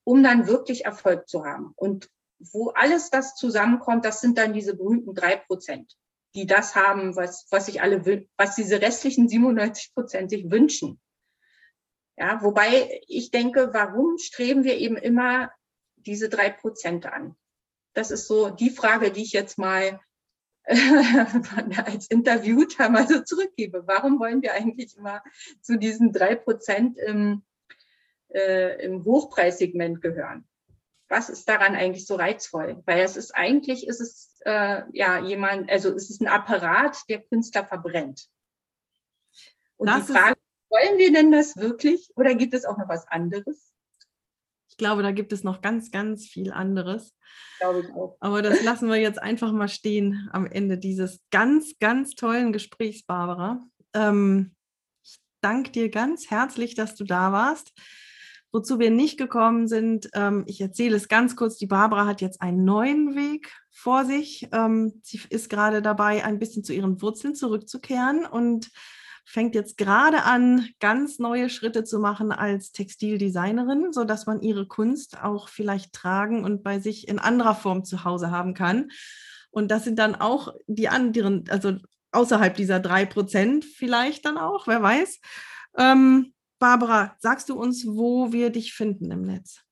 um 0.05 0.23
dann 0.23 0.47
wirklich 0.47 0.85
Erfolg 0.85 1.29
zu 1.29 1.45
haben. 1.45 1.73
Und 1.77 2.09
wo 2.39 2.71
alles 2.71 3.11
das 3.11 3.35
zusammenkommt, 3.35 4.05
das 4.05 4.21
sind 4.21 4.39
dann 4.39 4.53
diese 4.53 4.77
berühmten 4.77 5.15
drei 5.15 5.37
Prozent, 5.37 5.95
die 6.35 6.47
das 6.47 6.75
haben, 6.75 7.17
was, 7.17 7.47
was 7.51 7.67
sich 7.67 7.83
alle, 7.83 8.29
was 8.37 8.55
diese 8.55 8.81
restlichen 8.81 9.29
97 9.29 9.95
Prozent 9.95 10.31
sich 10.31 10.51
wünschen. 10.51 11.01
Ja, 12.17 12.43
wobei 12.43 13.01
ich 13.07 13.31
denke, 13.31 13.71
warum 13.73 14.19
streben 14.19 14.65
wir 14.65 14.77
eben 14.77 14.97
immer 14.97 15.51
diese 15.97 16.29
drei 16.29 16.51
Prozent 16.51 17.07
an? 17.07 17.37
Das 17.95 18.11
ist 18.11 18.27
so 18.27 18.51
die 18.51 18.71
Frage, 18.71 19.11
die 19.11 19.23
ich 19.23 19.33
jetzt 19.33 19.59
mal 19.59 20.01
als 21.85 22.07
Interviewter 22.09 22.89
mal 22.89 23.09
so 23.09 23.23
zurückgebe. 23.23 23.83
Warum 23.87 24.21
wollen 24.21 24.41
wir 24.41 24.55
eigentlich 24.55 24.97
immer 24.97 25.23
zu 25.61 25.79
diesen 25.79 26.13
drei 26.13 26.37
Prozent 26.37 26.97
im, 26.99 27.43
äh, 28.29 28.85
im 28.85 29.05
Hochpreissegment 29.05 30.01
gehören? 30.01 30.47
Was 31.09 31.29
ist 31.29 31.49
daran 31.49 31.75
eigentlich 31.75 32.07
so 32.07 32.15
reizvoll? 32.15 32.83
Weil 32.87 33.01
es 33.01 33.17
ist 33.17 33.35
eigentlich, 33.35 33.89
ist 33.89 34.01
es 34.01 34.41
äh, 34.45 34.83
ja 34.93 35.19
jemand, 35.19 35.69
also 35.69 35.93
es 35.93 36.09
ist 36.09 36.21
ein 36.21 36.29
Apparat, 36.29 36.97
der 37.09 37.21
Künstler 37.21 37.65
verbrennt. 37.65 38.29
Und 39.77 39.89
das 39.89 40.07
die 40.07 40.13
Frage, 40.13 40.37
wollen 40.69 40.99
wir 40.99 41.13
denn 41.13 41.33
das 41.33 41.57
wirklich 41.57 42.13
oder 42.15 42.37
gibt 42.37 42.55
es 42.55 42.65
auch 42.65 42.79
noch 42.79 42.89
was 42.89 43.09
anderes? 43.09 43.70
Ich 44.81 44.83
glaube, 44.83 45.03
da 45.03 45.13
gibt 45.13 45.35
es 45.35 45.45
noch 45.45 45.61
ganz, 45.61 45.91
ganz 45.91 46.27
viel 46.27 46.53
anderes. 46.53 47.15
Glaube 47.59 47.81
ich 47.81 47.95
auch. 47.95 48.17
Aber 48.21 48.41
das 48.41 48.63
lassen 48.63 48.89
wir 48.89 48.97
jetzt 48.97 49.21
einfach 49.21 49.53
mal 49.53 49.69
stehen 49.69 50.31
am 50.33 50.47
Ende 50.47 50.79
dieses 50.79 51.21
ganz, 51.31 51.75
ganz 51.81 52.15
tollen 52.15 52.51
Gesprächs, 52.51 53.03
Barbara. 53.03 53.63
Ähm, 53.93 54.55
ich 55.05 55.19
danke 55.43 55.71
dir 55.71 55.91
ganz 55.91 56.31
herzlich, 56.31 56.77
dass 56.77 56.95
du 56.95 57.05
da 57.05 57.31
warst. 57.31 57.75
Wozu 58.53 58.79
wir 58.79 58.91
nicht 58.91 59.19
gekommen 59.19 59.69
sind, 59.69 60.09
ähm, 60.15 60.45
ich 60.47 60.63
erzähle 60.63 60.97
es 60.97 61.09
ganz 61.09 61.37
kurz, 61.37 61.59
die 61.59 61.67
Barbara 61.67 62.07
hat 62.07 62.23
jetzt 62.23 62.41
einen 62.41 62.65
neuen 62.65 63.15
Weg 63.15 63.53
vor 63.71 64.07
sich. 64.07 64.49
Ähm, 64.51 64.99
sie 65.03 65.21
ist 65.29 65.51
gerade 65.51 65.83
dabei, 65.83 66.25
ein 66.25 66.39
bisschen 66.39 66.65
zu 66.65 66.73
ihren 66.73 67.03
Wurzeln 67.03 67.35
zurückzukehren 67.35 68.25
und 68.25 68.71
fängt 69.31 69.55
jetzt 69.55 69.79
gerade 69.79 70.25
an, 70.25 70.69
ganz 70.81 71.21
neue 71.21 71.49
Schritte 71.51 71.85
zu 71.85 72.01
machen 72.01 72.33
als 72.33 72.73
Textildesignerin, 72.73 73.93
sodass 73.93 74.27
man 74.27 74.41
ihre 74.41 74.67
Kunst 74.67 75.23
auch 75.23 75.49
vielleicht 75.49 75.93
tragen 75.93 76.45
und 76.45 76.65
bei 76.65 76.81
sich 76.81 77.07
in 77.07 77.21
anderer 77.21 77.55
Form 77.55 77.85
zu 77.85 78.05
Hause 78.05 78.33
haben 78.33 78.55
kann. 78.55 78.91
Und 79.51 79.71
das 79.71 79.85
sind 79.85 80.01
dann 80.01 80.17
auch 80.17 80.53
die 80.67 80.89
anderen, 80.89 81.45
also 81.49 81.77
außerhalb 82.11 82.57
dieser 82.57 82.81
drei 82.81 83.07
Prozent 83.07 83.65
vielleicht 83.65 84.25
dann 84.25 84.37
auch, 84.37 84.67
wer 84.67 84.83
weiß. 84.83 85.21
Ähm, 85.79 86.35
Barbara, 86.59 87.17
sagst 87.21 87.49
du 87.51 87.59
uns, 87.59 87.87
wo 87.87 88.33
wir 88.33 88.51
dich 88.51 88.75
finden 88.75 89.13
im 89.13 89.23
Netz? 89.23 89.63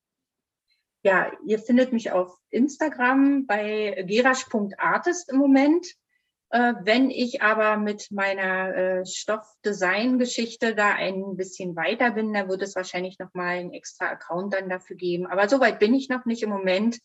Ja, 1.03 1.33
ihr 1.47 1.59
findet 1.59 1.93
mich 1.93 2.13
auf 2.13 2.39
Instagram 2.51 3.47
bei 3.47 4.05
gerasch.artist 4.07 5.33
im 5.33 5.39
Moment. 5.39 5.85
Äh, 6.51 6.75
wenn 6.83 7.11
ich 7.11 7.43
aber 7.43 7.77
mit 7.77 8.11
meiner 8.11 8.75
äh, 8.75 9.07
Stoffdesign-Geschichte 9.07 10.75
da 10.75 10.95
ein 10.95 11.37
bisschen 11.37 11.77
weiter 11.77 12.13
bin, 12.13 12.33
dann 12.33 12.49
wird 12.49 12.63
es 12.63 12.75
wahrscheinlich 12.75 13.19
nochmal 13.19 13.59
einen 13.59 13.73
extra 13.73 14.07
Account 14.07 14.55
dann 14.55 14.71
dafür 14.71 14.97
geben. 14.97 15.27
Aber 15.27 15.49
soweit 15.49 15.79
bin 15.79 15.95
ich 15.95 16.09
noch 16.09 16.25
nicht 16.25 16.43
im 16.43 16.51
Moment. 16.51 16.99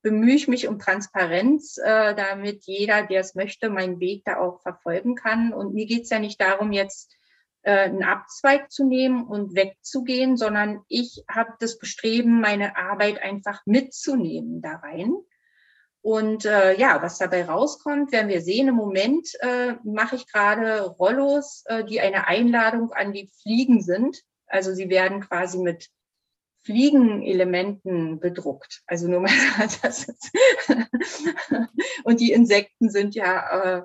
Bemühe 0.00 0.34
ich 0.34 0.48
mich 0.48 0.68
um 0.68 0.78
Transparenz, 0.78 1.76
äh, 1.76 2.14
damit 2.14 2.64
jeder, 2.64 3.06
der 3.06 3.20
es 3.20 3.34
möchte, 3.34 3.68
meinen 3.68 4.00
Weg 4.00 4.24
da 4.24 4.38
auch 4.38 4.62
verfolgen 4.62 5.16
kann. 5.16 5.52
Und 5.52 5.74
mir 5.74 5.86
geht 5.86 6.04
es 6.04 6.10
ja 6.10 6.18
nicht 6.18 6.40
darum, 6.40 6.72
jetzt 6.72 7.14
einen 7.64 8.04
Abzweig 8.04 8.70
zu 8.70 8.86
nehmen 8.86 9.26
und 9.26 9.54
wegzugehen, 9.54 10.38
sondern 10.38 10.84
ich 10.88 11.24
habe 11.28 11.52
das 11.58 11.76
Bestreben, 11.76 12.40
meine 12.40 12.76
Arbeit 12.76 13.20
einfach 13.20 13.60
mitzunehmen 13.66 14.62
da 14.62 14.76
rein 14.76 15.12
und 16.02 16.44
äh, 16.44 16.78
ja, 16.78 17.02
was 17.02 17.18
dabei 17.18 17.44
rauskommt, 17.44 18.12
werden 18.12 18.28
wir 18.28 18.40
sehen. 18.40 18.68
Im 18.68 18.76
Moment 18.76 19.28
äh, 19.40 19.74
mache 19.84 20.16
ich 20.16 20.26
gerade 20.26 20.82
Rollos, 20.82 21.64
äh, 21.66 21.84
die 21.84 22.00
eine 22.00 22.26
Einladung 22.26 22.92
an 22.92 23.12
die 23.12 23.30
Fliegen 23.42 23.82
sind. 23.82 24.22
Also 24.46 24.74
sie 24.74 24.88
werden 24.88 25.20
quasi 25.20 25.58
mit 25.58 25.88
Fliegenelementen 26.64 28.20
bedruckt. 28.20 28.82
Also 28.86 29.08
nur 29.08 29.20
mal 29.20 29.30
das 29.82 30.04
ist 30.08 30.30
und 32.04 32.20
die 32.20 32.32
Insekten 32.32 32.90
sind 32.90 33.14
ja 33.14 33.78
äh, 33.78 33.82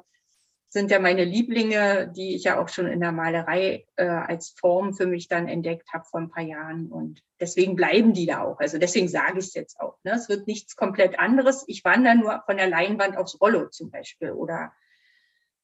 sind 0.73 0.89
ja 0.89 0.99
meine 0.99 1.23
Lieblinge, 1.23 2.11
die 2.15 2.35
ich 2.35 2.45
ja 2.45 2.59
auch 2.59 2.67
schon 2.67 2.87
in 2.87 2.99
der 2.99 3.11
Malerei 3.11 3.85
äh, 3.95 4.05
als 4.05 4.55
Form 4.59 4.95
für 4.95 5.05
mich 5.05 5.27
dann 5.27 5.47
entdeckt 5.47 5.93
habe 5.93 6.03
vor 6.03 6.19
ein 6.19 6.31
paar 6.31 6.41
Jahren. 6.43 6.87
Und 6.87 7.21
deswegen 7.39 7.75
bleiben 7.75 8.13
die 8.13 8.25
da 8.25 8.41
auch. 8.41 8.59
Also 8.59 8.79
deswegen 8.79 9.07
sage 9.07 9.37
ich 9.37 9.45
es 9.45 9.53
jetzt 9.53 9.79
auch. 9.79 9.99
Ne? 10.03 10.13
Es 10.13 10.29
wird 10.29 10.47
nichts 10.47 10.75
komplett 10.75 11.19
anderes. 11.19 11.63
Ich 11.67 11.85
wandere 11.85 12.15
nur 12.15 12.41
von 12.47 12.57
der 12.57 12.67
Leinwand 12.67 13.17
aufs 13.17 13.39
Rollo 13.39 13.69
zum 13.69 13.91
Beispiel 13.91 14.31
oder 14.31 14.73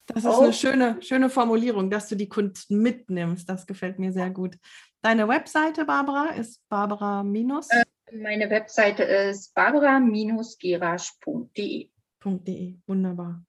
das 0.05 0.25
ist 0.25 0.39
eine 0.39 0.53
schöne, 0.53 1.01
schöne 1.01 1.29
Formulierung, 1.29 1.89
dass 1.91 2.09
du 2.09 2.15
die 2.15 2.29
Kunst 2.29 2.71
mitnimmst. 2.71 3.47
Das 3.47 3.67
gefällt 3.67 3.99
mir 3.99 4.11
sehr 4.11 4.31
gut. 4.31 4.57
Deine 5.03 5.27
Webseite, 5.27 5.85
Barbara, 5.85 6.31
ist 6.31 6.67
Barbara 6.67 7.21
minus? 7.21 7.69
Äh, 7.69 7.83
meine 8.11 8.49
Webseite 8.49 9.03
ist 9.03 9.53
barbara-gerasch.de. 9.53 11.91
.de, 12.25 12.75
wunderbar. 12.87 13.45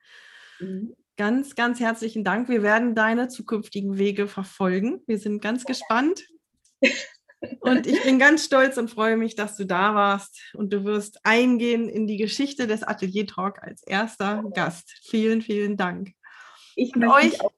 Mhm. 0.61 0.95
Ganz, 1.21 1.55
ganz 1.55 1.81
herzlichen 1.81 2.25
Dank. 2.25 2.49
Wir 2.49 2.63
werden 2.63 2.95
deine 2.95 3.29
zukünftigen 3.29 3.99
Wege 3.99 4.27
verfolgen. 4.27 5.03
Wir 5.07 5.19
sind 5.19 5.43
ganz 5.43 5.67
gespannt. 5.67 6.27
Und 7.61 7.87
ich 7.87 8.03
bin 8.03 8.19
ganz 8.19 8.47
stolz 8.47 8.79
und 8.79 8.91
freue 8.91 9.19
mich, 9.19 9.35
dass 9.35 9.55
du 9.55 9.67
da 9.67 9.95
warst. 9.95 10.41
Und 10.55 10.73
du 10.73 10.85
wirst 10.85 11.21
eingehen 11.25 11.91
in 11.91 12.07
die 12.07 12.17
Geschichte 12.17 12.67
des 12.67 12.83
Atelier 12.83 13.27
Talk 13.27 13.63
als 13.63 13.83
erster 13.83 14.45
Gast. 14.55 14.99
Vielen, 15.11 15.43
vielen 15.43 15.77
Dank. 15.77 16.13
Ich 16.75 16.97
möchte 16.97 17.15
euch 17.15 17.41
auch 17.43 17.53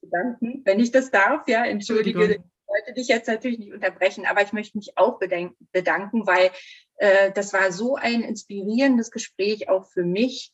bedanken, 0.00 0.62
wenn 0.64 0.80
ich 0.80 0.90
das 0.90 1.10
darf. 1.10 1.46
Ja, 1.48 1.66
entschuldige, 1.66 2.24
ich 2.24 2.40
wollte 2.66 2.94
dich 2.94 3.08
jetzt 3.08 3.28
natürlich 3.28 3.58
nicht 3.58 3.74
unterbrechen, 3.74 4.24
aber 4.24 4.42
ich 4.42 4.54
möchte 4.54 4.78
mich 4.78 4.96
auch 4.96 5.18
bedanken, 5.18 6.26
weil 6.26 6.50
äh, 6.96 7.30
das 7.32 7.52
war 7.52 7.72
so 7.72 7.96
ein 7.96 8.22
inspirierendes 8.22 9.10
Gespräch 9.10 9.68
auch 9.68 9.90
für 9.90 10.04
mich 10.04 10.51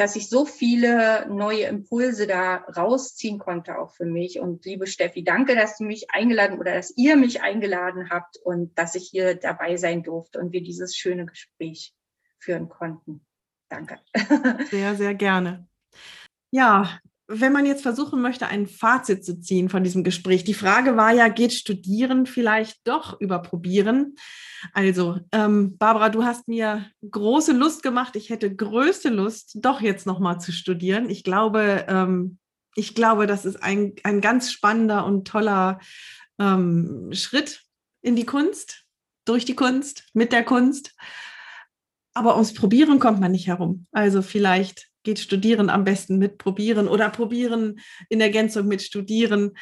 dass 0.00 0.16
ich 0.16 0.30
so 0.30 0.46
viele 0.46 1.28
neue 1.28 1.64
Impulse 1.64 2.26
da 2.26 2.56
rausziehen 2.56 3.38
konnte, 3.38 3.78
auch 3.78 3.92
für 3.92 4.06
mich. 4.06 4.40
Und 4.40 4.64
liebe 4.64 4.86
Steffi, 4.86 5.22
danke, 5.22 5.54
dass 5.54 5.76
du 5.76 5.84
mich 5.84 6.10
eingeladen 6.10 6.58
oder 6.58 6.72
dass 6.74 6.96
ihr 6.96 7.16
mich 7.16 7.42
eingeladen 7.42 8.08
habt 8.08 8.38
und 8.38 8.78
dass 8.78 8.94
ich 8.94 9.10
hier 9.10 9.34
dabei 9.34 9.76
sein 9.76 10.02
durfte 10.02 10.38
und 10.38 10.52
wir 10.54 10.62
dieses 10.62 10.96
schöne 10.96 11.26
Gespräch 11.26 11.92
führen 12.38 12.70
konnten. 12.70 13.26
Danke. 13.68 13.98
Sehr, 14.70 14.94
sehr 14.96 15.14
gerne. 15.14 15.68
Ja, 16.50 16.98
wenn 17.32 17.52
man 17.52 17.64
jetzt 17.64 17.82
versuchen 17.82 18.20
möchte, 18.20 18.48
ein 18.48 18.66
Fazit 18.66 19.24
zu 19.24 19.40
ziehen 19.40 19.68
von 19.68 19.84
diesem 19.84 20.02
Gespräch, 20.02 20.42
die 20.42 20.54
Frage 20.54 20.96
war 20.96 21.12
ja, 21.12 21.28
geht 21.28 21.52
Studieren 21.52 22.26
vielleicht 22.26 22.86
doch 22.86 23.20
über 23.20 23.40
Probieren? 23.40 24.16
Also, 24.72 25.18
ähm, 25.30 25.78
Barbara, 25.78 26.08
du 26.08 26.24
hast 26.24 26.48
mir 26.48 26.86
große 27.08 27.52
Lust 27.52 27.84
gemacht. 27.84 28.16
Ich 28.16 28.30
hätte 28.30 28.54
größte 28.54 29.10
Lust, 29.10 29.58
doch 29.60 29.80
jetzt 29.80 30.06
nochmal 30.06 30.40
zu 30.40 30.50
studieren. 30.50 31.08
Ich 31.08 31.22
glaube, 31.22 31.86
ähm, 31.88 32.38
ich 32.74 32.94
glaube, 32.94 33.26
das 33.26 33.44
ist 33.44 33.62
ein, 33.62 33.94
ein 34.02 34.20
ganz 34.20 34.50
spannender 34.50 35.06
und 35.06 35.26
toller 35.26 35.78
ähm, 36.38 37.10
Schritt 37.12 37.62
in 38.02 38.16
die 38.16 38.26
Kunst, 38.26 38.84
durch 39.24 39.44
die 39.44 39.56
Kunst, 39.56 40.08
mit 40.14 40.32
der 40.32 40.44
Kunst. 40.44 40.96
Aber 42.12 42.34
ums 42.34 42.54
Probieren 42.54 42.98
kommt 42.98 43.20
man 43.20 43.32
nicht 43.32 43.46
herum. 43.46 43.86
Also 43.92 44.20
vielleicht 44.20 44.89
geht 45.02 45.18
Studieren 45.18 45.70
am 45.70 45.84
besten 45.84 46.18
mit 46.18 46.38
Probieren 46.38 46.88
oder 46.88 47.10
Probieren 47.10 47.80
in 48.08 48.20
Ergänzung 48.20 48.66
mit 48.66 48.82
Studieren. 48.82 49.52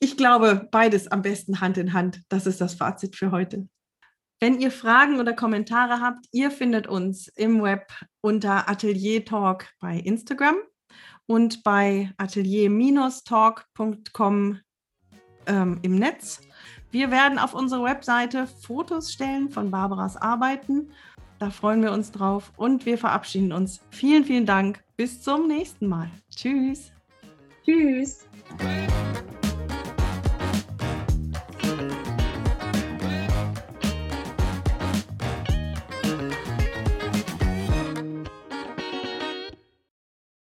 Ich 0.00 0.16
glaube, 0.16 0.68
beides 0.70 1.08
am 1.08 1.22
besten 1.22 1.60
Hand 1.60 1.78
in 1.78 1.92
Hand. 1.92 2.22
Das 2.28 2.46
ist 2.46 2.60
das 2.60 2.74
Fazit 2.74 3.16
für 3.16 3.30
heute. 3.30 3.68
Wenn 4.38 4.60
ihr 4.60 4.70
Fragen 4.70 5.18
oder 5.18 5.32
Kommentare 5.32 6.00
habt, 6.00 6.26
ihr 6.30 6.50
findet 6.50 6.86
uns 6.86 7.28
im 7.28 7.62
Web 7.62 7.90
unter 8.20 8.68
Atelier 8.68 9.24
Talk 9.24 9.66
bei 9.80 9.96
Instagram 9.96 10.56
und 11.26 11.62
bei 11.62 12.12
atelier-talk.com 12.18 14.60
ähm, 15.46 15.78
im 15.82 15.96
Netz. 15.96 16.40
Wir 16.90 17.10
werden 17.10 17.38
auf 17.38 17.54
unsere 17.54 17.82
Webseite 17.82 18.46
Fotos 18.46 19.10
stellen 19.12 19.50
von 19.50 19.70
Barbaras 19.70 20.16
Arbeiten 20.16 20.92
da 21.38 21.50
freuen 21.50 21.82
wir 21.82 21.92
uns 21.92 22.12
drauf 22.12 22.52
und 22.56 22.86
wir 22.86 22.98
verabschieden 22.98 23.52
uns. 23.52 23.80
Vielen, 23.90 24.24
vielen 24.24 24.46
Dank. 24.46 24.82
Bis 24.96 25.22
zum 25.22 25.48
nächsten 25.48 25.86
Mal. 25.86 26.10
Tschüss. 26.34 26.92
Tschüss. 27.64 28.26